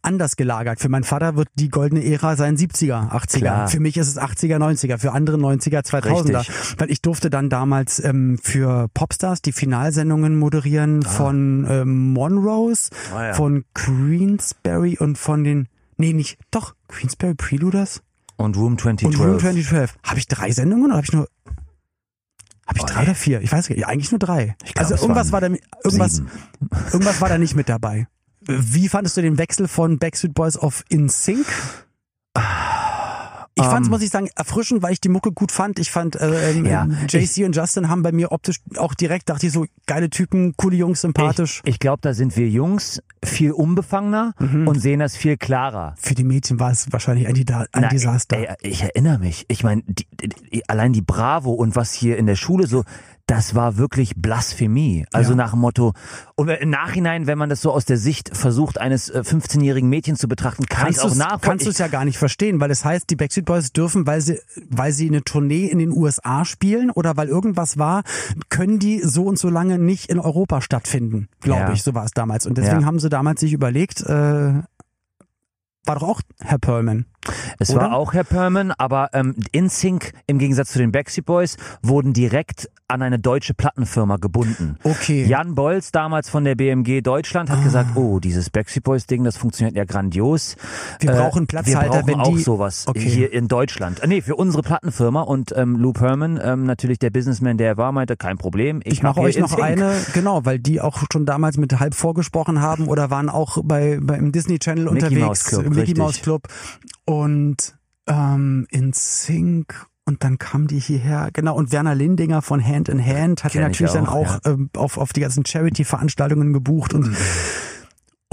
anders 0.00 0.36
gelagert. 0.36 0.80
Für 0.80 0.88
meinen 0.88 1.04
Vater 1.04 1.36
wird 1.36 1.48
die 1.56 1.68
goldene 1.68 2.02
Ära 2.04 2.36
sein 2.36 2.56
70er, 2.56 3.10
80er. 3.10 3.38
Klar. 3.38 3.68
Für 3.68 3.80
mich 3.80 3.98
ist 3.98 4.08
es 4.08 4.18
80er, 4.18 4.56
90er, 4.56 4.96
für 4.96 5.12
andere 5.12 5.36
90er, 5.36 5.84
2000er. 5.84 6.38
Richtig. 6.40 6.74
Weil 6.78 6.90
ich 6.90 7.02
durfte 7.02 7.28
dann 7.28 7.50
damals 7.50 8.02
ähm, 8.02 8.38
für 8.42 8.88
Popstars 8.94 9.42
die 9.42 9.52
Finalsendungen 9.52 10.38
moderieren 10.38 11.02
von 11.02 11.66
ähm, 11.68 12.12
Monrose, 12.14 12.90
Ah, 13.14 13.26
ja. 13.26 13.32
von 13.34 13.64
Queensberry 13.74 14.96
und 14.98 15.18
von 15.18 15.44
den, 15.44 15.68
nee, 15.96 16.12
nicht, 16.12 16.38
doch, 16.50 16.74
Queensberry 16.88 17.34
Preluders? 17.34 18.02
Und 18.36 18.56
Room 18.56 18.72
Und 18.72 18.80
2012. 18.80 19.20
Room 19.28 19.38
2012. 19.38 19.94
Habe 20.02 20.18
ich 20.18 20.26
drei 20.26 20.50
Sendungen 20.50 20.86
oder 20.86 20.94
habe 20.96 21.04
ich 21.06 21.12
nur. 21.12 21.28
Habe 22.66 22.78
ich 22.78 22.82
Oh, 22.82 22.86
drei 22.86 23.00
nee. 23.00 23.06
oder 23.06 23.14
vier? 23.14 23.40
Ich 23.42 23.52
weiß 23.52 23.68
nicht. 23.68 23.78
Ja, 23.78 23.88
eigentlich 23.88 24.10
nur 24.10 24.18
drei. 24.18 24.56
Glaub, 24.64 24.78
also 24.78 24.94
irgendwas 24.96 25.30
war 25.32 25.40
da 25.40 25.48
irgendwas, 25.84 26.14
sieben. 26.14 26.30
irgendwas 26.92 27.20
war 27.20 27.28
da 27.28 27.38
nicht 27.38 27.54
mit 27.54 27.68
dabei. 27.68 28.08
Wie 28.40 28.88
fandest 28.88 29.16
du 29.16 29.22
den 29.22 29.38
Wechsel 29.38 29.68
von 29.68 29.98
Backstreet 29.98 30.34
Boys 30.34 30.56
auf 30.56 30.84
In 30.88 31.08
Sync? 31.08 31.46
Ich 33.56 33.62
fand 33.64 33.82
es, 33.82 33.86
Ähm, 33.86 33.90
muss 33.90 34.02
ich 34.02 34.10
sagen, 34.10 34.28
erfrischend, 34.34 34.82
weil 34.82 34.92
ich 34.94 35.00
die 35.00 35.08
Mucke 35.08 35.30
gut 35.30 35.52
fand. 35.52 35.78
Ich 35.78 35.90
fand, 35.92 36.16
äh, 36.16 36.50
ähm, 36.50 36.64
Ja, 36.64 36.88
JC 37.08 37.44
und 37.44 37.54
Justin 37.54 37.88
haben 37.88 38.02
bei 38.02 38.10
mir 38.10 38.32
optisch 38.32 38.56
auch 38.76 38.94
direkt, 38.94 39.28
dachte 39.30 39.46
ich 39.46 39.52
so, 39.52 39.66
geile 39.86 40.10
Typen, 40.10 40.56
coole 40.56 40.76
Jungs, 40.76 41.02
sympathisch. 41.02 41.60
Ich, 41.64 41.74
ich 41.74 41.78
glaube, 41.78 42.00
da 42.02 42.14
sind 42.14 42.36
wir 42.36 42.48
Jungs 42.48 43.00
viel 43.24 43.52
unbefangener 43.52 44.32
Mhm. 44.38 44.68
und 44.68 44.80
sehen 44.80 45.00
das 45.00 45.16
viel 45.16 45.36
klarer. 45.36 45.94
Für 45.98 46.14
die 46.14 46.24
Mädchen 46.24 46.60
war 46.60 46.70
es 46.70 46.92
wahrscheinlich 46.92 47.26
ein, 47.28 47.34
Dida- 47.34 47.66
ein 47.72 47.82
Na, 47.82 47.88
Desaster. 47.88 48.36
Ey, 48.36 48.48
ich 48.62 48.82
erinnere 48.82 49.18
mich. 49.18 49.44
Ich 49.48 49.64
meine, 49.64 49.82
allein 50.68 50.92
die 50.92 51.02
Bravo 51.02 51.52
und 51.52 51.76
was 51.76 51.92
hier 51.92 52.16
in 52.16 52.26
der 52.26 52.36
Schule 52.36 52.66
so, 52.66 52.84
das 53.26 53.54
war 53.54 53.78
wirklich 53.78 54.16
Blasphemie. 54.16 55.06
Also 55.10 55.30
Ja. 55.30 55.36
nach 55.36 55.52
dem 55.52 55.60
Motto, 55.60 55.94
und 56.34 56.48
im 56.50 56.68
Nachhinein, 56.68 57.26
wenn 57.26 57.38
man 57.38 57.48
das 57.48 57.62
so 57.62 57.72
aus 57.72 57.86
der 57.86 57.96
Sicht 57.96 58.36
versucht, 58.36 58.78
eines 58.78 59.08
äh, 59.08 59.22
15-jährigen 59.24 59.88
Mädchens 59.88 60.18
zu 60.18 60.28
betrachten, 60.28 60.66
kann 60.66 60.84
kannst 60.84 61.00
auch 61.00 61.04
du's- 61.08 61.16
nachvollziehen. 61.16 61.48
kannst 61.48 61.64
du 61.66 61.70
es 61.70 61.78
ja 61.78 61.88
gar 61.88 62.04
nicht 62.04 62.18
verstehen, 62.18 62.60
weil 62.60 62.70
es 62.70 62.84
heißt, 62.84 63.08
die 63.08 63.16
Backstreet 63.16 63.46
Boys 63.46 63.72
dürfen, 63.72 64.06
weil 64.06 64.20
sie, 64.20 64.38
weil 64.68 64.92
sie 64.92 65.08
eine 65.08 65.22
Tournee 65.24 65.64
in 65.64 65.78
den 65.78 65.90
USA 65.90 66.44
spielen 66.44 66.90
oder 66.90 67.16
weil 67.16 67.28
irgendwas 67.28 67.78
war, 67.78 68.02
können 68.50 68.78
die 68.78 69.00
so 69.00 69.24
und 69.24 69.38
so 69.38 69.48
lange 69.48 69.78
nicht 69.78 70.10
in 70.10 70.18
Europa 70.18 70.60
stattfinden, 70.60 71.28
glaube 71.40 71.60
Ja. 71.62 71.72
ich. 71.72 71.82
So 71.82 71.94
war 71.94 72.04
es 72.04 72.10
damals. 72.10 72.46
Und 72.46 72.58
deswegen 72.58 72.80
Ja. 72.82 72.86
haben 72.86 72.98
sie 72.98 73.08
damals 73.14 73.40
sich 73.40 73.52
überlegt, 73.52 74.00
äh, 74.02 74.62
war 75.84 75.94
doch 75.94 76.02
auch 76.02 76.20
Herr 76.40 76.58
Perlman. 76.58 77.06
Es 77.58 77.70
Oder? 77.70 77.80
war 77.82 77.94
auch 77.94 78.12
Herr 78.12 78.24
Perman, 78.24 78.72
aber 78.76 79.10
ähm, 79.12 79.34
InSync 79.52 80.12
im 80.26 80.38
Gegensatz 80.38 80.72
zu 80.72 80.78
den 80.78 80.92
Backstreet 80.92 81.26
Boys 81.26 81.56
wurden 81.82 82.12
direkt 82.12 82.68
an 82.86 83.00
eine 83.02 83.18
deutsche 83.18 83.54
Plattenfirma 83.54 84.16
gebunden. 84.16 84.76
Okay. 84.84 85.24
Jan 85.24 85.54
Bolz, 85.54 85.90
damals 85.90 86.28
von 86.28 86.44
der 86.44 86.54
BMG 86.54 87.00
Deutschland, 87.02 87.48
hat 87.50 87.62
gesagt, 87.64 87.96
oh, 87.96 88.20
dieses 88.20 88.50
Backstreet 88.50 88.84
Boys 88.84 89.06
Ding, 89.06 89.24
das 89.24 89.36
funktioniert 89.38 89.74
ja 89.76 89.84
grandios. 89.84 90.56
Wir 91.00 91.10
Äh, 91.10 91.16
brauchen 91.16 91.46
Platzhalter, 91.46 91.80
wir 91.80 91.88
brauchen 92.02 92.06
wenn 92.08 92.20
auch 92.20 92.36
die- 92.36 92.42
sowas 92.42 92.84
Okay. 92.86 93.00
hier 93.08 93.32
in 93.32 93.48
Deutschland. 93.48 94.02
Äh, 94.02 94.06
Nee, 94.06 94.20
für 94.20 94.36
unsere 94.36 94.62
Plattenfirma 94.62 95.22
und 95.22 95.52
ähm, 95.56 95.76
Lou 95.76 95.92
Perman, 95.92 96.38
ähm, 96.42 96.66
natürlich 96.66 96.98
der 96.98 97.10
Businessman, 97.10 97.56
der 97.56 97.68
er 97.68 97.76
war, 97.78 97.90
meinte, 97.92 98.16
kein 98.16 98.36
Problem. 98.38 98.80
Ich, 98.84 98.94
Ich 98.94 99.02
mache 99.02 99.18
mach 99.20 99.24
euch 99.26 99.38
noch 99.38 99.58
eine, 99.58 99.94
genau, 100.12 100.44
weil 100.44 100.58
die 100.58 100.80
auch 100.80 101.02
schon 101.12 101.24
damals 101.26 101.56
mit 101.56 101.80
halb 101.80 101.94
vorgesprochen 101.94 102.60
haben 102.60 102.86
oder 102.86 103.10
waren 103.10 103.28
auch 103.30 103.58
bei, 103.64 103.98
bei 104.00 104.16
im 104.16 104.30
Disney 104.30 104.58
Channel 104.58 104.84
Mickey 104.84 105.06
unterwegs, 105.06 105.20
Mouse 105.26 105.44
Club, 105.44 105.64
im 105.66 105.72
Mickey. 105.74 105.94
Mouse 105.98 106.20
Club 106.22 106.48
und 107.06 107.13
ähm, 108.06 108.66
in 108.70 108.92
Sync 108.92 109.86
und 110.06 110.22
dann 110.22 110.38
kam 110.38 110.66
die 110.66 110.78
hierher, 110.78 111.30
genau, 111.32 111.56
und 111.56 111.72
Werner 111.72 111.94
Lindinger 111.94 112.42
von 112.42 112.62
Hand 112.62 112.88
in 112.88 113.04
Hand 113.04 113.42
hat 113.42 113.54
die 113.54 113.58
Kenn 113.58 113.70
ich 113.70 113.80
natürlich 113.80 113.92
dann 113.94 114.06
auch, 114.06 114.36
auch 114.36 114.40
ähm, 114.44 114.68
auf, 114.76 114.98
auf 114.98 115.12
die 115.12 115.20
ganzen 115.20 115.46
Charity-Veranstaltungen 115.46 116.52
gebucht 116.52 116.92
und 116.92 117.08
Mhm. 117.08 117.16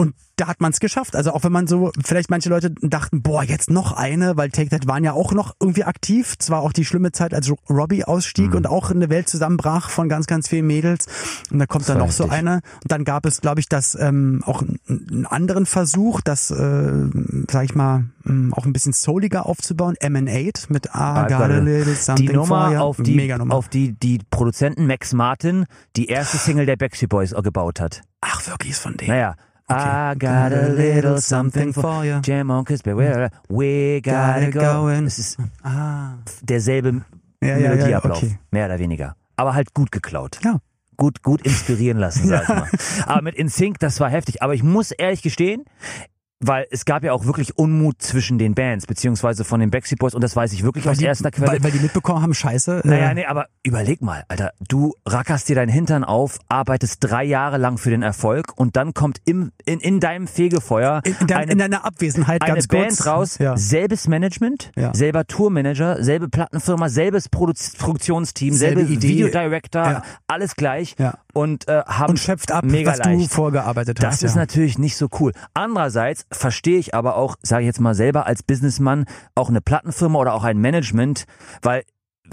Und 0.01 0.15
da 0.35 0.47
hat 0.47 0.59
man 0.59 0.71
es 0.71 0.79
geschafft. 0.79 1.15
Also 1.15 1.31
auch 1.33 1.43
wenn 1.43 1.51
man 1.51 1.67
so, 1.67 1.91
vielleicht 2.03 2.31
manche 2.31 2.49
Leute 2.49 2.71
dachten, 2.71 3.21
boah, 3.21 3.43
jetzt 3.43 3.69
noch 3.69 3.91
eine, 3.93 4.37
weil 4.37 4.49
Take 4.49 4.69
That 4.69 4.87
waren 4.87 5.03
ja 5.03 5.13
auch 5.13 5.33
noch 5.33 5.53
irgendwie 5.59 5.83
aktiv. 5.83 6.35
Zwar 6.39 6.61
auch 6.61 6.73
die 6.73 6.83
schlimme 6.83 7.11
Zeit, 7.11 7.33
als 7.35 7.51
Robbie 7.69 8.03
ausstieg 8.05 8.49
Mhm. 8.49 8.55
und 8.55 8.67
auch 8.67 8.89
eine 8.89 9.09
Welt 9.11 9.29
zusammenbrach 9.29 9.91
von 9.91 10.09
ganz, 10.09 10.25
ganz 10.25 10.47
vielen 10.47 10.65
Mädels. 10.65 11.05
Und 11.51 11.59
da 11.59 11.67
kommt 11.67 11.81
Das 11.83 11.89
dann 11.89 11.99
noch 11.99 12.11
so 12.11 12.23
heftig. 12.23 12.39
eine. 12.39 12.55
Und 12.81 12.91
dann 12.91 13.03
gab 13.03 13.27
es, 13.27 13.41
glaube 13.41 13.59
ich, 13.59 13.69
das 13.69 13.93
ähm, 13.99 14.41
auch 14.45 14.63
einen, 14.87 15.27
anderen 15.27 15.67
Versuch, 15.67 16.21
das, 16.21 16.49
äh, 16.49 16.91
sag 17.51 17.65
ich 17.65 17.75
mal, 17.75 18.05
mh, 18.23 18.57
auch 18.57 18.65
ein 18.65 18.73
bisschen 18.73 18.93
souliger 18.93 19.45
aufzubauen. 19.45 19.93
M&8 19.99 20.65
mit 20.73 20.95
a 20.95 21.25
a- 21.25 21.45
little 21.47 21.93
something 21.93 22.27
die 22.27 22.33
Nummer 22.33 22.81
auf 22.81 22.97
die, 22.97 23.13
Mega 23.15 23.37
Nummer. 23.37 23.53
auf 23.53 23.69
die 23.69 23.91
die 23.93 24.19
Produzenten 24.31 24.87
Max 24.87 25.13
Martin 25.13 25.65
die 25.95 26.07
erste 26.07 26.37
Single 26.37 26.65
der 26.65 26.77
Backstreet 26.77 27.09
Boys 27.09 27.35
gebaut 27.43 27.79
hat. 27.79 28.01
Ach, 28.21 28.47
wirklich 28.47 28.71
ist 28.71 28.79
von 28.81 28.97
dem. 28.97 29.07
Naja. 29.07 29.35
I 29.71 30.15
got 30.17 30.51
a 30.53 30.67
little 30.69 31.21
something 31.21 31.73
for 31.73 32.03
you. 32.05 32.19
Jam 32.21 32.49
on 32.51 32.65
Kiss, 32.65 32.81
we 32.85 34.01
gotta 34.03 34.51
go. 34.51 34.89
Es 34.89 35.19
ist 35.19 35.37
Ah. 35.63 36.13
derselbe 36.41 37.01
Ja, 37.43 37.49
ja, 37.49 37.57
ja, 37.57 37.69
Melodieablauf, 37.75 38.17
okay. 38.17 38.37
mehr 38.51 38.65
oder 38.67 38.77
weniger. 38.79 39.15
Aber 39.35 39.53
halt 39.55 39.73
gut 39.73 39.91
geklaut. 39.91 40.39
Ja. 40.43 40.59
Gut, 40.97 41.23
gut 41.23 41.41
inspirieren 41.41 41.97
lassen, 41.97 42.27
sag 42.27 42.43
ich 42.43 42.49
mal. 42.49 42.67
Aber 43.07 43.21
mit 43.23 43.35
InSync, 43.35 43.79
das 43.79 43.99
war 43.99 44.09
heftig. 44.11 44.43
Aber 44.43 44.53
ich 44.53 44.61
muss 44.61 44.91
ehrlich 44.91 45.23
gestehen, 45.23 45.65
weil 46.43 46.65
es 46.71 46.85
gab 46.85 47.03
ja 47.03 47.13
auch 47.13 47.25
wirklich 47.25 47.57
Unmut 47.57 48.01
zwischen 48.01 48.37
den 48.37 48.55
Bands, 48.55 48.87
beziehungsweise 48.87 49.43
von 49.43 49.59
den 49.59 49.69
Backstreet 49.71 49.99
Boys, 49.99 50.13
und 50.13 50.21
das 50.21 50.35
weiß 50.35 50.53
ich 50.53 50.63
wirklich 50.63 50.85
Weil 50.85 50.91
aus 50.93 50.97
die, 50.97 51.05
erster 51.05 51.31
Quelle. 51.31 51.51
weil, 51.53 51.63
weil 51.63 51.71
die 51.71 51.79
mitbekommen 51.79 52.21
haben, 52.21 52.33
scheiße. 52.33 52.81
Naja, 52.83 53.11
äh, 53.11 53.13
nee, 53.13 53.25
aber 53.25 53.45
überleg 53.63 54.01
mal, 54.01 54.23
Alter, 54.27 54.51
du 54.67 54.93
rackerst 55.05 55.49
dir 55.49 55.55
deinen 55.55 55.69
Hintern 55.69 56.03
auf, 56.03 56.39
arbeitest 56.49 56.97
drei 57.01 57.23
Jahre 57.23 57.57
lang 57.57 57.77
für 57.77 57.89
den 57.89 58.01
Erfolg 58.03 58.47
und 58.55 58.75
dann 58.75 58.93
kommt 58.93 59.19
im, 59.25 59.51
in, 59.65 59.79
in 59.79 59.99
deinem 59.99 60.27
Fegefeuer 60.27 61.01
in, 61.05 61.15
in, 61.19 61.27
dein, 61.27 61.37
eine, 61.43 61.51
in 61.51 61.57
deiner 61.59 61.85
Abwesenheit 61.85 62.41
eine 62.41 62.53
ganz 62.55 62.67
Band 62.67 62.87
kurz. 62.97 63.07
raus, 63.07 63.37
Ja. 63.37 63.55
selbes 63.57 64.07
Management, 64.07 64.71
Ja. 64.75 64.93
selber 64.93 65.25
Tourmanager, 65.25 66.03
selbe 66.03 66.27
Plattenfirma, 66.29 66.89
selbes 66.89 67.29
Produ 67.29 67.53
Produktionsteam, 67.77 68.53
Selbe 68.53 68.79
selbe 68.81 68.93
Idee. 68.93 69.07
Videodirector, 69.09 69.83
Ja. 69.85 70.03
alles 70.27 70.55
gleich 70.55 70.95
Ja. 70.97 71.15
Und 71.33 71.67
äh, 71.67 71.83
haben 71.85 72.11
Und 72.11 72.19
schöpft 72.19 72.51
ab, 72.51 72.63
mega 72.65 72.91
was 72.91 72.99
du 72.99 73.09
leicht. 73.09 73.31
vorgearbeitet 73.31 74.01
Das 74.01 74.15
hast. 74.15 74.23
ist 74.23 74.35
ja. 74.35 74.41
natürlich 74.41 74.77
nicht 74.77 74.95
so 74.97 75.07
cool. 75.19 75.31
Andererseits 75.53 76.25
verstehe 76.31 76.77
ich 76.79 76.93
aber 76.95 77.15
auch, 77.15 77.35
sage 77.43 77.63
ich 77.63 77.67
jetzt 77.67 77.79
mal 77.79 77.95
selber 77.95 78.25
als 78.25 78.43
Businessmann, 78.43 79.05
auch 79.35 79.49
eine 79.49 79.61
Plattenfirma 79.61 80.19
oder 80.19 80.33
auch 80.33 80.43
ein 80.43 80.57
Management, 80.57 81.25
weil 81.61 81.83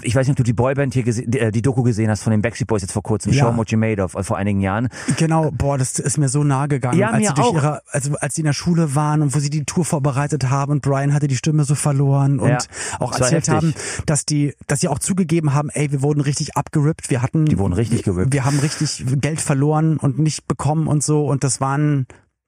ich 0.01 0.15
weiß 0.15 0.27
nicht, 0.27 0.31
ob 0.33 0.37
du 0.37 0.43
die 0.43 0.53
Boyband 0.53 0.93
hier 0.93 1.03
gese- 1.03 1.25
die, 1.27 1.39
äh, 1.39 1.51
die 1.51 1.61
Doku 1.61 1.83
gesehen 1.83 2.09
hast 2.09 2.23
von 2.23 2.31
den 2.31 2.41
Backstreet 2.41 2.67
Boys 2.67 2.81
jetzt 2.83 2.93
vor 2.93 3.03
kurzem, 3.03 3.33
Ja. 3.33 3.45
Show 3.51 3.57
What 3.57 3.71
You 3.71 3.77
Made 3.77 4.01
of, 4.01 4.15
äh, 4.15 4.23
vor 4.23 4.37
einigen 4.37 4.61
Jahren. 4.61 4.87
Genau, 5.17 5.51
boah, 5.51 5.77
das 5.77 5.99
ist 5.99 6.17
mir 6.17 6.29
so 6.29 6.43
nahe 6.43 6.67
gegangen, 6.67 6.97
Ja, 6.97 7.09
als 7.09 7.27
sie 7.27 7.33
durch 7.33 7.47
auch. 7.47 7.53
ihre, 7.55 7.81
also 7.91 8.15
als 8.19 8.35
sie 8.35 8.41
in 8.41 8.45
der 8.45 8.53
Schule 8.53 8.95
waren 8.95 9.21
und 9.21 9.35
wo 9.35 9.39
sie 9.39 9.49
die 9.49 9.65
Tour 9.65 9.83
vorbereitet 9.83 10.49
haben 10.49 10.71
und 10.73 10.81
Brian 10.83 11.13
hatte 11.13 11.27
die 11.27 11.35
Stimme 11.35 11.63
so 11.65 11.75
verloren 11.75 12.39
und 12.39 12.49
Ja, 12.49 12.57
auch 12.99 13.11
das 13.11 13.31
erzählt 13.31 13.49
haben, 13.49 13.73
dass 14.05 14.25
die, 14.25 14.53
dass 14.67 14.79
sie 14.79 14.87
auch 14.87 14.99
zugegeben 14.99 15.53
haben, 15.53 15.69
ey, 15.71 15.91
wir 15.91 16.01
wurden 16.01 16.21
richtig 16.21 16.55
abgerippt, 16.55 17.09
wir 17.09 17.21
hatten, 17.21 17.45
Die 17.45 17.57
wurden 17.57 17.73
richtig 17.73 18.03
gerippt. 18.03 18.31
wir 18.31 18.45
haben 18.45 18.59
richtig 18.59 19.03
Geld 19.19 19.41
verloren 19.41 19.97
und 19.97 20.17
nicht 20.19 20.47
bekommen 20.47 20.87
und 20.87 21.03
so 21.03 21.25
und 21.25 21.43
das 21.43 21.59
waren, 21.59 22.05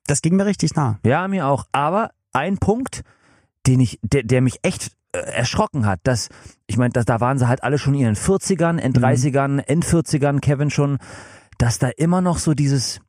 das 0.07 0.21
ging 0.21 0.35
mir 0.35 0.45
richtig 0.45 0.75
nah. 0.75 0.99
Ja, 1.05 1.27
mir 1.27 1.47
auch. 1.47 1.65
Aber 1.73 2.11
ein 2.33 2.59
Punkt, 2.59 3.01
den 3.67 3.79
ich, 3.81 3.99
der, 4.03 4.23
der 4.23 4.41
mich 4.41 4.59
echt 4.63 4.91
erschrocken 5.13 5.85
hat, 5.85 5.99
dass, 6.03 6.29
ich 6.67 6.77
meine, 6.77 6.91
da 6.93 7.19
waren 7.19 7.37
sie 7.37 7.47
halt 7.47 7.63
alle 7.63 7.77
schon 7.77 7.93
in 7.95 7.99
ihren 8.01 8.15
40ern, 8.15 8.73
Mhm. 8.73 8.79
End-30ern, 8.79 9.59
End-40ern, 9.59 10.39
Kevin 10.39 10.69
schon, 10.69 10.97
dass 11.57 11.79
da 11.79 11.89
immer 11.97 12.21
noch 12.21 12.37
so 12.37 12.53
dieses, 12.53 12.99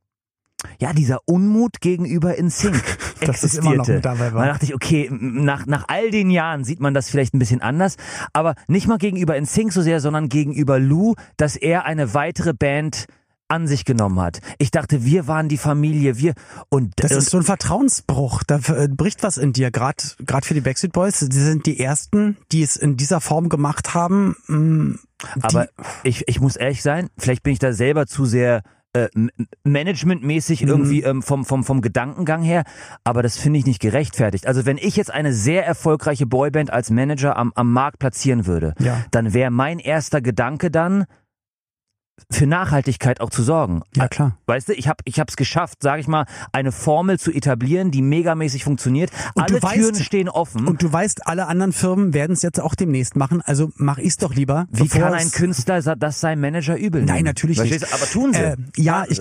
ja, 0.78 0.92
dieser 0.92 1.20
Unmut 1.26 1.80
gegenüber 1.80 2.34
in 2.36 2.50
Sync 2.50 2.82
Dass 3.20 3.44
es 3.44 3.54
immer 3.54 3.70
noch 3.76 3.88
existierte. 3.88 4.00
dabei 4.00 4.32
war. 4.32 4.46
Da 4.46 4.52
dachte 4.52 4.64
ich, 4.64 4.74
okay, 4.74 5.08
nach, 5.12 5.66
nach 5.66 5.84
all 5.88 6.10
den 6.10 6.30
Jahren 6.30 6.64
sieht 6.64 6.80
man 6.80 6.92
das 6.92 7.08
vielleicht 7.08 7.34
ein 7.34 7.38
bisschen 7.38 7.62
anders, 7.62 7.96
aber 8.32 8.54
nicht 8.66 8.88
mal 8.88 8.98
gegenüber 8.98 9.36
in 9.36 9.44
Sync 9.46 9.72
so 9.72 9.80
sehr, 9.80 10.00
sondern 10.00 10.28
gegenüber 10.28 10.80
Lou, 10.80 11.14
dass 11.36 11.54
er 11.56 11.84
eine 11.84 12.14
weitere 12.14 12.52
Band 12.52 13.06
an 13.52 13.68
sich 13.68 13.84
genommen 13.84 14.18
hat. 14.20 14.40
Ich 14.58 14.70
dachte, 14.70 15.04
wir 15.04 15.28
waren 15.28 15.48
die 15.48 15.58
Familie, 15.58 16.18
wir 16.18 16.34
und 16.70 16.92
Das 16.96 17.12
ist 17.12 17.30
so 17.30 17.36
ein 17.38 17.44
Vertrauensbruch. 17.44 18.42
Da 18.44 18.58
äh, 18.74 18.88
bricht 18.88 19.22
was 19.22 19.36
in 19.38 19.52
dir. 19.52 19.70
Gerade 19.70 20.02
gerade 20.26 20.46
für 20.46 20.54
die 20.54 20.60
Backstreet 20.60 20.92
Boys. 20.92 21.20
Sie 21.20 21.28
sind 21.30 21.66
die 21.66 21.78
ersten, 21.78 22.36
die 22.50 22.62
es 22.62 22.76
in 22.76 22.96
dieser 22.96 23.20
Form 23.20 23.48
gemacht 23.48 23.94
haben. 23.94 24.34
Mm, 24.48 24.98
die- 25.36 25.42
Aber 25.44 25.68
ich, 26.02 26.26
ich 26.26 26.40
muss 26.40 26.56
ehrlich 26.56 26.82
sein, 26.82 27.08
vielleicht 27.18 27.42
bin 27.44 27.52
ich 27.52 27.58
da 27.60 27.72
selber 27.72 28.06
zu 28.06 28.24
sehr 28.24 28.62
äh, 28.94 29.08
managementmäßig 29.64 30.62
Mhm. 30.62 30.68
irgendwie 30.68 31.02
ähm, 31.02 31.22
vom, 31.22 31.44
vom, 31.44 31.64
vom 31.64 31.80
Gedankengang 31.80 32.42
her, 32.42 32.64
aber 33.04 33.22
das 33.22 33.36
finde 33.38 33.58
ich 33.58 33.66
nicht 33.66 33.80
gerechtfertigt. 33.80 34.46
Also 34.46 34.66
wenn 34.66 34.76
ich 34.78 34.96
jetzt 34.96 35.10
eine 35.10 35.32
sehr 35.32 35.66
erfolgreiche 35.66 36.26
Boyband 36.26 36.70
als 36.72 36.90
Manager 36.90 37.36
am, 37.36 37.52
am 37.54 37.72
Markt 37.72 37.98
platzieren 37.98 38.46
würde, 38.46 38.74
Ja. 38.78 39.02
dann 39.10 39.32
wäre 39.32 39.50
mein 39.50 39.78
erster 39.78 40.20
Gedanke 40.20 40.70
dann, 40.70 41.04
für 42.30 42.46
Nachhaltigkeit 42.46 43.20
auch 43.20 43.30
zu 43.30 43.42
sorgen. 43.42 43.82
Ja, 43.96 44.08
klar. 44.08 44.38
Weißt 44.46 44.68
du, 44.68 44.74
ich 44.74 44.88
habe 44.88 45.02
ich 45.04 45.18
es 45.18 45.36
geschafft, 45.36 45.78
sage 45.82 46.00
ich 46.00 46.08
mal, 46.08 46.26
eine 46.52 46.72
Formel 46.72 47.18
zu 47.18 47.32
etablieren, 47.32 47.90
die 47.90 48.02
megamäßig 48.02 48.64
funktioniert. 48.64 49.10
Und 49.34 49.44
Alle 49.44 49.58
weißt- 49.58 49.74
Türen 49.74 49.94
stehen 49.96 50.28
offen. 50.28 50.66
Und 50.66 50.82
du 50.82 50.92
weißt, 50.92 51.26
alle 51.26 51.46
anderen 51.46 51.72
Firmen 51.72 52.14
werden 52.14 52.32
es 52.32 52.42
jetzt 52.42 52.60
auch 52.60 52.74
demnächst 52.74 53.16
machen. 53.16 53.42
Also 53.44 53.72
mach 53.76 53.98
ich's 53.98 54.16
doch 54.16 54.34
lieber. 54.34 54.66
Wie 54.70 54.88
kann 54.88 55.14
ein 55.14 55.30
Künstler 55.30 55.80
das 55.82 56.20
seinem 56.20 56.40
Manager 56.40 56.76
übel 56.76 57.02
nehmen? 57.02 57.14
Nein, 57.14 57.24
natürlich 57.24 57.56
Verstehst 57.58 57.82
nicht. 57.82 57.94
Aber 57.94 58.06
tun 58.06 58.32
sie. 58.32 58.40
Äh, 58.40 58.56
ja, 58.76 59.04
ich, 59.08 59.20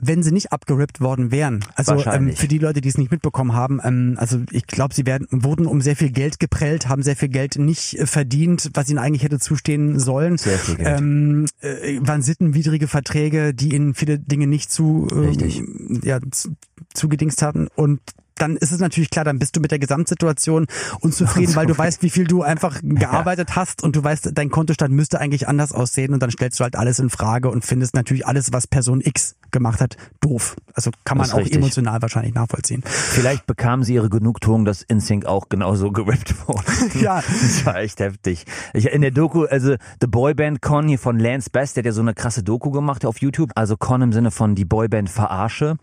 wenn 0.00 0.22
sie 0.22 0.32
nicht 0.32 0.52
abgerippt 0.52 1.00
worden 1.00 1.30
wären. 1.30 1.64
Also 1.74 2.04
ähm, 2.06 2.34
für 2.34 2.48
die 2.48 2.58
Leute, 2.58 2.80
die 2.80 2.88
es 2.88 2.98
nicht 2.98 3.10
mitbekommen 3.10 3.54
haben, 3.54 3.80
ähm, 3.82 4.16
also 4.18 4.40
ich 4.50 4.66
glaube, 4.66 4.94
sie 4.94 5.06
werden, 5.06 5.26
wurden 5.30 5.66
um 5.66 5.80
sehr 5.80 5.96
viel 5.96 6.10
Geld 6.10 6.40
geprellt, 6.40 6.88
haben 6.88 7.02
sehr 7.02 7.16
viel 7.16 7.28
Geld 7.28 7.56
nicht 7.56 7.98
äh, 7.98 8.06
verdient, 8.06 8.70
was 8.74 8.88
ihnen 8.88 8.98
eigentlich 8.98 9.22
hätte 9.22 9.38
zustehen 9.38 9.98
sollen. 9.98 10.38
Sehr 10.38 10.58
viel 10.58 10.76
Geld. 10.76 11.00
Ähm, 11.00 11.46
äh, 11.60 11.98
waren 12.02 12.22
sittenwidrige 12.30 12.86
Verträge, 12.86 13.52
die 13.52 13.74
ihnen 13.74 13.94
viele 13.94 14.18
Dinge 14.18 14.46
nicht 14.46 14.70
zu, 14.70 15.08
ähm, 15.10 15.18
Richtig. 15.18 15.62
ja, 16.04 16.20
zu, 16.30 16.54
zugedingst 16.94 17.42
hatten. 17.42 17.66
Und 17.74 18.00
dann 18.36 18.56
ist 18.56 18.70
es 18.70 18.78
natürlich 18.78 19.10
klar, 19.10 19.24
dann 19.24 19.38
bist 19.38 19.56
du 19.56 19.60
mit 19.60 19.72
der 19.72 19.80
Gesamtsituation 19.80 20.66
unzufrieden, 21.00 21.54
weil 21.56 21.66
du 21.66 21.76
weißt, 21.76 22.02
wie 22.02 22.10
viel 22.10 22.24
du 22.24 22.42
einfach 22.42 22.80
gearbeitet 22.82 23.56
hast 23.56 23.82
und 23.82 23.96
du 23.96 24.04
weißt, 24.04 24.30
dein 24.32 24.50
Kontostand 24.50 24.94
müsste 24.94 25.20
eigentlich 25.20 25.48
anders 25.48 25.72
aussehen. 25.72 26.14
Und 26.14 26.22
dann 26.22 26.30
stellst 26.30 26.60
du 26.60 26.64
halt 26.64 26.76
alles 26.76 27.00
in 27.00 27.10
Frage 27.10 27.50
und 27.50 27.64
findest 27.64 27.94
natürlich 27.94 28.26
alles, 28.26 28.52
was 28.52 28.66
Person 28.66 29.00
X 29.00 29.34
gemacht 29.52 29.80
hat, 29.80 29.96
doof. 30.20 30.56
Also 30.74 30.90
kann 31.04 31.18
man 31.18 31.30
auch 31.30 31.38
richtig. 31.38 31.56
emotional 31.56 32.00
wahrscheinlich 32.02 32.34
nachvollziehen. 32.34 32.82
Vielleicht 32.86 33.46
bekamen 33.46 33.84
sie 33.84 33.94
ihre 33.94 34.08
Genugtuung, 34.08 34.64
dass 34.64 34.82
InSync 34.82 35.26
auch 35.26 35.48
genauso 35.48 35.90
gerippt 35.92 36.34
wurde. 36.48 36.60
Ja. 37.00 37.16
Das 37.22 37.64
war 37.66 37.76
echt 37.76 38.00
heftig. 38.00 38.44
Ich, 38.74 38.86
in 38.86 39.00
der 39.02 39.10
Doku, 39.10 39.44
also 39.44 39.76
The 40.00 40.06
Boyband 40.06 40.60
Con 40.62 40.88
hier 40.88 40.98
von 40.98 41.18
Lance 41.18 41.50
Best, 41.50 41.76
der 41.76 41.82
hat 41.82 41.86
ja 41.86 41.92
so 41.92 42.00
eine 42.00 42.14
krasse 42.14 42.42
Doku 42.42 42.70
gemacht 42.70 43.04
auf 43.04 43.18
YouTube. 43.20 43.50
Also 43.54 43.76
Con 43.76 44.02
im 44.02 44.12
Sinne 44.12 44.30
von 44.30 44.54
die 44.54 44.64
Boyband 44.64 45.08
verarsche. 45.10 45.76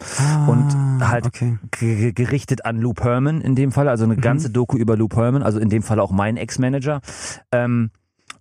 und 0.47 0.75
halt 1.07 1.25
Ah, 1.25 1.27
okay. 1.27 1.45
Mhm. 1.45 1.59
ge- 1.71 2.11
gerichtet 2.13 2.65
an 2.65 2.77
Loop 2.79 3.03
Herman 3.03 3.41
in 3.41 3.55
dem 3.55 3.71
Fall. 3.71 3.87
Also 3.87 4.03
eine 4.05 4.15
ganze 4.17 4.49
Doku 4.49 4.77
über 4.77 4.95
Loop 4.97 5.15
Herman. 5.15 5.43
Also 5.43 5.59
in 5.59 5.69
dem 5.69 5.83
Fall 5.83 5.99
auch 5.99 6.11
mein 6.11 6.37
Ex-Manager. 6.37 7.01
Ähm, 7.51 7.91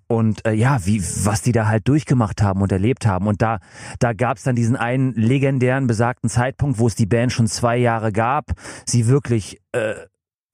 und 0.08 0.46
äh, 0.46 0.52
ja, 0.52 0.84
wie 0.86 1.02
was 1.24 1.42
die 1.42 1.52
da 1.52 1.66
halt 1.66 1.88
durchgemacht 1.88 2.42
haben 2.42 2.62
und 2.62 2.70
erlebt 2.72 3.06
haben. 3.06 3.26
Und 3.26 3.42
da, 3.42 3.58
da 3.98 4.12
gab 4.12 4.36
es 4.36 4.44
dann 4.44 4.54
diesen 4.56 4.76
einen 4.76 5.12
legendären 5.14 5.86
besagten 5.86 6.30
Zeitpunkt, 6.30 6.78
wo 6.78 6.86
es 6.86 6.94
die 6.94 7.06
Band 7.06 7.32
schon 7.32 7.46
zwei 7.48 7.76
Jahre 7.76 8.12
gab, 8.12 8.52
sie 8.84 9.06
wirklich 9.08 9.60
äh, 9.72 9.94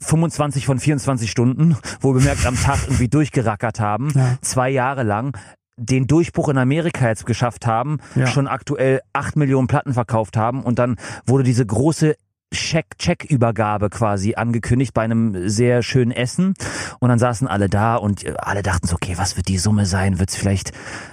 25 0.01 0.67
von 0.67 0.79
24 0.79 1.31
Stunden, 1.31 1.77
wo 2.01 2.12
bemerkt 2.12 2.47
am 2.47 2.57
Tag 2.57 2.79
irgendwie 2.85 3.09
durchgerackert 3.09 3.79
haben, 3.81 4.11
Ja. 4.15 4.37
zwei 4.41 4.71
Jahre 4.71 5.03
lang 5.03 5.37
den 5.79 6.07
Durchbruch 6.07 6.49
in 6.51 6.59
Amerika 6.59 7.09
jetzt 7.09 7.25
geschafft 7.27 7.67
haben, 7.67 7.99
Ja. 8.15 8.27
schon 8.27 8.47
aktuell 8.47 9.01
acht 9.12 9.37
Millionen 9.37 9.69
Platten 9.69 9.95
verkauft 9.95 10.37
haben 10.37 10.62
und 10.62 10.79
dann 10.79 10.97
wurde 11.27 11.45
diese 11.45 11.65
große 11.65 12.15
Check, 12.53 12.99
Check-Übergabe 12.99 13.91
quasi 13.91 14.35
angekündigt 14.37 14.95
bei 14.95 15.03
einem 15.03 15.49
sehr 15.49 15.83
schönen 15.83 16.12
Essen 16.12 16.55
und 17.01 17.09
dann 17.09 17.19
saßen 17.19 17.49
alle 17.49 17.69
da 17.69 17.97
und 17.97 18.25
äh, 18.25 18.35
alle 18.38 18.62
dachten 18.62 18.87
so, 18.87 18.95
okay, 18.95 19.15
was 19.17 19.37
wird 19.37 19.49
die 19.49 19.59
Summe 19.59 19.87
sein? 19.87 20.19
Wird 20.19 20.31
es 20.31 20.37
vielleicht 20.37 20.73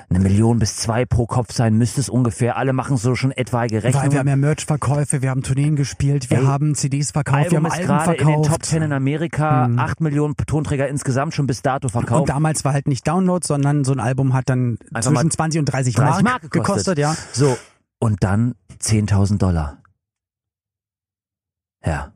eine 0.09 0.19
Million 0.19 0.59
bis 0.59 0.75
zwei 0.77 1.05
pro 1.05 1.25
Kopf 1.25 1.51
sein? 1.53 1.77
Müsste 1.77 2.01
es 2.01 2.09
ungefähr? 2.09 2.57
Alle 2.57 2.73
machen 2.73 2.97
so 2.97 3.15
schon 3.15 3.31
etwaige 3.31 3.77
Weil 3.77 3.81
Rechnungen. 3.91 4.11
wir 4.11 4.19
haben 4.19 4.27
ja 4.27 4.35
Merch-Verkäufe, 4.35 5.21
wir 5.21 5.29
haben 5.29 5.43
Tourneen 5.43 5.75
gespielt, 5.75 6.29
wir 6.29 6.39
Ey, 6.39 6.45
haben 6.45 6.75
CDs 6.75 7.11
verkauft, 7.11 7.51
wir 7.51 7.57
Album 7.59 7.65
haben 7.65 7.65
ist 7.67 7.73
Alben 7.73 7.87
gerade 7.87 8.11
in 8.13 8.17
den 8.17 8.25
verkauft. 8.43 8.49
Top 8.51 8.65
10 8.65 8.81
in 8.83 8.93
Amerika, 8.93 9.69
acht 9.77 10.01
Millionen 10.01 10.35
Tonträger 10.35 10.87
insgesamt 10.87 11.33
schon 11.33 11.47
bis 11.47 11.61
dato 11.61 11.87
Und 11.87 11.91
verkauft. 11.91 12.29
damals 12.29 12.65
war 12.65 12.73
halt 12.73 12.87
nicht 12.87 13.07
Download, 13.07 13.45
sondern 13.45 13.83
so 13.83 13.91
ein 13.93 13.99
Album 13.99 14.33
hat 14.33 14.49
dann 14.49 14.77
Einfach 14.93 15.11
zwischen 15.11 15.31
20 15.31 15.59
und 15.59 15.65
30, 15.65 15.95
30 15.95 16.23
Mark, 16.23 16.41
Mark 16.43 16.51
gekostet. 16.51 16.97
ja. 16.97 17.15
So, 17.31 17.57
und 17.99 18.23
dann 18.23 18.55
10.000 18.81 19.37
Dollar. 19.37 19.77
Ja. 21.85 22.13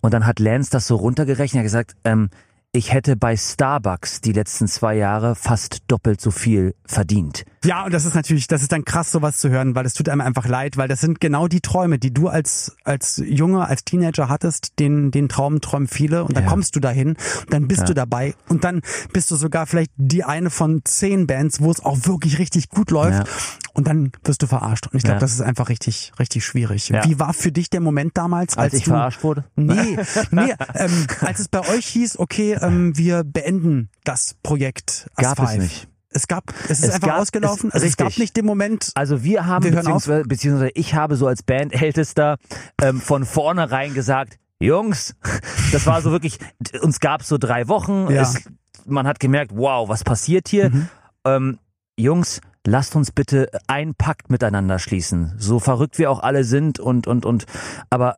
Und 0.00 0.12
dann 0.12 0.26
hat 0.26 0.38
Lance 0.38 0.70
das 0.70 0.86
so 0.86 0.96
runtergerechnet, 0.96 1.56
er 1.56 1.60
hat 1.60 1.64
gesagt, 1.64 1.96
ähm, 2.04 2.28
ich 2.72 2.92
hätte 2.92 3.16
bei 3.16 3.36
Starbucks 3.36 4.20
die 4.20 4.32
letzten 4.32 4.68
zwei 4.68 4.94
Jahre 4.94 5.34
fast 5.34 5.78
doppelt 5.88 6.20
so 6.20 6.30
viel 6.30 6.74
verdient. 6.86 7.44
Ja, 7.62 7.84
und 7.84 7.92
das 7.92 8.06
ist 8.06 8.14
natürlich, 8.14 8.46
das 8.46 8.62
ist 8.62 8.72
dann 8.72 8.86
krass, 8.86 9.12
sowas 9.12 9.36
zu 9.36 9.50
hören, 9.50 9.74
weil 9.74 9.84
es 9.84 9.92
tut 9.92 10.08
einem 10.08 10.22
einfach 10.22 10.46
leid, 10.48 10.78
weil 10.78 10.88
das 10.88 11.02
sind 11.02 11.20
genau 11.20 11.46
die 11.46 11.60
Träume, 11.60 11.98
die 11.98 12.12
du 12.12 12.28
als, 12.28 12.74
als 12.84 13.22
Junge, 13.22 13.66
als 13.66 13.84
Teenager 13.84 14.30
hattest, 14.30 14.78
den, 14.78 15.10
den 15.10 15.28
Traum 15.28 15.60
träumen 15.60 15.86
viele 15.86 16.24
und 16.24 16.34
dann 16.36 16.44
Ja. 16.44 16.48
kommst 16.50 16.74
du 16.74 16.80
dahin, 16.80 17.08
und 17.10 17.18
dann 17.50 17.68
bist 17.68 17.80
Ja. 17.80 17.86
du 17.88 17.94
dabei 17.94 18.34
und 18.48 18.64
dann 18.64 18.80
bist 19.12 19.30
du 19.30 19.36
sogar 19.36 19.66
vielleicht 19.66 19.90
die 19.96 20.24
eine 20.24 20.48
von 20.48 20.80
zehn 20.86 21.26
Bands, 21.26 21.60
wo 21.60 21.70
es 21.70 21.84
auch 21.84 21.98
wirklich 22.06 22.38
richtig 22.38 22.70
gut 22.70 22.90
läuft 22.90 23.26
Ja. 23.28 23.34
und 23.74 23.86
dann 23.86 24.12
wirst 24.24 24.40
du 24.40 24.46
verarscht. 24.46 24.86
Und 24.86 24.96
ich 24.96 25.04
glaube, 25.04 25.20
das 25.20 25.32
ist 25.32 25.42
einfach 25.42 25.68
richtig, 25.68 26.12
richtig 26.18 26.46
schwierig. 26.46 26.90
Wie 27.04 27.18
war 27.18 27.34
für 27.34 27.52
dich 27.52 27.68
der 27.68 27.80
Moment 27.80 28.16
damals, 28.16 28.56
als, 28.56 28.72
Als 28.72 28.74
ich 28.74 28.84
du, 28.84 28.90
verarscht 28.92 29.22
wurde? 29.22 29.44
Nee, 29.56 29.98
nee, 30.30 30.54
ähm, 30.76 31.06
als 31.20 31.40
es 31.40 31.48
bei 31.48 31.60
euch 31.68 31.84
hieß, 31.88 32.18
okay, 32.18 32.56
ähm, 32.58 32.96
wir 32.96 33.22
beenden 33.22 33.90
das 34.04 34.34
Projekt 34.42 35.10
As 35.16 35.36
Gab 35.36 35.46
es 35.46 35.56
nicht. 35.58 35.88
Es 36.12 36.26
gab, 36.26 36.52
es 36.64 36.70
ist 36.80 36.84
Es 36.84 36.94
einfach 36.94 37.08
gab- 37.08 37.18
ausgelaufen. 37.20 37.68
es- 37.68 37.74
also 37.74 37.86
es 37.86 37.96
gab 37.96 38.08
richtig. 38.08 38.20
nicht 38.22 38.36
den 38.36 38.44
Moment. 38.46 38.90
Also 38.94 39.22
wir 39.22 39.46
haben, 39.46 39.64
Wir 39.64 39.72
beziehungsweise, 39.72 40.24
beziehungsweise 40.24 40.72
ich 40.74 40.94
habe 40.94 41.16
so 41.16 41.26
als 41.26 41.42
Bandältester 41.44 42.36
ähm, 42.82 43.00
von 43.00 43.24
vornherein 43.24 43.94
gesagt, 43.94 44.38
Jungs, 44.60 45.14
das 45.72 45.86
war 45.86 46.02
so 46.02 46.10
wirklich, 46.10 46.38
uns 46.82 46.98
gab 47.00 47.22
so 47.22 47.38
drei 47.38 47.68
Wochen, 47.68 48.08
Ja. 48.10 48.22
es, 48.22 48.42
man 48.86 49.06
hat 49.06 49.20
gemerkt, 49.20 49.52
wow, 49.54 49.88
was 49.88 50.02
passiert 50.04 50.48
hier? 50.48 50.70
Mhm. 50.70 50.88
Ähm, 51.24 51.58
Jungs, 51.96 52.40
lasst 52.66 52.96
uns 52.96 53.12
bitte 53.12 53.48
einen 53.68 53.94
Pakt 53.94 54.30
miteinander 54.30 54.78
schließen. 54.78 55.34
So 55.38 55.60
verrückt 55.60 55.98
wir 55.98 56.10
auch 56.10 56.20
alle 56.22 56.44
sind 56.44 56.80
und, 56.80 57.06
und, 57.06 57.24
und, 57.24 57.46
aber 57.88 58.16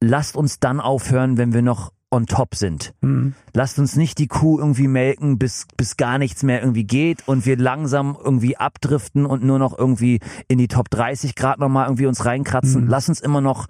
lasst 0.00 0.36
uns 0.36 0.58
dann 0.58 0.80
aufhören, 0.80 1.36
wenn 1.36 1.52
wir 1.52 1.62
noch 1.62 1.92
on 2.10 2.26
top 2.26 2.54
sind. 2.54 2.92
Hm. 3.02 3.34
Lasst 3.52 3.78
uns 3.78 3.96
nicht 3.96 4.18
die 4.18 4.28
Kuh 4.28 4.58
irgendwie 4.58 4.88
melken, 4.88 5.38
bis, 5.38 5.66
bis 5.76 5.96
gar 5.96 6.18
nichts 6.18 6.42
mehr 6.42 6.60
irgendwie 6.60 6.84
geht 6.84 7.26
und 7.26 7.46
wir 7.46 7.56
langsam 7.56 8.16
irgendwie 8.22 8.56
abdriften 8.56 9.26
und 9.26 9.42
nur 9.42 9.58
noch 9.58 9.76
irgendwie 9.76 10.20
in 10.48 10.58
die 10.58 10.68
Top 10.68 10.88
30 10.90 11.34
Grad 11.34 11.58
nochmal 11.58 11.86
irgendwie 11.86 12.06
uns 12.06 12.24
reinkratzen. 12.24 12.84
Mhm. 12.84 12.88
Lass 12.88 13.08
uns 13.08 13.20
immer 13.20 13.40
noch 13.40 13.66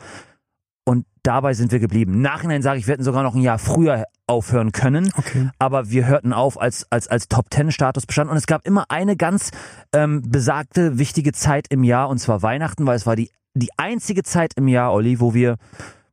und 0.85 1.07
dabei 1.22 1.55
sind 1.55 1.72
wir 1.72 1.81
geblieben. 1.81 2.14
Im 2.14 2.22
Nachhinein 2.22 2.62
sage 2.62 2.79
ich, 2.79 2.87
wir 2.87 2.92
hätten 2.92 3.03
sogar 3.03 3.22
noch 3.22 3.35
ein 3.35 3.42
Jahr 3.42 3.59
früher 3.59 4.05
aufhören 4.29 4.70
können, 4.72 5.12
Okay. 5.16 5.51
aber 5.59 5.90
wir 5.90 6.07
hörten 6.07 6.33
auf, 6.33 6.61
als, 6.61 6.87
als, 6.90 7.09
als 7.09 7.29
Top 7.29 7.46
10 7.51 7.72
Status 7.72 8.07
bestand 8.07 8.31
und 8.31 8.37
es 8.37 8.46
gab 8.46 8.66
immer 8.66 8.85
eine 8.90 9.16
ganz 9.16 9.51
ähm, 9.92 10.22
besagte, 10.22 10.99
wichtige 10.99 11.33
Zeit 11.33 11.66
im 11.70 11.85
Jahr 11.85 12.09
und 12.09 12.18
zwar 12.18 12.42
Weihnachten, 12.42 12.87
weil 12.87 12.96
es 12.96 13.07
war 13.07 13.16
die, 13.16 13.31
die 13.55 13.70
einzige 13.77 14.22
Zeit 14.22 14.53
im 14.57 14.68
Jahr, 14.68 14.92
Olli, 14.92 15.18
wo 15.20 15.33
wir 15.33 15.57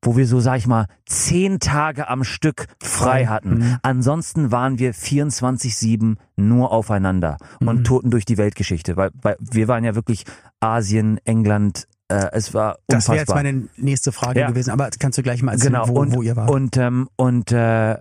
wo 0.03 0.15
wir 0.17 0.27
so, 0.27 0.39
sag 0.39 0.57
ich 0.57 0.67
mal, 0.67 0.85
zehn 1.07 1.59
Tage 1.59 2.07
am 2.07 2.23
Stück 2.23 2.67
frei 2.81 3.25
hatten. 3.25 3.57
Mhm. 3.59 3.77
Ansonsten 3.81 4.51
waren 4.51 4.77
wir 4.79 4.93
24-7 4.93 6.17
nur 6.35 6.71
aufeinander 6.71 7.37
und 7.59 7.79
Mhm. 7.79 7.83
toten 7.83 8.11
durch 8.11 8.25
die 8.25 8.37
Weltgeschichte, 8.37 8.95
weil, 8.97 9.09
weil 9.21 9.37
wir 9.39 9.67
waren 9.67 9.83
ja 9.83 9.95
wirklich 9.95 10.23
Asien, 10.59 11.19
England, 11.25 11.87
äh, 12.09 12.27
es 12.33 12.53
war 12.53 12.77
Das 12.87 13.07
unfassbar. 13.09 13.15
wäre 13.15 13.21
jetzt 13.21 13.33
meine 13.35 13.67
nächste 13.77 14.11
Frage 14.11 14.39
Ja. 14.41 14.47
gewesen, 14.49 14.71
aber 14.71 14.89
kannst 14.99 15.17
du 15.17 15.23
gleich 15.23 15.41
mal 15.41 15.53
erzählen, 15.53 15.73
genau. 15.73 15.87
wo, 15.87 15.99
und, 16.01 16.13
wo 16.15 16.21
ihr 16.21 16.35
wart. 16.35 16.49
Und, 16.51 16.77
ähm, 16.77 17.07
und, 17.15 17.51
äh, 17.51 17.97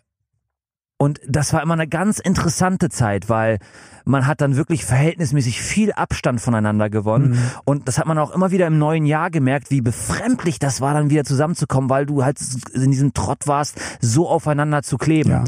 und 1.03 1.21
das 1.27 1.53
war 1.53 1.63
immer 1.63 1.75
eine 1.75 1.89
ganz 1.89 2.21
interessante 2.21 2.89
Zeit, 2.89 3.29
weil 3.29 3.59
man 4.05 4.27
hat 4.29 4.41
dann 4.41 4.55
wirklich 4.55 4.85
verhältnismäßig 4.85 5.61
viel 5.61 5.91
Abstand 5.93 6.41
voneinander 6.41 6.91
gewonnen. 6.91 7.31
Mhm. 7.33 7.51
Und 7.65 7.89
das 7.89 7.99
hat 7.99 8.07
man 8.07 8.19
auch 8.19 8.31
immer 8.31 8.53
wieder 8.53 8.69
im 8.69 8.79
neuen 8.79 9.05
Jahr 9.05 9.31
gemerkt, 9.31 9.73
wie 9.73 9.81
befremdlich 9.81 10.61
das 10.61 10.81
war, 10.81 10.95
dann 10.95 11.11
wieder 11.11 11.25
zusammenzukommen, 11.25 11.91
weil 11.91 12.07
du 12.07 12.23
halt 12.25 12.39
in 12.73 12.93
diesem 12.93 13.15
Trott 13.15 13.49
warst, 13.49 13.81
so 14.01 14.29
aufeinander 14.29 14.85
zu 14.85 14.97
kleben. 14.97 15.31
ja. 15.31 15.45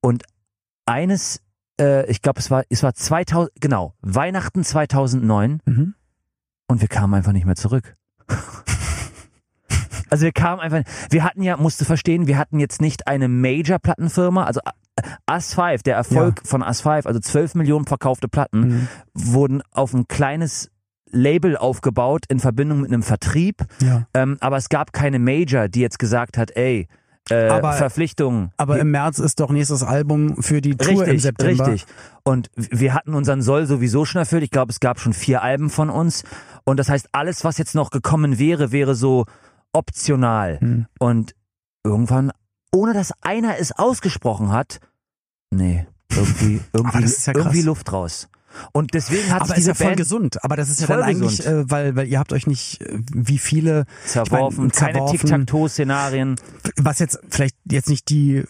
Und 0.00 0.24
eines, 0.84 1.42
äh, 1.80 2.10
ich 2.10 2.20
glaube, 2.20 2.40
es 2.40 2.50
war, 2.50 2.64
es 2.68 2.82
war 2.82 2.92
2000, 2.92 3.52
genau, 3.60 3.94
Weihnachten 4.02 4.64
2009 4.64 5.60
Mhm. 5.64 5.94
und 6.66 6.80
wir 6.80 6.88
kamen 6.88 7.14
einfach 7.14 7.32
nicht 7.32 7.46
mehr 7.46 7.56
zurück. 7.56 7.94
also 10.10 10.24
wir 10.24 10.32
kamen 10.32 10.60
einfach, 10.60 10.82
wir 11.10 11.24
hatten 11.24 11.42
ja, 11.42 11.56
musst 11.56 11.80
du 11.80 11.84
verstehen, 11.84 12.26
wir 12.26 12.38
hatten 12.38 12.58
jetzt 12.60 12.80
nicht 12.80 13.06
eine 13.06 13.28
Major-Plattenfirma, 13.28 14.44
also 14.44 14.60
As 15.26 15.54
5, 15.54 15.82
der 15.84 15.94
Erfolg 15.96 16.40
von 16.44 16.62
As 16.62 16.80
5, 16.80 17.06
also 17.06 17.20
12 17.20 17.54
Millionen 17.54 17.86
verkaufte 17.86 18.28
Platten, 18.28 18.60
Mhm. 18.60 18.88
wurden 19.14 19.62
auf 19.72 19.94
ein 19.94 20.08
kleines 20.08 20.70
Label 21.10 21.56
aufgebaut 21.56 22.24
in 22.28 22.40
Verbindung 22.40 22.80
mit 22.82 22.92
einem 22.92 23.02
Vertrieb. 23.02 23.64
Ja. 23.80 24.06
Ähm, 24.12 24.36
aber 24.40 24.56
es 24.56 24.68
gab 24.68 24.92
keine 24.92 25.18
Major, 25.18 25.68
die 25.68 25.80
jetzt 25.80 25.98
gesagt 25.98 26.36
hat, 26.36 26.50
ey, 26.56 26.88
äh, 27.30 27.48
Aber- 27.48 27.74
Verpflichtungen. 27.74 28.50
Aber 28.56 28.78
im 28.78 28.90
März 28.90 29.18
ist 29.18 29.38
doch 29.40 29.50
nächstes 29.50 29.82
Album 29.82 30.42
für 30.42 30.60
die 30.60 30.76
Tour 30.76 30.88
Richtig, 31.02 31.08
im 31.08 31.18
September. 31.20 31.66
richtig. 31.68 31.86
Und 32.24 32.50
wir 32.56 32.92
hatten 32.94 33.14
unseren 33.14 33.40
Soll 33.42 33.66
sowieso 33.66 34.04
schon 34.04 34.18
erfüllt. 34.18 34.42
Ich 34.42 34.50
glaube, 34.50 34.70
es 34.72 34.80
gab 34.80 34.98
schon 34.98 35.12
vier 35.12 35.42
Alben 35.42 35.70
von 35.70 35.90
uns. 35.90 36.24
Und 36.64 36.78
das 36.78 36.88
heißt, 36.88 37.08
alles, 37.12 37.44
was 37.44 37.56
jetzt 37.58 37.74
noch 37.74 37.90
gekommen 37.90 38.38
wäre, 38.38 38.72
wäre 38.72 38.94
so 38.94 39.26
optional. 39.72 40.60
Hm. 40.60 40.86
Und 40.98 41.34
irgendwann, 41.84 42.32
ohne 42.72 42.92
dass 42.94 43.12
einer 43.22 43.58
es 43.58 43.72
ausgesprochen 43.72 44.52
hat, 44.52 44.80
nee, 45.50 45.86
irgendwie, 46.10 46.60
irgendwie, 46.72 47.02
das 47.02 47.18
ist 47.18 47.26
ja 47.26 47.34
irgendwie 47.34 47.62
Luft 47.62 47.92
raus. 47.92 48.28
Und 48.72 48.94
deswegen 48.94 49.30
hat 49.30 49.42
Aber 49.42 49.48
sich 49.48 49.58
ist 49.58 49.58
diese 49.58 49.70
ja 49.70 49.74
voll 49.74 49.86
Band 49.88 49.96
gesund. 49.98 50.44
Aber 50.44 50.56
das 50.56 50.70
ist 50.70 50.80
ja 50.80 50.86
Voll 50.86 50.96
dann 50.96 51.04
eigentlich, 51.04 51.46
äh, 51.46 51.70
weil, 51.70 51.96
weil 51.96 52.08
ihr 52.08 52.18
habt 52.18 52.32
euch 52.32 52.46
nicht, 52.46 52.80
äh, 52.80 52.98
wie 53.12 53.38
viele, 53.38 53.84
zerworfen, 54.06 54.70
ich 54.72 54.80
meine, 54.80 54.98
keine. 54.98 55.10
Tic-Tac-Toe-Szenarien. 55.10 56.36
was 56.76 56.98
jetzt 56.98 57.20
vielleicht 57.28 57.56
jetzt 57.70 57.88
nicht 57.88 58.08
die 58.08 58.44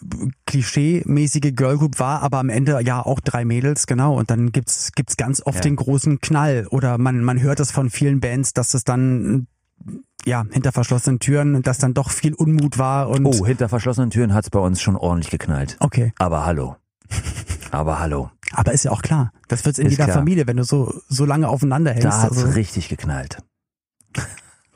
klischee-mäßige 0.47 1.53
Girlgroup 1.53 1.99
war, 1.99 2.21
aber 2.21 2.39
am 2.39 2.49
Ende 2.49 2.79
ja 2.81 3.05
auch 3.05 3.19
drei 3.19 3.43
Mädels, 3.45 3.87
genau. 3.87 4.17
Und 4.17 4.31
dann 4.31 4.51
gibt's 4.51 4.93
gibt's 4.93 5.17
ganz 5.17 5.41
oft 5.45 5.57
Ja. 5.57 5.61
den 5.63 5.75
großen 5.75 6.21
Knall. 6.21 6.65
Oder 6.69 6.97
man, 6.97 7.21
man 7.23 7.41
hört 7.41 7.59
es 7.59 7.71
von 7.71 7.89
vielen 7.89 8.21
Bands, 8.21 8.53
dass 8.53 8.73
es 8.73 8.85
dann 8.85 9.47
ja 10.25 10.45
hinter 10.51 10.71
verschlossenen 10.71 11.19
Türen, 11.19 11.61
dass 11.61 11.77
dann 11.77 11.93
doch 11.93 12.09
viel 12.11 12.33
Unmut 12.33 12.77
war 12.77 13.09
und 13.09 13.25
Oh, 13.25 13.45
hinter 13.45 13.69
verschlossenen 13.69 14.09
Türen 14.09 14.33
hat's 14.33 14.49
bei 14.49 14.59
uns 14.59 14.81
schon 14.81 14.95
ordentlich 14.95 15.29
geknallt. 15.31 15.77
okay. 15.79 16.13
Aber 16.19 16.45
hallo. 16.45 16.75
Aber 17.71 17.99
hallo. 17.99 18.29
Aber 18.53 18.71
ist 18.73 18.83
ja 18.85 18.91
auch 18.91 19.01
klar. 19.01 19.31
Das 19.47 19.63
wird's 19.65 19.79
in 19.79 19.85
Ist 19.87 19.91
jeder 19.93 20.05
klar. 20.05 20.17
Familie, 20.17 20.47
wenn 20.47 20.57
du 20.57 20.63
so 20.63 20.93
so 21.07 21.25
lange 21.25 21.47
aufeinander 21.47 21.91
hältst. 21.91 22.05
Da 22.07 22.21
hat's 22.23 22.37
also, 22.37 22.49
richtig 22.49 22.89
geknallt. 22.89 23.37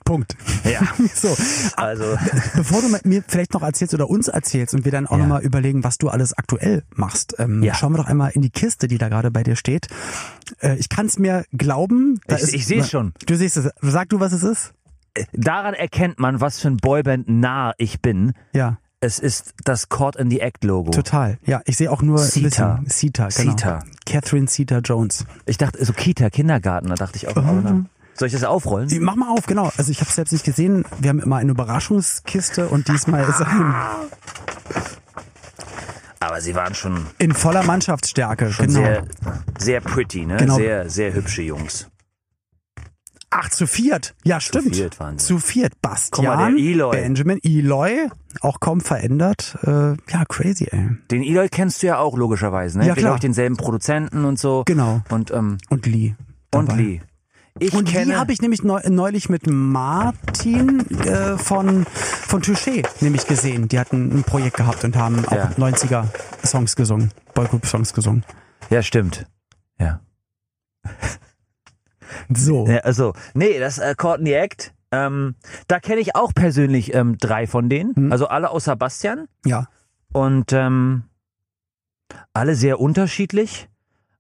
Punkt. 0.06 0.36
Ja. 0.66 0.82
So, 1.16 1.36
Also, 1.78 2.04
Bevor 2.56 2.82
du 2.82 2.90
mir 3.08 3.24
vielleicht 3.26 3.54
noch 3.54 3.62
erzählst 3.64 3.94
oder 3.94 4.10
uns 4.10 4.28
erzählst 4.28 4.74
und 4.74 4.84
wir 4.84 4.92
dann 4.92 5.08
auch 5.08 5.14
Ja. 5.14 5.18
nochmal 5.20 5.42
überlegen, 5.44 5.84
was 5.84 5.98
du 5.98 6.10
alles 6.10 6.34
aktuell 6.38 6.84
machst, 6.94 7.36
ähm, 7.40 7.64
Ja. 7.64 7.74
schauen 7.74 7.94
wir 7.94 7.98
doch 7.98 8.08
einmal 8.08 8.32
in 8.32 8.42
die 8.42 8.50
Kiste, 8.50 8.88
die 8.90 8.98
da 8.98 9.08
gerade 9.10 9.32
bei 9.32 9.44
dir 9.44 9.56
steht. 9.56 9.88
Äh, 10.62 10.76
ich 10.78 10.90
kann 10.90 11.06
es 11.06 11.18
mir 11.20 11.46
glauben. 11.54 12.20
Ich- 12.28 12.54
ich 12.54 12.66
seh's 12.68 12.90
schon. 12.90 13.14
Du 13.26 13.36
siehst 13.36 13.56
es. 13.58 13.70
Sag 13.82 14.10
du, 14.10 14.20
was 14.20 14.34
es 14.34 14.44
ist? 14.44 14.74
Daran 15.34 15.74
erkennt 15.74 16.20
man, 16.20 16.42
was 16.42 16.60
für 16.60 16.68
ein 16.70 16.78
Boyband 16.78 17.28
nah 17.30 17.74
ich 17.78 18.02
bin. 18.02 18.34
Ja, 18.54 18.78
Es 19.00 19.20
ist 19.20 19.54
das 19.66 19.90
Caught 19.90 20.16
in 20.16 20.30
the 20.30 20.40
Act 20.40 20.64
Logo. 20.64 20.92
total. 20.92 21.38
Ja, 21.46 21.62
ich 21.66 21.76
sehe 21.78 21.92
auch 21.92 22.02
nur 22.02 22.18
Sita. 22.20 22.80
Sita, 22.86 23.28
genau. 23.36 23.52
Sita. 23.52 23.80
Catherine 24.06 24.48
Sita 24.48 24.80
Jones. 24.80 25.26
Ich 25.46 25.58
dachte, 25.58 25.84
so 25.84 25.92
Kita, 25.94 26.30
Kindergarten, 26.30 26.88
da 26.90 26.96
dachte 26.96 27.18
ich 27.18 27.28
auch. 27.28 27.36
na. 27.36 27.86
Soll 28.16 28.28
ich 28.28 28.34
das 28.34 28.44
aufrollen? 28.44 28.90
Mach 29.02 29.16
mal 29.16 29.30
auf, 29.30 29.46
genau. 29.48 29.72
Also 29.76 29.90
ich 29.92 30.00
habe 30.00 30.08
es 30.10 30.16
selbst 30.16 30.32
nicht 30.32 30.46
gesehen. 30.46 30.86
Wir 31.00 31.10
haben 31.10 31.20
immer 31.20 31.38
eine 31.38 31.52
Überraschungskiste 31.52 32.68
und 32.70 32.88
diesmal 32.88 33.24
ist 33.28 33.42
ein 33.42 33.74
Aber 36.20 36.40
sie 36.40 36.56
waren 36.56 36.74
schon, 36.74 37.08
in 37.18 37.34
voller 37.34 37.64
Mannschaftsstärke. 37.64 38.52
schon 38.54 38.68
genau. 38.68 38.80
sehr, 38.80 39.04
sehr 39.58 39.82
pretty, 39.82 40.26
ne? 40.26 40.38
Genau. 40.38 40.56
Sehr, 40.56 40.90
sehr 40.90 41.14
hübsche 41.14 41.42
Jungs. 41.42 41.90
Ach, 43.36 43.50
zu 43.50 43.66
viert. 43.68 44.14
Ja, 44.24 44.40
stimmt. 44.40 44.76
viert 44.76 45.00
waren 45.00 45.18
sie. 45.18 45.26
Zu 45.26 45.40
viert. 45.40 45.74
Guck 45.74 45.82
Bastian, 45.82 46.26
mal, 46.26 46.56
der 46.56 46.64
Eloy. 46.64 46.92
Benjamin, 46.92 47.40
Eloy, 47.44 48.08
auch 48.42 48.60
kaum 48.60 48.80
verändert. 48.80 49.58
Äh, 49.64 49.70
ja, 50.12 50.26
crazy, 50.30 50.68
ey. 50.72 50.90
Den 51.10 51.24
Eloy 51.24 51.50
kennst 51.50 51.82
du 51.82 51.88
ja 51.88 51.98
auch 51.98 52.16
logischerweise, 52.18 52.78
ne? 52.80 52.88
Ja, 52.88 52.94
klar. 52.96 53.16
ich 53.16 53.22
denselben 53.22 53.58
Produzenten 53.58 54.26
und 54.26 54.38
so. 54.38 54.64
Genau. 54.66 55.02
Und, 55.10 55.32
ähm, 55.32 55.58
Und 55.70 55.86
Lee. 55.88 56.16
und 56.54 56.70
dabei. 56.70 56.82
Lee. 56.82 57.02
Ich 57.60 57.74
Und 57.74 57.88
kenne, 57.88 58.14
Lee 58.14 58.18
habe 58.18 58.34
ich 58.34 58.42
nämlich 58.42 58.64
neu, 58.64 58.82
neulich 58.90 59.30
mit 59.30 59.46
Martin 59.48 60.90
äh, 61.02 61.38
von, 61.38 61.86
von 61.86 62.42
Touché 62.42 62.84
nämlich 63.02 63.28
gesehen. 63.28 63.68
Die 63.68 63.80
hatten 63.80 64.12
ein 64.20 64.24
Projekt 64.24 64.58
gehabt 64.58 64.84
und 64.84 64.96
haben 64.96 65.24
auch 65.26 65.32
Ja. 65.32 65.52
90er 65.58 66.06
Songs 66.46 66.76
gesungen, 66.76 67.12
Boygroup-Songs 67.36 67.94
gesungen. 67.94 68.24
Ja, 68.72 68.82
stimmt. 68.82 69.26
Ja. 69.80 70.02
So. 72.38 72.68
Ja, 72.68 72.80
also, 72.80 73.14
nee, 73.34 73.60
das 73.60 73.78
äh, 73.78 73.96
the 74.24 74.34
Act, 74.34 74.74
ähm, 74.92 75.36
da 75.68 75.80
kenne 75.80 76.02
ich 76.02 76.16
auch 76.16 76.34
persönlich 76.34 76.94
ähm, 76.94 77.18
drei 77.18 77.48
von 77.48 77.70
denen. 77.70 77.96
Hm. 77.96 78.12
Also 78.12 78.28
alle 78.28 78.50
außer 78.50 78.76
Bastian. 78.76 79.28
Ja. 79.46 79.68
Und 80.12 80.54
ähm, 80.54 81.04
alle 82.34 82.56
sehr 82.56 82.80
unterschiedlich, 82.80 83.70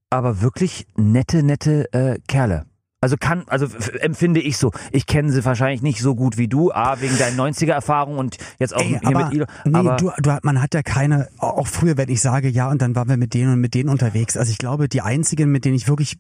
aber 0.09 0.41
wirklich 0.41 0.88
nette, 0.95 1.43
nette 1.43 1.91
äh, 1.93 2.20
Kerle. 2.28 2.66
Also 3.03 3.18
kann, 3.20 3.43
also 3.47 3.68
empfinde 3.99 4.39
ich 4.39 4.57
so. 4.57 4.72
Ich 4.93 5.05
kenne 5.07 5.30
sie 5.30 5.43
wahrscheinlich 5.43 5.82
nicht 5.82 5.99
so 5.99 6.16
gut 6.16 6.38
wie 6.38 6.47
du, 6.47 6.72
A, 6.72 7.01
wegen 7.01 7.18
deinen 7.18 7.38
90er-Erfahrungen 7.38 8.18
und 8.18 8.38
jetzt 8.59 8.74
auch 8.74 8.80
Ey, 8.80 8.97
hier 8.97 9.01
aber, 9.03 9.26
mit 9.26 9.34
Ilo. 9.34 9.45
nee, 9.66 9.78
aber 9.78 9.97
du, 9.97 10.11
du, 10.22 10.38
man 10.41 10.61
hat 10.61 10.74
ja 10.74 10.84
keine, 10.84 11.28
auch 11.38 11.68
früher, 11.68 11.97
wenn 11.97 12.07
ich 12.07 12.22
sage, 12.22 12.47
ja, 12.47 12.70
und 12.70 12.82
dann 12.82 12.95
waren 12.95 13.09
wir 13.09 13.18
mit 13.18 13.34
denen 13.34 13.51
und 13.51 13.59
mit 13.59 13.74
denen 13.74 13.89
unterwegs. 13.89 14.38
Also 14.38 14.51
ich 14.51 14.57
glaube, 14.57 14.88
die 14.88 15.01
einzigen, 15.01 15.51
mit 15.51 15.66
denen 15.66 15.76
ich 15.76 15.89
wirklich, 15.89 16.18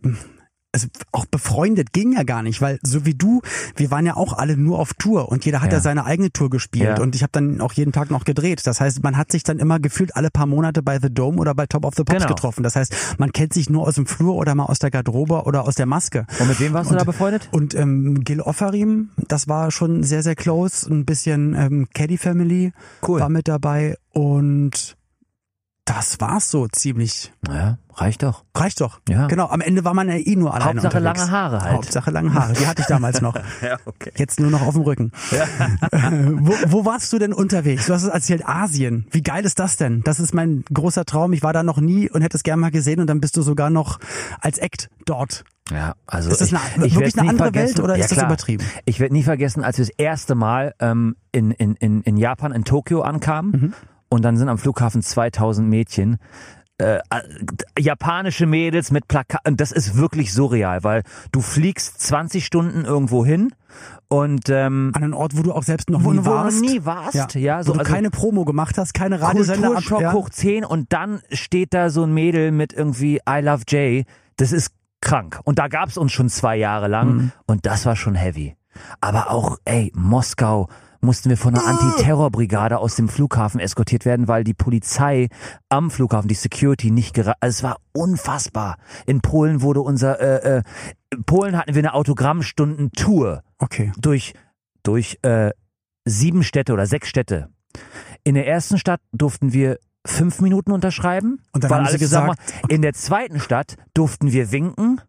also 0.73 0.87
auch 1.11 1.25
befreundet 1.27 1.93
ging 1.93 2.13
ja 2.13 2.23
gar 2.23 2.41
nicht, 2.43 2.59
weil 2.61 2.79
so 2.83 3.05
wie 3.05 3.13
du, 3.13 3.41
wir 3.75 3.91
waren 3.91 4.05
ja 4.05 4.15
auch 4.15 4.33
alle 4.33 4.57
nur 4.57 4.79
auf 4.79 4.93
Tour 4.95 5.29
und 5.29 5.45
jeder 5.45 5.61
hat 5.61 5.71
ja, 5.71 5.77
Ja. 5.77 5.81
seine 5.83 6.05
eigene 6.05 6.31
Tour 6.31 6.49
gespielt 6.49 6.97
Ja. 6.97 7.01
und 7.01 7.15
ich 7.15 7.21
habe 7.21 7.31
dann 7.31 7.61
auch 7.61 7.73
jeden 7.73 7.91
Tag 7.91 8.09
noch 8.11 8.25
gedreht. 8.25 8.65
Das 8.65 8.81
heißt, 8.81 9.03
man 9.03 9.15
hat 9.15 9.31
sich 9.31 9.43
dann 9.43 9.59
immer 9.59 9.79
gefühlt 9.79 10.15
alle 10.15 10.31
paar 10.31 10.47
Monate 10.47 10.81
bei 10.81 10.99
The 10.99 11.13
Dome 11.13 11.37
oder 11.37 11.53
bei 11.53 11.67
Top 11.67 11.85
of 11.85 11.93
the 11.95 12.03
Pops 12.03 12.23
Genau. 12.23 12.33
getroffen. 12.35 12.63
Das 12.63 12.75
heißt, 12.75 13.19
man 13.19 13.31
kennt 13.31 13.53
sich 13.53 13.69
nur 13.69 13.87
aus 13.87 13.95
dem 13.95 14.07
Flur 14.07 14.35
oder 14.35 14.55
mal 14.55 14.65
aus 14.65 14.79
der 14.79 14.89
Garderobe 14.91 15.43
oder 15.43 15.63
aus 15.67 15.75
der 15.75 15.85
Maske. 15.85 16.25
und 16.39 16.47
mit 16.47 16.59
wem 16.59 16.73
warst 16.73 16.89
du 16.91 16.95
da 16.95 17.03
befreundet? 17.03 17.49
Und 17.51 17.75
ähm, 17.75 18.21
Gil 18.23 18.41
Offarim, 18.41 19.09
das 19.27 19.47
war 19.47 19.69
schon 19.71 20.03
sehr, 20.03 20.23
sehr 20.23 20.35
close. 20.35 20.89
Ein 20.91 21.05
bisschen 21.05 21.53
ähm, 21.53 21.87
Caddy 21.93 22.17
Family 22.17 22.71
Cool. 23.07 23.19
war 23.19 23.29
mit 23.29 23.47
dabei 23.47 23.95
und 24.11 24.95
das 25.85 26.19
war's 26.21 26.49
so 26.49 26.67
ziemlich. 26.67 27.33
Naja, 27.45 27.77
reicht 27.93 28.23
doch. 28.23 28.45
Reicht 28.55 28.79
doch. 28.79 29.01
Ja. 29.09 29.27
Genau, 29.27 29.47
am 29.47 29.59
Ende 29.59 29.83
war 29.83 29.93
man 29.93 30.07
ja 30.07 30.15
eh 30.15 30.35
nur 30.37 30.53
alleine 30.53 30.81
Hauptsache 30.81 30.97
unterwegs. 30.97 31.19
lange 31.19 31.31
Haare 31.31 31.61
halt. 31.61 31.73
Hauptsache 31.73 32.11
lange 32.11 32.33
Haare, 32.33 32.53
die 32.53 32.65
hatte 32.67 32.81
ich 32.81 32.87
damals 32.87 33.19
noch. 33.21 33.35
Ja, 33.61 33.77
okay. 33.85 34.11
Jetzt 34.15 34.39
nur 34.39 34.49
noch 34.49 34.61
auf 34.61 34.73
dem 34.75 34.83
Rücken. 34.83 35.11
wo, 35.91 36.53
wo 36.67 36.85
warst 36.85 37.11
du 37.13 37.19
denn 37.19 37.33
unterwegs? 37.33 37.85
Du 37.87 37.93
hast 37.93 38.03
es 38.03 38.09
erzählt, 38.09 38.47
Asien. 38.47 39.07
Wie 39.11 39.21
geil 39.23 39.45
ist 39.45 39.59
das 39.59 39.77
denn? 39.77 40.01
Das 40.03 40.19
ist 40.19 40.33
mein 40.33 40.63
großer 40.73 41.05
Traum. 41.05 41.33
Ich 41.33 41.43
war 41.43 41.53
da 41.53 41.63
noch 41.63 41.79
nie 41.79 42.09
und 42.09 42.21
hätte 42.21 42.37
es 42.37 42.43
gerne 42.43 42.61
mal 42.61 42.71
gesehen 42.71 42.99
und 42.99 43.07
dann 43.07 43.19
bist 43.21 43.35
du 43.37 43.41
sogar 43.41 43.69
noch 43.69 43.99
als 44.41 44.57
Act 44.59 44.89
dort. 45.05 45.43
Ja, 45.71 45.95
also 46.07 46.29
Ist 46.29 46.41
das 46.41 46.47
ich, 46.51 46.57
eine- 46.57 46.65
ich 46.87 46.95
wirklich 46.95 47.15
werd's 47.15 47.17
eine 47.17 47.29
andere. 47.29 47.53
Welt 47.53 47.79
oder 47.79 47.95
ja, 47.95 48.03
ist 48.03 48.11
das 48.11 48.17
klar. 48.17 48.29
übertrieben? 48.29 48.65
Ich 48.85 48.99
werde 48.99 49.13
nie 49.13 49.23
vergessen, 49.23 49.63
als 49.63 49.77
wir 49.77 49.85
das 49.85 49.93
erste 49.97 50.35
Mal 50.35 50.75
ähm, 50.79 51.15
in, 51.31 51.51
in, 51.51 51.75
in, 51.75 52.01
in 52.01 52.17
Japan, 52.17 52.51
in 52.51 52.63
Tokio 52.65 53.01
ankamen 53.01 53.51
Mhm. 53.51 53.73
Und 54.13 54.21
dann 54.23 54.37
sind 54.37 54.49
am 54.49 54.57
Flughafen 54.57 55.01
2000 55.01 55.67
Mädchen. 55.67 56.17
Äh, 56.79 56.95
äh, 56.97 57.21
japanische 57.79 58.45
Mädels 58.47 58.89
mit 58.91 59.07
Plakaten, 59.07 59.57
das 59.57 59.71
ist 59.71 59.95
wirklich 59.95 60.33
surreal, 60.33 60.83
weil 60.83 61.03
du 61.31 61.39
fliegst 61.41 61.99
20 62.01 62.45
Stunden 62.45 62.83
irgendwo 62.83 63.23
hin 63.25 63.53
und 64.07 64.49
ähm, 64.49 64.91
An 64.95 65.03
einen 65.03 65.13
Ort, 65.13 65.37
wo 65.37 65.43
du 65.43 65.53
auch 65.53 65.61
selbst 65.63 65.89
noch 65.91 66.03
wo, 66.03 66.11
nie 66.11 66.19
wo 66.19 66.23
du 66.23 66.29
noch 66.29 66.43
warst. 66.45 66.61
nie 66.61 66.83
warst, 66.83 67.35
ja, 67.35 67.61
so 67.63 67.69
wo 67.69 67.73
du 67.73 67.79
also 67.79 67.91
keine 67.93 68.09
Promo 68.09 68.43
gemacht 68.43 68.77
hast, 68.79 68.93
keine 68.95 69.21
Radiosender. 69.21 69.77
ab- 69.77 70.01
ja. 70.01 70.13
hoch 70.13 70.29
10 70.29 70.65
und 70.65 70.91
dann 70.93 71.21
steht 71.31 71.73
da 71.75 71.89
so 71.91 72.03
ein 72.03 72.13
Mädel 72.13 72.51
mit 72.51 72.73
irgendwie 72.73 73.19
I 73.29 73.39
Love 73.41 73.63
Jay. 73.67 74.05
Das 74.37 74.51
ist 74.51 74.71
krank. 74.99 75.39
Und 75.43 75.59
da 75.59 75.67
gab's 75.67 75.97
uns 75.97 76.11
schon 76.11 76.29
zwei 76.29 76.55
Jahre 76.57 76.87
lang 76.87 77.13
Mhm. 77.15 77.31
und 77.45 77.65
das 77.67 77.85
war 77.85 77.95
schon 77.95 78.15
heavy. 78.15 78.55
Aber 78.99 79.29
auch, 79.29 79.57
ey, 79.65 79.91
Moskau 79.95 80.69
mussten 81.03 81.29
wir 81.29 81.37
von 81.37 81.55
einer 81.55 81.65
Antiterrorbrigade 81.65 82.79
aus 82.79 82.95
dem 82.95 83.09
Flughafen 83.09 83.59
eskortiert 83.59 84.05
werden, 84.05 84.27
weil 84.27 84.43
die 84.43 84.53
Polizei 84.53 85.29
am 85.69 85.91
Flughafen, 85.91 86.27
die 86.27 86.35
Security 86.35 86.91
nicht 86.91 87.13
gera 87.13 87.35
also 87.39 87.57
es 87.57 87.63
war 87.63 87.77
unfassbar. 87.91 88.77
In 89.05 89.21
Polen 89.21 89.61
wurde 89.61 89.81
unser, 89.81 90.19
äh, 90.19 90.57
äh, 90.57 90.63
in 91.11 91.23
Polen 91.23 91.57
hatten 91.57 91.75
wir 91.75 91.79
eine 91.81 91.93
Autogrammstunden-Tour 91.93 93.43
Okay. 93.59 93.91
durch, 93.97 94.33
durch 94.83 95.19
äh, 95.21 95.51
sieben 96.05 96.43
Städte 96.43 96.73
oder 96.73 96.85
sechs 96.85 97.07
Städte. 97.07 97.49
In 98.23 98.35
der 98.35 98.47
ersten 98.47 98.77
Stadt 98.77 99.01
durften 99.11 99.53
wir 99.53 99.79
fünf 100.05 100.41
Minuten 100.41 100.71
unterschreiben, 100.71 101.41
Und 101.51 101.63
dann 101.63 101.71
weil 101.71 101.77
haben 101.79 101.85
sie 101.85 101.91
alle 101.91 101.99
zusammen 101.99 102.27
waren. 102.29 102.69
In 102.69 102.81
der 102.81 102.93
zweiten 102.93 103.39
Stadt 103.39 103.75
durften 103.93 104.31
wir 104.31 104.51
winken 104.51 105.01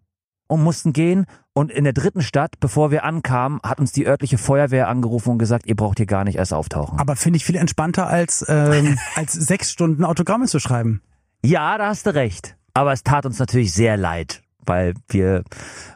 und 0.55 0.63
mussten 0.65 0.93
gehen. 0.93 1.27
Und 1.53 1.71
in 1.71 1.85
der 1.85 1.93
dritten 1.93 2.21
Stadt, 2.23 2.59
bevor 2.61 2.91
wir 2.91 3.05
ankamen, 3.05 3.61
hat 3.63 3.79
uns 3.79 3.93
die 3.93 4.07
örtliche 4.07 4.39
Feuerwehr 4.39 4.89
angerufen 4.89 5.31
und 5.31 5.39
gesagt, 5.39 5.67
ihr 5.67 5.77
braucht 5.77 5.99
hier 5.99 6.07
gar 6.07 6.25
nicht 6.25 6.37
erst 6.37 6.53
auftauchen. 6.53 6.99
Aber 6.99 7.15
finde 7.17 7.37
ich 7.37 7.45
viel 7.45 7.57
entspannter 7.57 8.07
als, 8.09 8.45
ähm, 8.49 8.99
als 9.15 9.33
sechs 9.35 9.71
Stunden 9.71 10.05
Autogramme 10.05 10.47
zu 10.47 10.59
schreiben. 10.59 11.01
Ja, 11.45 11.79
da 11.79 11.89
hast 11.89 12.07
du 12.07 12.15
recht. 12.15 12.57
Aber 12.73 12.93
es 12.93 13.05
tat 13.05 13.25
uns 13.27 13.39
natürlich 13.39 13.73
sehr 13.73 13.97
leid, 13.97 14.43
weil 14.67 14.95
wir, 15.09 15.45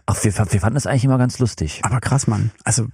ach, 0.06 0.22
wir, 0.22 0.32
wir 0.36 0.60
fanden 0.60 0.76
es 0.76 0.86
eigentlich 0.86 1.04
immer 1.04 1.18
ganz 1.18 1.38
lustig. 1.40 1.80
Aber 1.82 2.00
krass, 2.00 2.26
Mann. 2.28 2.52
Also, 2.64 2.86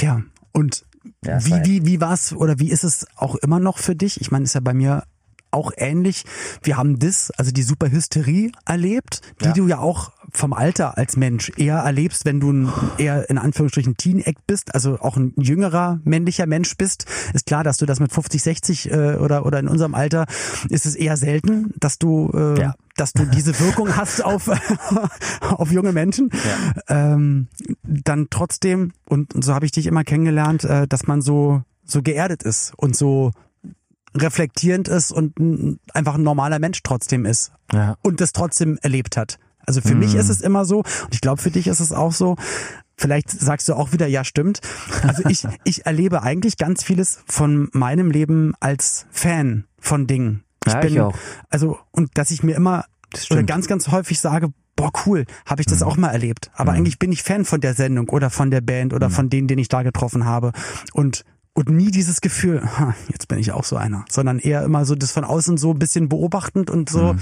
ja. 0.00 0.22
Und 0.52 0.84
Ja, 1.24 1.36
es 1.36 1.46
wie, 1.46 1.50
war- 1.52 1.64
wie, 1.64 1.86
wie 1.86 2.00
war's 2.00 2.32
oder 2.32 2.58
wie 2.58 2.70
ist 2.72 2.82
es 2.82 3.06
auch 3.16 3.36
immer 3.36 3.60
noch 3.60 3.78
für 3.78 3.94
dich? 3.94 4.20
Ich 4.20 4.32
meine, 4.32 4.44
ist 4.44 4.54
ja 4.54 4.60
bei 4.60 4.74
mir 4.74 5.04
auch 5.50 5.72
ähnlich. 5.76 6.24
Wir 6.62 6.76
haben 6.76 6.98
das, 6.98 7.30
also 7.32 7.50
die 7.50 7.62
Superhysterie 7.62 8.52
erlebt, 8.66 9.20
die 9.40 9.46
Ja. 9.46 9.52
du 9.52 9.68
ja 9.68 9.78
auch 9.78 10.12
vom 10.32 10.52
Alter 10.52 10.96
als 10.96 11.16
Mensch 11.16 11.50
eher 11.56 11.78
erlebst, 11.78 12.24
wenn 12.24 12.38
du 12.40 12.52
ein 12.52 12.72
eher 12.98 13.28
in 13.30 13.38
Anführungsstrichen 13.38 13.96
Teen-Act 13.96 14.46
bist, 14.46 14.74
also 14.74 14.98
auch 15.00 15.16
ein 15.16 15.32
jüngerer 15.36 16.00
männlicher 16.04 16.46
Mensch 16.46 16.76
bist, 16.76 17.06
ist 17.34 17.46
klar, 17.46 17.64
dass 17.64 17.78
du 17.78 17.86
das 17.86 17.98
mit 18.00 18.12
50, 18.12 18.42
60 18.42 18.90
äh, 18.90 19.14
oder, 19.16 19.44
oder 19.44 19.58
in 19.58 19.68
unserem 19.68 19.94
Alter 19.94 20.26
ist 20.68 20.86
es 20.86 20.94
eher 20.94 21.16
selten, 21.16 21.72
dass 21.78 21.98
du 21.98 22.30
äh, 22.32 22.60
ja 22.60 22.74
dass 22.96 23.14
du 23.14 23.24
diese 23.24 23.58
Wirkung 23.60 23.96
hast 23.96 24.22
auf, 24.22 24.50
auf 25.40 25.72
junge 25.72 25.92
Menschen, 25.92 26.30
ja. 26.88 27.14
ähm, 27.14 27.48
dann 27.82 28.26
trotzdem, 28.28 28.92
und 29.08 29.32
so 29.42 29.54
habe 29.54 29.64
ich 29.64 29.72
dich 29.72 29.86
immer 29.86 30.04
kennengelernt, 30.04 30.64
äh, 30.64 30.86
dass 30.86 31.06
man 31.06 31.22
so, 31.22 31.62
so 31.84 32.02
geerdet 32.02 32.42
ist 32.42 32.74
und 32.76 32.94
so 32.94 33.30
reflektierend 34.14 34.88
ist 34.88 35.12
und 35.12 35.78
einfach 35.94 36.14
ein 36.14 36.22
normaler 36.22 36.58
Mensch 36.58 36.82
trotzdem 36.82 37.24
ist 37.24 37.52
ja. 37.72 37.96
und 38.02 38.20
das 38.20 38.32
trotzdem 38.32 38.78
erlebt 38.82 39.16
hat. 39.16 39.38
Also 39.66 39.80
für 39.80 39.94
mhm. 39.94 40.00
mich 40.00 40.14
ist 40.14 40.28
es 40.28 40.40
immer 40.40 40.64
so 40.64 40.78
und 40.78 41.12
ich 41.12 41.20
glaube 41.20 41.40
für 41.40 41.50
dich 41.50 41.66
ist 41.66 41.80
es 41.80 41.92
auch 41.92 42.12
so. 42.12 42.36
Vielleicht 42.96 43.30
sagst 43.30 43.68
du 43.68 43.74
auch 43.74 43.92
wieder, 43.92 44.06
ja 44.06 44.24
stimmt. 44.24 44.60
Also 45.02 45.22
ich, 45.28 45.46
ich 45.64 45.86
erlebe 45.86 46.22
eigentlich 46.22 46.58
ganz 46.58 46.82
vieles 46.82 47.20
von 47.26 47.68
meinem 47.72 48.10
Leben 48.10 48.54
als 48.60 49.06
Fan 49.10 49.64
von 49.78 50.06
Dingen. 50.06 50.44
Ich 50.66 50.72
ja, 50.72 50.80
bin, 50.80 50.92
ich 50.92 51.00
auch. 51.00 51.14
Also 51.48 51.78
und 51.92 52.18
dass 52.18 52.30
ich 52.30 52.42
mir 52.42 52.56
immer 52.56 52.84
oder 53.30 53.42
ganz, 53.42 53.66
ganz 53.66 53.88
häufig 53.88 54.20
sage, 54.20 54.52
boah 54.76 54.92
cool, 55.06 55.26
habe 55.46 55.62
ich 55.62 55.66
das 55.66 55.80
mhm. 55.80 55.86
auch 55.86 55.96
mal 55.96 56.10
erlebt. 56.10 56.50
Aber 56.54 56.72
mhm. 56.72 56.78
eigentlich 56.78 56.98
bin 56.98 57.12
ich 57.12 57.22
Fan 57.22 57.44
von 57.44 57.60
der 57.60 57.74
Sendung 57.74 58.08
oder 58.08 58.30
von 58.30 58.50
der 58.50 58.60
Band 58.60 58.92
oder 58.92 59.08
mhm. 59.08 59.12
von 59.12 59.30
denen, 59.30 59.48
den 59.48 59.58
ich 59.58 59.68
da 59.68 59.82
getroffen 59.82 60.24
habe. 60.24 60.52
Und 60.92 61.24
und 61.54 61.68
nie 61.68 61.90
dieses 61.90 62.20
Gefühl, 62.20 62.62
ha, 62.62 62.94
jetzt 63.08 63.28
bin 63.28 63.38
ich 63.38 63.52
auch 63.52 63.64
so 63.64 63.76
einer, 63.76 64.04
sondern 64.08 64.38
eher 64.38 64.62
immer 64.62 64.84
so 64.84 64.94
das 64.94 65.12
von 65.12 65.24
außen 65.24 65.56
so 65.56 65.72
ein 65.72 65.78
bisschen 65.78 66.08
beobachtend 66.08 66.70
und 66.70 66.88
so. 66.88 67.14
Mhm. 67.14 67.20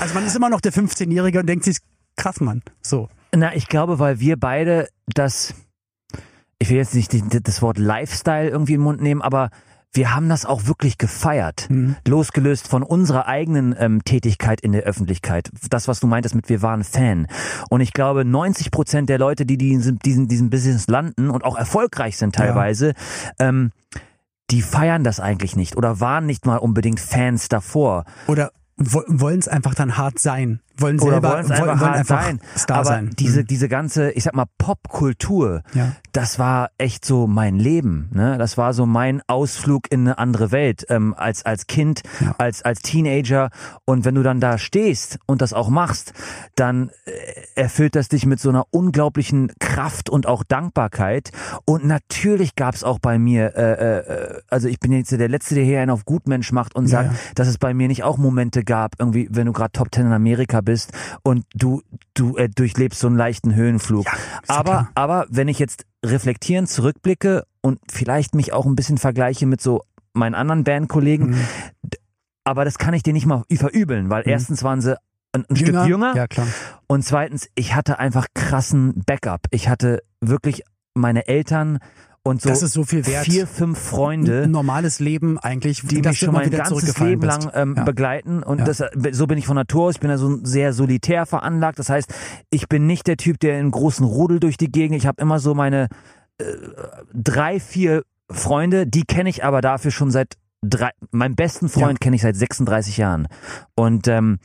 Also 0.00 0.14
man 0.14 0.26
ist 0.26 0.34
immer 0.34 0.50
noch 0.50 0.60
der 0.60 0.72
15-Jährige 0.72 1.40
und 1.40 1.46
denkt 1.46 1.64
sich, 1.64 1.78
krass, 2.16 2.40
Mann, 2.40 2.62
so. 2.82 3.08
Na, 3.34 3.54
ich 3.54 3.68
glaube, 3.68 3.98
weil 3.98 4.20
wir 4.20 4.38
beide 4.38 4.88
das, 5.06 5.54
ich 6.58 6.70
will 6.70 6.76
jetzt 6.76 6.94
nicht 6.94 7.12
das 7.46 7.62
Wort 7.62 7.78
Lifestyle 7.78 8.48
irgendwie 8.48 8.74
im 8.74 8.82
Mund 8.82 9.00
nehmen, 9.00 9.22
aber 9.22 9.50
wir 9.94 10.14
haben 10.14 10.28
das 10.28 10.44
auch 10.44 10.66
wirklich 10.66 10.98
gefeiert, 10.98 11.66
mhm. 11.70 11.96
losgelöst 12.06 12.68
von 12.68 12.82
unserer 12.82 13.26
eigenen 13.26 13.74
ähm, 13.78 14.04
Tätigkeit 14.04 14.60
in 14.60 14.72
der 14.72 14.82
Öffentlichkeit. 14.82 15.50
Das, 15.70 15.88
was 15.88 16.00
du 16.00 16.06
meintest 16.06 16.34
mit 16.34 16.48
wir 16.48 16.62
waren 16.62 16.84
Fan. 16.84 17.28
Und 17.70 17.80
ich 17.80 17.92
glaube, 17.92 18.24
90 18.24 18.70
Prozent 18.70 19.08
der 19.08 19.18
Leute, 19.18 19.46
die 19.46 19.56
diesen, 19.56 19.98
diesen, 20.00 20.28
diesen 20.28 20.50
Business 20.50 20.88
landen 20.88 21.30
und 21.30 21.44
auch 21.44 21.56
erfolgreich 21.56 22.16
sind 22.16 22.34
teilweise, 22.34 22.94
ja. 23.38 23.48
ähm, 23.48 23.70
die 24.50 24.62
feiern 24.62 25.04
das 25.04 25.20
eigentlich 25.20 25.56
nicht 25.56 25.76
oder 25.76 26.00
waren 26.00 26.26
nicht 26.26 26.44
mal 26.44 26.56
unbedingt 26.56 27.00
Fans 27.00 27.48
davor. 27.48 28.04
Oder 28.26 28.50
wollen 28.76 29.38
es 29.38 29.48
einfach 29.48 29.74
dann 29.74 29.96
hart 29.96 30.18
sein 30.18 30.60
wollen 30.76 30.98
selber 30.98 31.18
Oder 31.18 31.28
wollen, 31.30 31.50
einfach, 31.50 31.80
wollen 31.80 31.92
einfach 31.92 32.22
sein. 32.22 32.40
Star 32.56 32.76
Aber 32.78 32.86
sein. 32.86 33.10
diese 33.18 33.42
mhm. 33.42 33.46
diese 33.46 33.68
ganze, 33.68 34.10
ich 34.12 34.24
sag 34.24 34.34
mal 34.34 34.46
Popkultur, 34.58 35.62
ja. 35.74 35.92
das 36.12 36.38
war 36.38 36.70
echt 36.78 37.04
so 37.04 37.26
mein 37.26 37.58
Leben. 37.58 38.10
Ne? 38.12 38.38
Das 38.38 38.58
war 38.58 38.72
so 38.74 38.86
mein 38.86 39.22
Ausflug 39.26 39.90
in 39.90 40.00
eine 40.00 40.18
andere 40.18 40.50
Welt 40.50 40.86
ähm, 40.88 41.14
als 41.16 41.46
als 41.46 41.66
Kind, 41.66 42.02
ja. 42.20 42.34
als 42.38 42.62
als 42.62 42.80
Teenager. 42.80 43.50
Und 43.84 44.04
wenn 44.04 44.14
du 44.14 44.22
dann 44.22 44.40
da 44.40 44.58
stehst 44.58 45.18
und 45.26 45.42
das 45.42 45.52
auch 45.52 45.68
machst, 45.68 46.12
dann 46.56 46.90
äh, 47.04 47.10
erfüllt 47.54 47.94
das 47.94 48.08
dich 48.08 48.26
mit 48.26 48.40
so 48.40 48.48
einer 48.48 48.66
unglaublichen 48.70 49.52
Kraft 49.60 50.10
und 50.10 50.26
auch 50.26 50.42
Dankbarkeit. 50.42 51.30
Und 51.64 51.84
natürlich 51.84 52.56
gab 52.56 52.74
es 52.74 52.84
auch 52.84 52.98
bei 52.98 53.18
mir, 53.18 53.56
äh, 53.56 53.98
äh, 53.98 54.42
also 54.48 54.68
ich 54.68 54.80
bin 54.80 54.92
jetzt 54.92 55.12
der 55.12 55.28
letzte, 55.28 55.54
der 55.54 55.64
hier 55.64 55.80
einen 55.80 55.90
auf 55.90 56.04
Gutmensch 56.04 56.52
macht 56.52 56.74
und 56.74 56.86
sagt, 56.86 57.12
ja. 57.12 57.18
dass 57.34 57.48
es 57.48 57.58
bei 57.58 57.74
mir 57.74 57.88
nicht 57.88 58.02
auch 58.02 58.18
Momente 58.18 58.64
gab, 58.64 58.94
irgendwie, 58.98 59.28
wenn 59.30 59.46
du 59.46 59.52
gerade 59.52 59.72
Top 59.72 59.90
Ten 59.90 60.06
in 60.06 60.12
Amerika 60.12 60.63
bist 60.64 60.92
und 61.22 61.44
du, 61.54 61.82
du 62.14 62.36
äh, 62.36 62.48
durchlebst 62.48 63.00
so 63.00 63.06
einen 63.06 63.16
leichten 63.16 63.54
Höhenflug. 63.54 64.04
Ja, 64.04 64.12
aber, 64.48 64.88
aber 64.94 65.26
wenn 65.30 65.48
ich 65.48 65.58
jetzt 65.58 65.86
reflektierend 66.04 66.68
zurückblicke 66.68 67.44
und 67.60 67.80
vielleicht 67.90 68.34
mich 68.34 68.52
auch 68.52 68.66
ein 68.66 68.76
bisschen 68.76 68.98
vergleiche 68.98 69.46
mit 69.46 69.60
so 69.60 69.82
meinen 70.12 70.34
anderen 70.34 70.64
Bandkollegen, 70.64 71.30
mhm. 71.30 71.46
aber 72.44 72.64
das 72.64 72.78
kann 72.78 72.94
ich 72.94 73.02
dir 73.02 73.12
nicht 73.12 73.26
mal 73.26 73.44
verübeln, 73.52 74.10
weil 74.10 74.22
mhm. 74.24 74.30
erstens 74.30 74.62
waren 74.62 74.80
sie 74.80 74.98
ein, 75.32 75.44
ein 75.48 75.56
jünger, 75.56 75.80
Stück 75.80 75.90
jünger 75.90 76.16
ja, 76.16 76.26
klar. 76.26 76.46
und 76.86 77.04
zweitens, 77.04 77.48
ich 77.54 77.74
hatte 77.74 77.98
einfach 77.98 78.26
krassen 78.34 79.02
Backup. 79.04 79.46
Ich 79.50 79.68
hatte 79.68 80.02
wirklich 80.20 80.62
meine 80.94 81.26
Eltern 81.26 81.80
und 82.26 82.40
so, 82.40 82.48
das 82.48 82.62
ist 82.62 82.72
so 82.72 82.84
viel 82.84 83.06
wert. 83.06 83.26
vier, 83.26 83.46
fünf 83.46 83.78
Freunde. 83.78 84.44
Ein 84.44 84.50
normales 84.50 84.98
Leben 84.98 85.38
eigentlich, 85.38 85.82
die 85.82 86.00
mich 86.00 86.18
schon 86.18 86.32
mein 86.32 86.50
ganzes 86.50 86.98
Leben 86.98 87.20
lang 87.20 87.50
ähm, 87.52 87.74
ja. 87.76 87.84
begleiten. 87.84 88.42
Und 88.42 88.60
ja. 88.60 88.64
das, 88.64 88.82
so 89.12 89.26
bin 89.26 89.36
ich 89.36 89.46
von 89.46 89.56
Natur 89.56 89.84
aus. 89.84 89.96
Ich 89.96 90.00
bin 90.00 90.08
ja 90.08 90.16
so 90.16 90.38
sehr 90.42 90.72
solitär 90.72 91.26
veranlagt. 91.26 91.78
Das 91.78 91.90
heißt, 91.90 92.12
ich 92.48 92.66
bin 92.66 92.86
nicht 92.86 93.06
der 93.08 93.18
Typ, 93.18 93.38
der 93.40 93.60
in 93.60 93.70
großen 93.70 94.06
Rudel 94.06 94.40
durch 94.40 94.56
die 94.56 94.72
Gegend. 94.72 94.96
Ich 94.96 95.06
habe 95.06 95.20
immer 95.20 95.38
so 95.38 95.54
meine 95.54 95.88
äh, 96.38 96.44
drei, 97.12 97.60
vier 97.60 98.04
Freunde, 98.30 98.86
die 98.86 99.04
kenne 99.04 99.28
ich 99.28 99.44
aber 99.44 99.60
dafür 99.60 99.90
schon 99.90 100.10
seit 100.10 100.38
drei. 100.62 100.92
Meinen 101.10 101.36
besten 101.36 101.68
Freund 101.68 101.98
ja. 102.00 102.04
kenne 102.04 102.16
ich 102.16 102.22
seit 102.22 102.36
36 102.36 102.96
Jahren. 102.96 103.28
Und 103.76 104.08
ähm, 104.08 104.38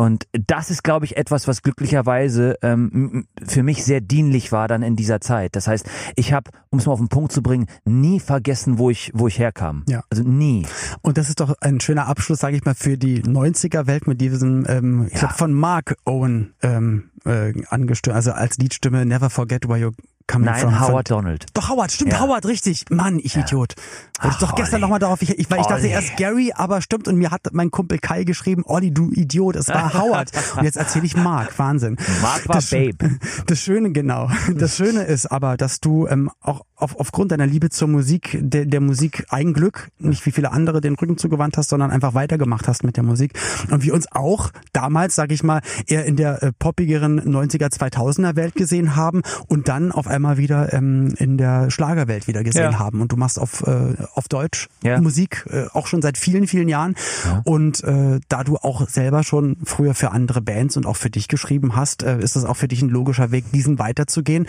und 0.00 0.26
das 0.32 0.70
ist, 0.70 0.82
glaube 0.82 1.04
ich, 1.04 1.18
etwas, 1.18 1.46
was 1.46 1.60
glücklicherweise 1.60 2.56
ähm, 2.62 3.26
für 3.46 3.62
mich 3.62 3.84
sehr 3.84 4.00
dienlich 4.00 4.50
war 4.50 4.66
dann 4.66 4.82
in 4.82 4.96
dieser 4.96 5.20
Zeit. 5.20 5.54
Das 5.56 5.66
heißt, 5.66 5.86
ich 6.16 6.32
habe, 6.32 6.50
um 6.70 6.78
es 6.78 6.86
mal 6.86 6.92
auf 6.92 7.00
den 7.00 7.10
Punkt 7.10 7.32
zu 7.32 7.42
bringen, 7.42 7.66
nie 7.84 8.18
vergessen, 8.18 8.78
wo 8.78 8.88
ich, 8.88 9.10
wo 9.12 9.28
ich 9.28 9.38
herkam. 9.38 9.84
Ja. 9.90 10.02
Also 10.08 10.22
nie. 10.22 10.66
Und 11.02 11.18
das 11.18 11.28
ist 11.28 11.40
doch 11.40 11.54
ein 11.60 11.80
schöner 11.80 12.06
Abschluss, 12.06 12.38
sage 12.38 12.56
ich 12.56 12.64
mal, 12.64 12.74
für 12.74 12.96
die 12.96 13.22
90er-Welt 13.22 14.06
mit 14.06 14.22
diesem, 14.22 14.64
ähm, 14.70 15.04
ich 15.08 15.12
ja. 15.12 15.18
glaube, 15.18 15.34
von 15.34 15.52
Mark 15.52 15.98
Owen 16.06 16.54
ähm, 16.62 17.10
äh, 17.26 17.52
angestört, 17.68 18.16
also 18.16 18.32
als 18.32 18.56
Liedstimme 18.56 19.04
Never 19.04 19.28
Forget 19.28 19.68
Where 19.68 19.80
You 19.80 19.90
Coming 20.26 20.46
Nein, 20.46 20.60
from, 20.60 20.80
Howard 20.80 21.08
von, 21.08 21.18
Donald. 21.18 21.46
Doch, 21.54 21.68
Howard, 21.68 21.90
stimmt, 21.90 22.12
ja. 22.12 22.20
Howard, 22.20 22.46
richtig. 22.46 22.84
Mann, 22.90 23.18
ich 23.18 23.34
ja. 23.34 23.42
Idiot. 23.42 23.74
Wollte 24.20 24.36
ich 24.36 24.40
doch 24.40 24.54
gestern 24.54 24.80
nochmal 24.80 24.98
darauf, 24.98 25.22
ich, 25.22 25.30
ich, 25.30 25.50
weil 25.50 25.60
ich 25.60 25.66
dachte 25.66 25.86
erst 25.86 26.16
Gary, 26.16 26.52
aber 26.54 26.82
stimmt, 26.82 27.08
und 27.08 27.16
mir 27.16 27.30
hat 27.30 27.48
mein 27.52 27.70
Kumpel 27.70 27.98
Kai 27.98 28.24
geschrieben, 28.24 28.62
Olli, 28.66 28.92
du 28.92 29.10
Idiot, 29.10 29.56
es 29.56 29.68
war 29.68 29.94
Howard. 29.94 30.30
und 30.56 30.64
jetzt 30.64 30.76
erzähle 30.76 31.06
ich 31.06 31.16
Mark, 31.16 31.58
Wahnsinn. 31.58 31.96
Mark 32.22 32.48
war 32.48 32.56
das, 32.56 32.70
Babe. 32.70 33.18
Das 33.46 33.60
Schöne, 33.60 33.90
genau. 33.92 34.30
Das 34.54 34.76
Schöne 34.76 35.02
ist 35.02 35.26
aber, 35.26 35.56
dass 35.56 35.80
du 35.80 36.06
ähm, 36.06 36.30
auch 36.40 36.64
auf, 36.80 36.98
aufgrund 36.98 37.32
deiner 37.32 37.46
Liebe 37.46 37.70
zur 37.70 37.88
Musik, 37.88 38.38
der, 38.40 38.66
der 38.66 38.80
Musik 38.80 39.26
Eigenglück, 39.28 39.90
nicht 39.98 40.24
wie 40.26 40.32
viele 40.32 40.52
andere 40.52 40.80
den 40.80 40.94
Rücken 40.94 41.18
zugewandt 41.18 41.56
hast, 41.56 41.70
sondern 41.70 41.90
einfach 41.90 42.14
weitergemacht 42.14 42.68
hast 42.68 42.84
mit 42.84 42.96
der 42.96 43.04
Musik. 43.04 43.32
Und 43.70 43.82
wir 43.82 43.94
uns 43.94 44.10
auch 44.12 44.50
damals, 44.72 45.14
sag 45.14 45.32
ich 45.32 45.42
mal, 45.42 45.60
eher 45.86 46.04
in 46.04 46.16
der 46.16 46.42
äh, 46.42 46.52
poppigeren 46.52 47.20
90er, 47.20 47.70
2000er 47.72 48.36
Welt 48.36 48.54
gesehen 48.54 48.96
haben 48.96 49.22
und 49.48 49.68
dann 49.68 49.92
auf 49.92 50.06
einmal 50.06 50.36
wieder 50.36 50.72
ähm, 50.72 51.14
in 51.18 51.38
der 51.38 51.70
Schlagerwelt 51.70 52.26
wieder 52.26 52.42
gesehen 52.42 52.72
ja. 52.72 52.78
haben. 52.78 53.00
Und 53.00 53.12
du 53.12 53.16
machst 53.16 53.38
auf, 53.38 53.66
äh, 53.66 53.94
auf 54.14 54.28
Deutsch 54.28 54.68
ja. 54.82 55.00
Musik 55.00 55.46
äh, 55.50 55.66
auch 55.72 55.86
schon 55.86 56.02
seit 56.02 56.18
vielen, 56.18 56.46
vielen 56.46 56.68
Jahren. 56.68 56.94
Ja. 57.24 57.42
Und 57.44 57.84
äh, 57.84 58.20
da 58.28 58.44
du 58.44 58.56
auch 58.56 58.88
selber 58.88 59.22
schon 59.22 59.56
früher 59.64 59.94
für 59.94 60.12
andere 60.12 60.40
Bands 60.40 60.76
und 60.76 60.86
auch 60.86 60.96
für 60.96 61.10
dich 61.10 61.28
geschrieben 61.28 61.76
hast, 61.76 62.02
äh, 62.02 62.18
ist 62.18 62.36
das 62.36 62.44
auch 62.44 62.56
für 62.56 62.68
dich 62.68 62.82
ein 62.82 62.88
logischer 62.88 63.30
Weg, 63.30 63.50
diesen 63.52 63.78
weiterzugehen. 63.78 64.46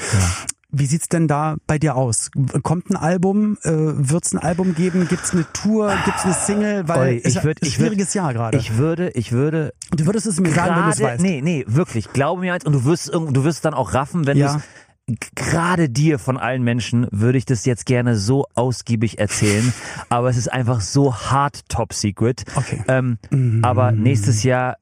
Wie 0.71 0.85
sieht's 0.85 1.09
denn 1.09 1.27
da 1.27 1.57
bei 1.67 1.77
dir 1.77 1.95
aus? 1.95 2.31
Kommt 2.63 2.89
ein 2.89 2.95
Album? 2.95 3.57
Äh, 3.63 3.71
wird's 3.71 4.33
ein 4.33 4.39
Album 4.39 4.73
geben? 4.73 5.07
Gibt's 5.07 5.33
eine 5.33 5.45
Tour? 5.51 5.93
Gibt's 6.05 6.23
eine 6.23 6.33
Single? 6.33 6.87
Weil 6.87 6.99
Oi, 6.99 7.21
ich 7.23 7.43
würd, 7.43 7.59
ist 7.59 7.67
ein 7.67 7.71
schwieriges 7.73 8.07
würd, 8.09 8.15
Jahr 8.15 8.33
gerade. 8.33 8.57
Ich 8.57 8.77
würde, 8.77 9.09
ich 9.09 9.31
würde. 9.31 9.73
Du 9.91 10.05
würdest 10.05 10.27
es 10.27 10.39
mir 10.39 10.49
grade, 10.49 10.69
sagen, 10.69 10.75
wenn 10.79 10.85
du 10.85 10.91
es 10.91 10.99
weißt. 11.01 11.21
Nee, 11.21 11.41
nee, 11.41 11.65
wirklich. 11.67 12.13
Glaube 12.13 12.41
mir 12.41 12.53
eins 12.53 12.65
und 12.65 12.73
du 12.73 12.85
wirst, 12.85 13.13
du 13.13 13.43
wirst 13.43 13.65
dann 13.65 13.73
auch 13.73 13.93
raffen, 13.93 14.25
wenn 14.27 14.37
ja. 14.37 14.61
du 15.07 15.15
gerade 15.35 15.89
dir 15.89 16.19
von 16.19 16.37
allen 16.37 16.63
Menschen 16.63 17.07
würde 17.11 17.37
ich 17.37 17.45
das 17.45 17.65
jetzt 17.65 17.85
gerne 17.85 18.15
so 18.15 18.45
ausgiebig 18.53 19.19
erzählen, 19.19 19.73
aber 20.09 20.29
es 20.29 20.37
ist 20.37 20.51
einfach 20.51 20.81
so 20.81 21.15
hart 21.15 21.67
top 21.67 21.93
secret. 21.93 22.43
Okay. 22.55 22.83
Ähm, 22.87 23.17
mm. 23.29 23.63
Aber 23.63 23.91
nächstes 23.91 24.43
Jahr 24.43 24.77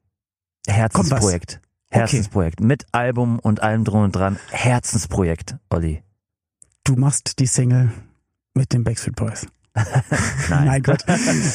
Herzensprojekt. 0.68 1.62
Herzensprojekt. 1.90 2.60
Okay. 2.60 2.68
Mit 2.68 2.86
Album 2.92 3.40
und 3.40 3.62
allem 3.62 3.84
drum 3.84 4.04
und 4.04 4.16
dran. 4.16 4.38
Herzensprojekt, 4.52 5.58
Olli. 5.70 6.04
Du 6.84 6.96
machst 6.96 7.40
die 7.40 7.48
Single 7.48 7.92
mit 8.54 8.74
den 8.74 8.84
Backstreet 8.84 9.16
Boys. 9.16 9.48
Nein. 10.50 10.66
Nein, 10.66 10.84
Gott. 10.84 11.04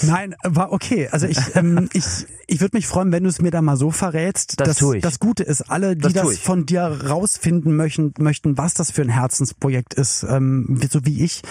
Nein, 0.02 0.34
war 0.42 0.72
okay. 0.72 1.08
Also 1.10 1.26
ich, 1.26 1.38
ähm, 1.54 1.88
ich, 1.92 2.04
ich 2.46 2.60
würde 2.60 2.76
mich 2.76 2.86
freuen, 2.86 3.12
wenn 3.12 3.24
du 3.24 3.28
es 3.28 3.40
mir 3.40 3.50
da 3.50 3.62
mal 3.62 3.76
so 3.76 3.90
verrätst. 3.90 4.60
Das 4.60 4.68
dass, 4.68 4.76
tue 4.78 4.98
ich. 4.98 5.02
Das 5.02 5.18
Gute 5.18 5.42
ist, 5.42 5.62
alle, 5.62 5.96
die 5.96 6.12
das, 6.12 6.12
das 6.12 6.38
von 6.38 6.66
dir 6.66 6.82
rausfinden 6.82 7.76
möchten, 7.76 8.12
möchten, 8.18 8.58
was 8.58 8.74
das 8.74 8.90
für 8.90 9.02
ein 9.02 9.08
Herzensprojekt 9.08 9.94
ist, 9.94 10.24
ähm, 10.28 10.78
so 10.90 11.04
wie 11.04 11.24
ich, 11.24 11.42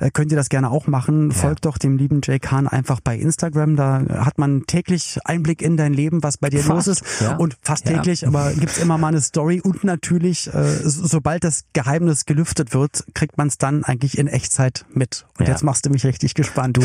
äh, 0.00 0.10
könnt 0.10 0.30
ihr 0.30 0.36
das 0.36 0.48
gerne 0.48 0.70
auch 0.70 0.86
machen. 0.86 1.30
Ja. 1.30 1.36
Folgt 1.36 1.64
doch 1.64 1.78
dem 1.78 1.96
lieben 1.96 2.20
Jay 2.22 2.38
Kahn 2.38 2.68
einfach 2.68 3.00
bei 3.00 3.16
Instagram. 3.16 3.76
Da 3.76 4.04
hat 4.24 4.38
man 4.38 4.66
täglich 4.66 5.18
Einblick 5.24 5.62
in 5.62 5.76
dein 5.76 5.92
Leben, 5.92 6.22
was 6.22 6.36
bei 6.38 6.50
dir 6.50 6.62
fast, 6.62 6.86
los 6.86 6.98
ist. 7.00 7.04
Ja. 7.20 7.36
Und 7.36 7.56
fast 7.62 7.88
ja. 7.88 7.96
täglich, 7.96 8.26
aber 8.26 8.52
gibt's 8.52 8.78
immer 8.78 8.98
mal 8.98 9.08
eine 9.08 9.20
Story. 9.20 9.60
Und 9.60 9.84
natürlich, 9.84 10.52
äh, 10.52 10.78
sobald 10.84 11.44
das 11.44 11.64
Geheimnis 11.72 12.26
gelüftet 12.26 12.74
wird, 12.74 13.04
kriegt 13.14 13.38
man 13.38 13.48
es 13.48 13.58
dann 13.58 13.84
eigentlich 13.84 14.18
in 14.18 14.26
Echtzeit 14.26 14.84
mit. 14.92 15.26
Und 15.38 15.48
jetzt 15.48 15.64
machst 15.64 15.86
du 15.86 15.90
mich 15.90 16.04
richtig 16.04 16.21
gespannt. 16.30 16.76
Du, 16.76 16.82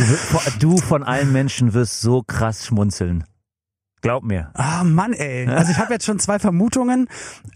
du 0.59 0.77
von 0.77 1.03
allen 1.03 1.31
Menschen 1.31 1.73
wirst 1.73 2.01
so 2.01 2.23
krass 2.23 2.65
schmunzeln. 2.65 3.23
Glaub 4.01 4.23
mir. 4.23 4.51
Ah, 4.53 4.83
Mann, 4.83 5.13
ey. 5.13 5.47
Also 5.47 5.71
ich 5.71 5.79
habe 5.79 5.91
jetzt 5.91 6.05
schon 6.05 6.19
zwei 6.19 6.37
Vermutungen. 6.37 7.07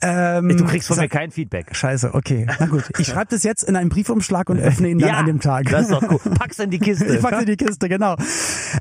Ähm, 0.02 0.50
Du 0.58 0.66
kriegst 0.66 0.88
von 0.88 0.98
mir 0.98 1.08
kein 1.08 1.30
Feedback. 1.30 1.76
Scheiße, 1.76 2.16
okay. 2.16 2.48
Na 2.60 2.66
gut. 2.66 2.90
Ich 2.98 3.08
schreibe 3.08 3.28
das 3.30 3.44
jetzt 3.44 3.64
in 3.64 3.76
einen 3.76 3.90
Briefumschlag 3.90 4.50
und 4.50 4.60
öffne 4.60 4.90
ihn 4.90 4.98
dann 4.98 5.10
ja, 5.10 5.18
an 5.18 5.28
dem 5.28 5.40
Tag. 5.40 5.70
Das 5.70 5.84
ist 5.84 5.92
doch 5.92 6.02
cool. 6.02 6.20
Pack's 6.34 6.58
in 6.58 6.72
die 6.72 6.80
Kiste. 6.80 7.06
Ich 7.06 7.22
pack's 7.22 7.42
in 7.42 7.46
die 7.46 7.58
Kiste, 7.58 7.88
genau. 7.90 8.16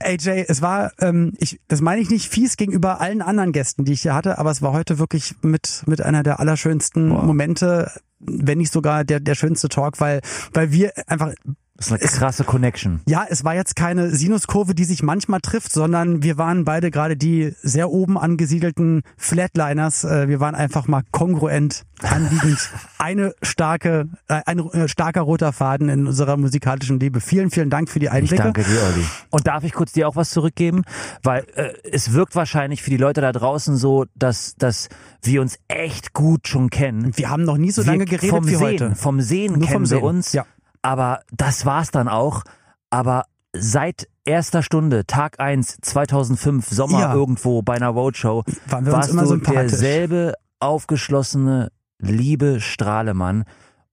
Ey 0.00 0.16
Jay, 0.18 0.44
es 0.48 0.62
war, 0.62 0.92
ähm, 1.00 1.34
ich, 1.38 1.60
das 1.68 1.82
meine 1.82 2.00
ich 2.00 2.08
nicht 2.08 2.30
fies 2.30 2.56
gegenüber 2.56 3.00
allen 3.00 3.20
anderen 3.20 3.52
Gästen, 3.52 3.84
die 3.84 3.92
ich 3.92 4.02
hier 4.02 4.14
hatte, 4.14 4.38
aber 4.38 4.50
es 4.50 4.62
war 4.62 4.72
heute 4.72 4.98
wirklich 4.98 5.34
mit 5.42 5.82
mit 5.86 6.00
einer 6.00 6.22
der 6.22 6.40
allerschönsten 6.40 7.08
Momente, 7.08 7.90
wenn 8.20 8.58
nicht 8.58 8.72
sogar 8.72 9.04
der 9.04 9.20
der 9.20 9.34
schönste 9.34 9.68
Talk, 9.68 10.00
weil 10.00 10.22
weil 10.54 10.72
wir 10.72 10.92
einfach 11.06 11.34
Das 11.80 11.86
ist 11.88 11.92
eine 11.92 12.18
krasse 12.18 12.44
Connection. 12.44 13.00
ja, 13.06 13.24
es 13.28 13.42
war 13.42 13.54
jetzt 13.54 13.74
keine 13.74 14.10
Sinuskurve, 14.10 14.74
die 14.74 14.84
sich 14.84 15.02
manchmal 15.02 15.40
trifft, 15.40 15.72
sondern 15.72 16.22
wir 16.22 16.36
waren 16.36 16.64
beide 16.66 16.90
gerade 16.90 17.16
die 17.16 17.54
sehr 17.62 17.90
oben 17.90 18.18
angesiedelten 18.18 19.02
Flatliners. 19.16 20.04
Äh, 20.04 20.28
Wir 20.28 20.40
waren 20.40 20.54
einfach 20.54 20.86
mal 20.88 21.02
kongruent 21.10 21.84
anliegend. 22.02 22.58
Eine 22.98 23.34
starke, 23.42 24.08
äh, 24.28 24.40
ein 24.44 24.58
äh, 24.58 24.88
starker 24.88 25.22
roter 25.22 25.52
Faden 25.54 25.88
in 25.88 26.06
unserer 26.06 26.36
musikalischen 26.36 27.00
Liebe. 27.00 27.20
Vielen, 27.22 27.50
vielen 27.50 27.70
Dank 27.70 27.88
für 27.88 27.98
die 27.98 28.06
Ich 28.06 28.12
Einblicke. 28.12 28.42
danke 28.42 28.62
dir, 28.62 28.82
Olli. 28.82 29.04
Und 29.30 29.46
darf 29.46 29.64
ich 29.64 29.72
kurz 29.72 29.92
dir 29.92 30.06
auch 30.06 30.16
was 30.16 30.30
zurückgeben? 30.30 30.82
Weil 31.22 31.44
äh, 31.54 31.72
es 31.90 32.12
wirkt 32.12 32.36
wahrscheinlich 32.36 32.82
für 32.82 32.90
die 32.90 32.98
Leute 32.98 33.22
da 33.22 33.32
draußen 33.32 33.76
so, 33.76 34.04
dass, 34.14 34.54
dass 34.56 34.90
wir 35.22 35.40
uns 35.40 35.58
echt 35.68 36.12
gut 36.12 36.46
schon 36.46 36.68
kennen. 36.68 37.12
Wir 37.16 37.30
haben 37.30 37.44
noch 37.44 37.56
nie 37.56 37.70
so 37.70 37.82
lange 37.82 38.00
wir, 38.00 38.06
geredet 38.06 38.30
vom 38.30 38.46
wie 38.46 38.50
Sehen, 38.54 38.60
heute. 38.60 38.94
Vom 38.96 39.20
Sehen 39.22 39.52
Nur 39.54 39.62
kennen 39.62 39.72
vom 39.72 39.82
wir 39.82 39.86
Sehen, 39.88 40.02
uns. 40.02 40.32
ja. 40.34 40.44
Aber 40.82 41.20
das 41.32 41.66
war's 41.66 41.90
dann 41.90 42.08
auch. 42.08 42.42
Aber 42.90 43.24
seit 43.52 44.08
erster 44.24 44.62
Stunde, 44.62 45.06
Tag 45.06 45.40
1, 45.40 45.78
2005, 45.82 46.68
Sommer 46.68 47.00
Ja. 47.00 47.14
irgendwo 47.14 47.62
bei 47.62 47.74
einer 47.74 47.88
Roadshow, 47.88 48.44
Waren 48.68 48.86
wir 48.86 48.94
uns 48.94 49.08
warst 49.08 49.10
immer 49.10 49.24
du 49.24 49.36
derselbe 49.36 50.34
aufgeschlossene, 50.60 51.70
liebe 51.98 52.60
Strahlemann. 52.60 53.44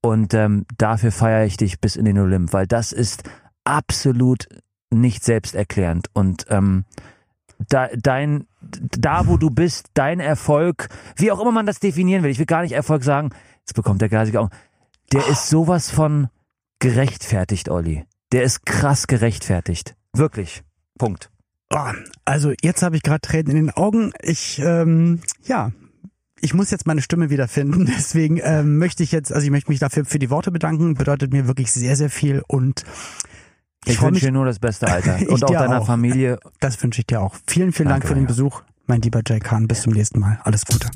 Und 0.01 0.33
ähm, 0.33 0.65
dafür 0.77 1.11
feiere 1.11 1.45
ich 1.45 1.57
dich 1.57 1.81
bis 1.81 1.95
in 1.95 2.05
den 2.05 2.19
Olymp, 2.19 2.53
weil 2.53 2.67
das 2.67 2.91
ist 2.91 3.23
absolut 3.63 4.47
nicht 4.89 5.23
selbsterklärend. 5.23 6.07
Und 6.13 6.45
ähm, 6.49 6.85
da, 7.67 7.87
dein, 7.97 8.47
da, 8.61 9.27
wo 9.27 9.37
du 9.37 9.49
bist, 9.49 9.87
dein 9.95 10.19
Erfolg, 10.19 10.89
wie 11.15 11.31
auch 11.31 11.39
immer 11.41 11.51
man 11.51 11.65
das 11.65 11.79
definieren 11.79 12.23
will, 12.23 12.29
ich 12.29 12.39
will 12.39 12.45
gar 12.45 12.61
nicht 12.61 12.73
Erfolg 12.73 13.03
sagen, 13.03 13.31
jetzt 13.59 13.73
bekommt 13.73 14.01
der 14.01 14.09
Geisige 14.09 14.39
auch, 14.39 14.49
der 15.11 15.27
ist 15.27 15.49
sowas 15.49 15.89
von 15.89 16.29
gerechtfertigt, 16.79 17.69
Olli. 17.69 18.05
Der 18.31 18.43
ist 18.43 18.65
krass 18.65 19.07
gerechtfertigt. 19.07 19.95
Wirklich. 20.13 20.63
Punkt. 20.97 21.29
Oh, 21.73 21.91
also 22.25 22.53
jetzt 22.61 22.81
habe 22.81 22.95
ich 22.95 23.03
gerade 23.03 23.21
Tränen 23.21 23.51
in 23.51 23.65
den 23.65 23.71
Augen. 23.71 24.13
Ich, 24.21 24.59
ähm, 24.59 25.21
ja, 25.43 25.71
ich 26.39 26.53
muss 26.53 26.71
jetzt 26.71 26.87
meine 26.87 27.01
Stimme 27.01 27.29
wiederfinden. 27.29 27.85
Deswegen 27.97 28.39
ähm, 28.41 28.77
möchte 28.77 29.03
ich 29.03 29.11
jetzt, 29.11 29.31
also 29.31 29.45
ich 29.45 29.51
möchte 29.51 29.71
mich 29.71 29.79
dafür 29.79 30.05
für 30.05 30.19
die 30.19 30.29
Worte 30.29 30.51
bedanken. 30.51 30.93
Bedeutet 30.93 31.33
mir 31.33 31.47
wirklich 31.47 31.71
sehr, 31.71 31.95
sehr 31.95 32.09
viel 32.09 32.41
und 32.47 32.83
ich, 33.85 33.93
Ich 33.93 34.01
wünsche 34.01 34.25
dir 34.25 34.31
nur 34.31 34.45
das 34.45 34.59
Beste, 34.59 34.87
Alter. 34.87 35.17
Und 35.29 35.43
auch 35.45 35.49
deiner 35.49 35.81
auch. 35.81 35.85
Familie. 35.85 36.39
Das 36.59 36.81
wünsche 36.83 36.99
ich 36.99 37.07
dir 37.07 37.21
auch. 37.21 37.35
Vielen, 37.47 37.71
vielen 37.71 37.87
Danke, 37.87 38.01
Dank 38.01 38.07
für 38.07 38.15
den 38.15 38.23
Olli. 38.23 38.27
Besuch, 38.27 38.63
mein 38.85 39.01
lieber 39.01 39.21
Jay 39.25 39.39
Khan. 39.39 39.67
Bis 39.67 39.83
zum 39.83 39.93
nächsten 39.93 40.19
Mal. 40.19 40.39
Alles 40.43 40.65
Gute. 40.65 40.89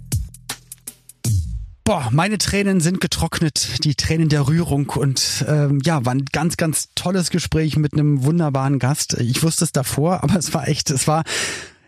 Boah, 1.84 2.10
meine 2.12 2.38
Tränen 2.38 2.80
sind 2.80 3.02
getrocknet, 3.02 3.84
die 3.84 3.96
Tränen 3.96 4.30
der 4.30 4.48
Rührung 4.48 4.90
und 4.90 5.44
ähm, 5.48 5.82
ja, 5.84 6.06
war 6.06 6.14
ein 6.14 6.26
ganz, 6.26 6.56
ganz 6.56 6.90
tolles 6.94 7.32
Gespräch 7.32 7.76
mit 7.76 7.94
einem 7.94 8.24
wunderbaren 8.24 8.78
Gast. 8.78 9.14
Ich 9.20 9.42
wusste 9.42 9.66
es 9.66 9.72
davor, 9.72 10.24
aber 10.24 10.36
es 10.36 10.54
war 10.54 10.68
echt, 10.68 10.92
es 10.92 11.08
war, 11.08 11.24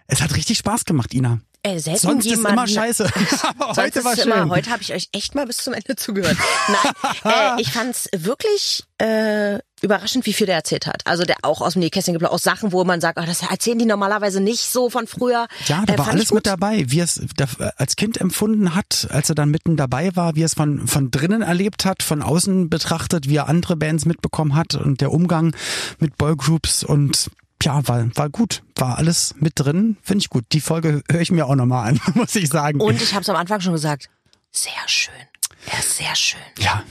es 0.08 0.22
hat 0.22 0.36
richtig 0.36 0.58
Spaß 0.58 0.86
gemacht, 0.86 1.14
Ina. 1.14 1.40
Selten 1.66 1.98
Sonst 1.98 2.26
ist 2.26 2.44
immer 2.44 2.68
scheiße. 2.68 3.10
aber 3.60 3.82
heute 3.82 4.04
war 4.04 4.14
es 4.14 4.24
schön. 4.24 4.32
immer, 4.32 4.50
heute 4.50 4.70
habe 4.72 4.82
ich 4.82 4.94
euch 4.94 5.08
echt 5.14 5.34
mal 5.34 5.46
bis 5.46 5.58
zum 5.58 5.74
Ende 5.74 5.96
zugehört. 5.96 6.38
Nein, 6.68 7.14
äh, 7.58 7.62
ich 7.62 7.72
fand's 7.72 8.10
wirklich 8.14 8.84
äh, 8.98 9.60
überraschend, 9.84 10.26
wie 10.26 10.34
viel 10.34 10.48
der 10.48 10.56
erzählt 10.56 10.88
hat. 10.88 11.06
Also 11.06 11.24
der 11.24 11.38
auch 11.44 11.62
aus 11.62 11.74
dem 11.74 11.82
Nähkästchen 11.82 12.14
gibt 12.18 12.26
auch 12.26 12.40
Sachen, 12.40 12.72
wo 12.72 12.84
man 12.84 13.02
sagt, 13.02 13.20
oh, 13.20 13.26
das 13.26 13.42
erzählen 13.44 13.78
die 13.78 13.86
normalerweise 13.86 14.40
nicht 14.40 14.62
so 14.62 14.90
von 14.90 15.06
früher. 15.08 15.48
Ja, 15.68 15.84
da 15.86 15.94
Äh, 15.94 15.98
war 15.98 16.08
alles 16.08 16.32
mit 16.34 16.46
dabei, 16.48 16.86
wie 16.88 17.00
er 17.00 17.06
es 17.06 17.22
als 17.78 17.96
Kind 17.96 18.20
empfunden 18.20 18.76
hat, 18.76 19.08
als 19.12 19.30
er 19.30 19.36
dann 19.36 19.50
mitten 19.50 19.76
dabei 19.78 20.16
war, 20.16 20.36
wie 20.36 20.42
er 20.44 20.46
es 20.48 20.54
von, 20.54 20.88
von 20.88 21.12
drinnen 21.12 21.42
erlebt 21.42 21.86
hat, 21.86 22.02
von 22.02 22.22
außen 22.22 22.70
betrachtet, 22.70 23.28
wie 23.28 23.36
er 23.36 23.50
andere 23.50 23.76
Bands 23.76 24.06
mitbekommen 24.06 24.56
hat 24.56 24.76
und 24.76 25.02
der 25.02 25.12
Umgang 25.12 25.56
mit 26.00 26.18
Boygroups 26.18 26.84
und 26.84 27.30
ja, 27.62 27.88
war, 27.88 28.06
war 28.16 28.30
gut, 28.30 28.64
war 28.76 28.98
alles 28.98 29.36
mit 29.40 29.54
drin, 29.56 29.98
finde 30.02 30.22
ich 30.24 30.30
gut. 30.30 30.44
Die 30.52 30.60
Folge 30.62 31.02
höre 31.10 31.22
ich 31.22 31.32
mir 31.32 31.46
auch 31.46 31.56
nochmal 31.56 31.90
an, 31.90 32.00
muss 32.16 32.36
ich 32.36 32.50
sagen. 32.50 32.82
Und 32.82 33.02
ich 33.02 33.14
habe 33.14 33.22
es 33.22 33.30
am 33.30 33.36
Anfang 33.36 33.62
schon 33.62 33.74
gesagt, 33.74 34.10
sehr 34.52 34.72
schön. 34.88 35.14
Er 35.72 35.80
ist 35.80 35.98
sehr 35.98 36.16
schön. 36.16 36.42
ja, 36.60 36.84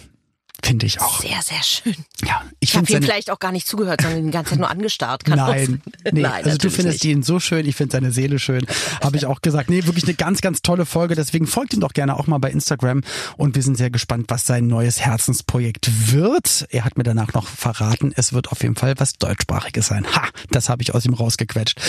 finde 0.64 0.86
ich 0.86 1.00
auch. 1.00 1.20
Sehr, 1.20 1.42
sehr 1.42 1.62
schön. 1.62 1.96
Ja, 2.24 2.42
ich 2.60 2.70
Ich 2.70 2.76
habe 2.76 2.90
ihm 2.90 3.02
vielleicht 3.02 3.30
auch 3.30 3.38
gar 3.38 3.52
nicht 3.52 3.66
zugehört, 3.66 4.00
sondern 4.00 4.24
die 4.24 4.30
ganze 4.30 4.50
Zeit 4.50 4.58
nur 4.60 4.70
angestarrt. 4.70 5.24
Kann 5.24 5.38
Nein, 5.38 5.82
nee, 6.12 6.22
Nein, 6.22 6.44
also 6.44 6.56
du 6.56 6.70
findest 6.70 7.04
nicht. 7.04 7.12
ihn 7.12 7.22
so 7.22 7.40
schön, 7.40 7.66
ich 7.66 7.76
finde 7.76 7.92
seine 7.92 8.12
Seele 8.12 8.38
schön. 8.38 8.66
Habe 9.02 9.16
ich 9.16 9.26
auch 9.26 9.42
gesagt. 9.42 9.70
Nee, 9.70 9.86
wirklich 9.86 10.04
eine 10.04 10.14
ganz, 10.14 10.40
ganz 10.40 10.62
tolle 10.62 10.86
Folge. 10.86 11.14
Deswegen 11.14 11.46
folgt 11.46 11.74
ihm 11.74 11.80
doch 11.80 11.92
gerne 11.92 12.16
auch 12.16 12.26
mal 12.26 12.38
bei 12.38 12.50
Instagram. 12.50 13.02
Und 13.36 13.56
wir 13.56 13.62
sind 13.62 13.76
sehr 13.76 13.90
gespannt, 13.90 14.26
was 14.28 14.46
sein 14.46 14.66
neues 14.66 15.00
Herzensprojekt 15.00 16.12
wird. 16.12 16.66
Er 16.70 16.84
hat 16.84 16.96
mir 16.96 17.04
danach 17.04 17.32
noch 17.34 17.48
verraten, 17.48 18.12
es 18.14 18.32
wird 18.32 18.50
auf 18.52 18.62
jeden 18.62 18.76
Fall 18.76 18.94
was 18.98 19.14
Deutschsprachiges 19.14 19.86
sein. 19.86 20.06
Ha, 20.14 20.28
das 20.50 20.68
habe 20.68 20.82
ich 20.82 20.94
aus 20.94 21.04
ihm 21.04 21.14
rausgequetscht. 21.14 21.80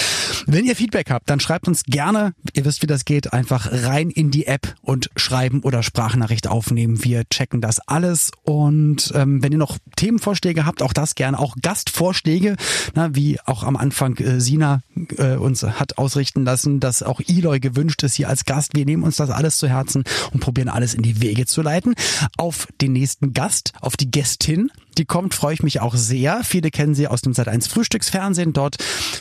Wenn 0.47 0.65
ihr 0.65 0.75
Feedback 0.75 1.11
habt, 1.11 1.29
dann 1.29 1.39
schreibt 1.39 1.67
uns 1.67 1.83
gerne, 1.83 2.33
ihr 2.53 2.65
wisst, 2.65 2.81
wie 2.81 2.87
das 2.87 3.05
geht, 3.05 3.33
einfach 3.33 3.69
rein 3.71 4.09
in 4.09 4.31
die 4.31 4.47
App 4.47 4.75
und 4.81 5.09
schreiben 5.15 5.61
oder 5.61 5.83
Sprachnachricht 5.83 6.47
aufnehmen. 6.47 7.03
Wir 7.03 7.23
checken 7.29 7.61
das 7.61 7.79
alles. 7.79 8.31
Und 8.43 8.62
ähm, 8.71 9.43
wenn 9.43 9.51
ihr 9.51 9.57
noch 9.57 9.77
Themenvorschläge 9.95 10.65
habt, 10.65 10.81
auch 10.81 10.93
das 10.93 11.15
gerne, 11.15 11.39
auch 11.39 11.55
Gastvorschläge, 11.61 12.55
na, 12.93 13.15
wie 13.15 13.39
auch 13.45 13.63
am 13.63 13.75
Anfang 13.75 14.17
äh, 14.17 14.39
Sina 14.39 14.81
äh, 15.17 15.35
uns 15.35 15.63
hat 15.63 15.97
ausrichten 15.97 16.43
lassen, 16.43 16.79
dass 16.79 17.03
auch 17.03 17.21
Eloy 17.27 17.59
gewünscht 17.59 18.03
ist 18.03 18.15
hier 18.15 18.29
als 18.29 18.45
Gast. 18.45 18.75
Wir 18.75 18.85
nehmen 18.85 19.03
uns 19.03 19.17
das 19.17 19.29
alles 19.29 19.57
zu 19.57 19.67
Herzen 19.67 20.03
und 20.31 20.39
probieren 20.39 20.69
alles 20.69 20.93
in 20.93 21.01
die 21.01 21.21
Wege 21.21 21.45
zu 21.45 21.61
leiten. 21.61 21.95
Auf 22.37 22.67
den 22.81 22.93
nächsten 22.93 23.33
Gast, 23.33 23.73
auf 23.81 23.97
die 23.97 24.11
Gästin, 24.11 24.71
die 24.97 25.05
kommt, 25.05 25.33
freue 25.33 25.53
ich 25.53 25.63
mich 25.63 25.81
auch 25.81 25.95
sehr. 25.95 26.43
Viele 26.43 26.71
kennen 26.71 26.95
sie 26.95 27.07
aus 27.07 27.21
dem 27.21 27.33
Sat1 27.33 27.69
Frühstücksfernsehen. 27.69 28.53
Dort 28.53 28.77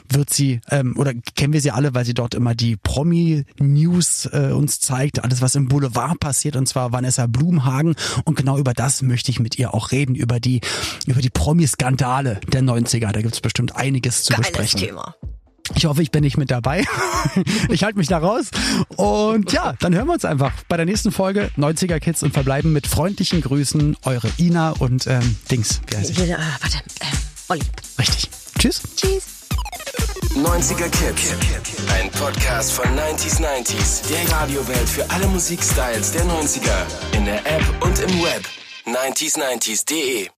wird 0.09 0.31
sie, 0.31 0.61
ähm, 0.70 0.95
oder 0.97 1.12
kennen 1.14 1.53
wir 1.53 1.61
sie 1.61 1.70
alle, 1.70 1.95
weil 1.95 2.05
sie 2.05 2.14
dort 2.14 2.35
immer 2.35 2.55
die 2.55 2.77
Promi-News 2.77 4.27
äh, 4.33 4.53
uns 4.53 4.81
zeigt, 4.81 5.23
alles 5.25 5.43
was 5.43 5.55
im 5.55 5.68
Boulevard 5.68 6.18
passiert, 6.20 6.57
und 6.57 6.66
zwar 6.66 6.93
Vanessa 6.93 7.27
Blumhagen. 7.27 7.95
Und 8.25 8.37
genau 8.37 8.59
über 8.59 8.75
das 8.75 9.03
möchte 9.03 9.31
ich 9.31 9.41
mit 9.41 9.59
ihr 9.59 9.75
auch 9.75 9.93
reden, 9.93 10.14
über 10.14 10.41
die, 10.41 10.61
über 11.07 11.20
die 11.20 11.31
Promi-Skandale 11.31 12.41
der 12.53 12.62
90er. 12.62 13.12
Da 13.12 13.23
gibt's 13.23 13.41
bestimmt 13.41 13.77
einiges 13.77 14.25
zu 14.25 14.33
Geiles 14.33 14.49
besprechen. 14.49 14.81
Thema. 14.81 15.14
Ich 15.75 15.87
hoffe, 15.87 16.03
ich 16.03 16.11
bin 16.11 16.23
nicht 16.23 16.37
mit 16.37 16.51
dabei. 16.51 16.85
ich 17.69 17.85
halte 17.85 17.99
mich 17.99 18.09
da 18.09 18.19
raus. 18.19 18.51
Und 18.97 19.53
ja, 19.53 19.75
dann 19.81 19.95
hören 19.95 20.07
wir 20.07 20.15
uns 20.15 20.25
einfach 20.25 20.53
bei 20.69 20.77
der 20.77 20.87
nächsten 20.87 21.13
Folge 21.13 21.51
90er 21.57 21.99
Kids 22.01 22.23
und 22.23 22.33
verbleiben 22.33 22.73
mit 22.73 22.87
freundlichen 22.87 23.41
Grüßen. 23.41 23.97
Eure 24.05 24.29
Ina 24.39 24.71
und 24.71 25.07
ähm, 25.07 25.37
Dings. 25.51 25.81
Wie 25.89 25.97
heißt 25.97 26.11
ich? 26.11 26.19
Äh, 26.19 26.37
warte, 26.61 26.79
äh, 27.01 27.05
Olli. 27.49 27.63
Richtig. 27.99 28.29
Tschüss. 28.59 28.83
Tschüss. 28.97 29.25
90er 30.35 30.89
Kids. 30.89 31.35
Ein 31.93 32.11
Podcast 32.11 32.73
von 32.73 32.87
90s 32.87 33.41
90s. 33.41 34.09
Der 34.09 34.33
Radiowelt 34.33 34.89
für 34.89 35.09
alle 35.11 35.27
Musikstyles 35.29 36.13
der 36.13 36.25
90er. 36.25 37.17
In 37.17 37.25
der 37.25 37.39
App 37.47 37.65
und 37.81 37.99
im 37.99 38.23
Web. 38.23 38.47
90s90s.de 38.87 40.29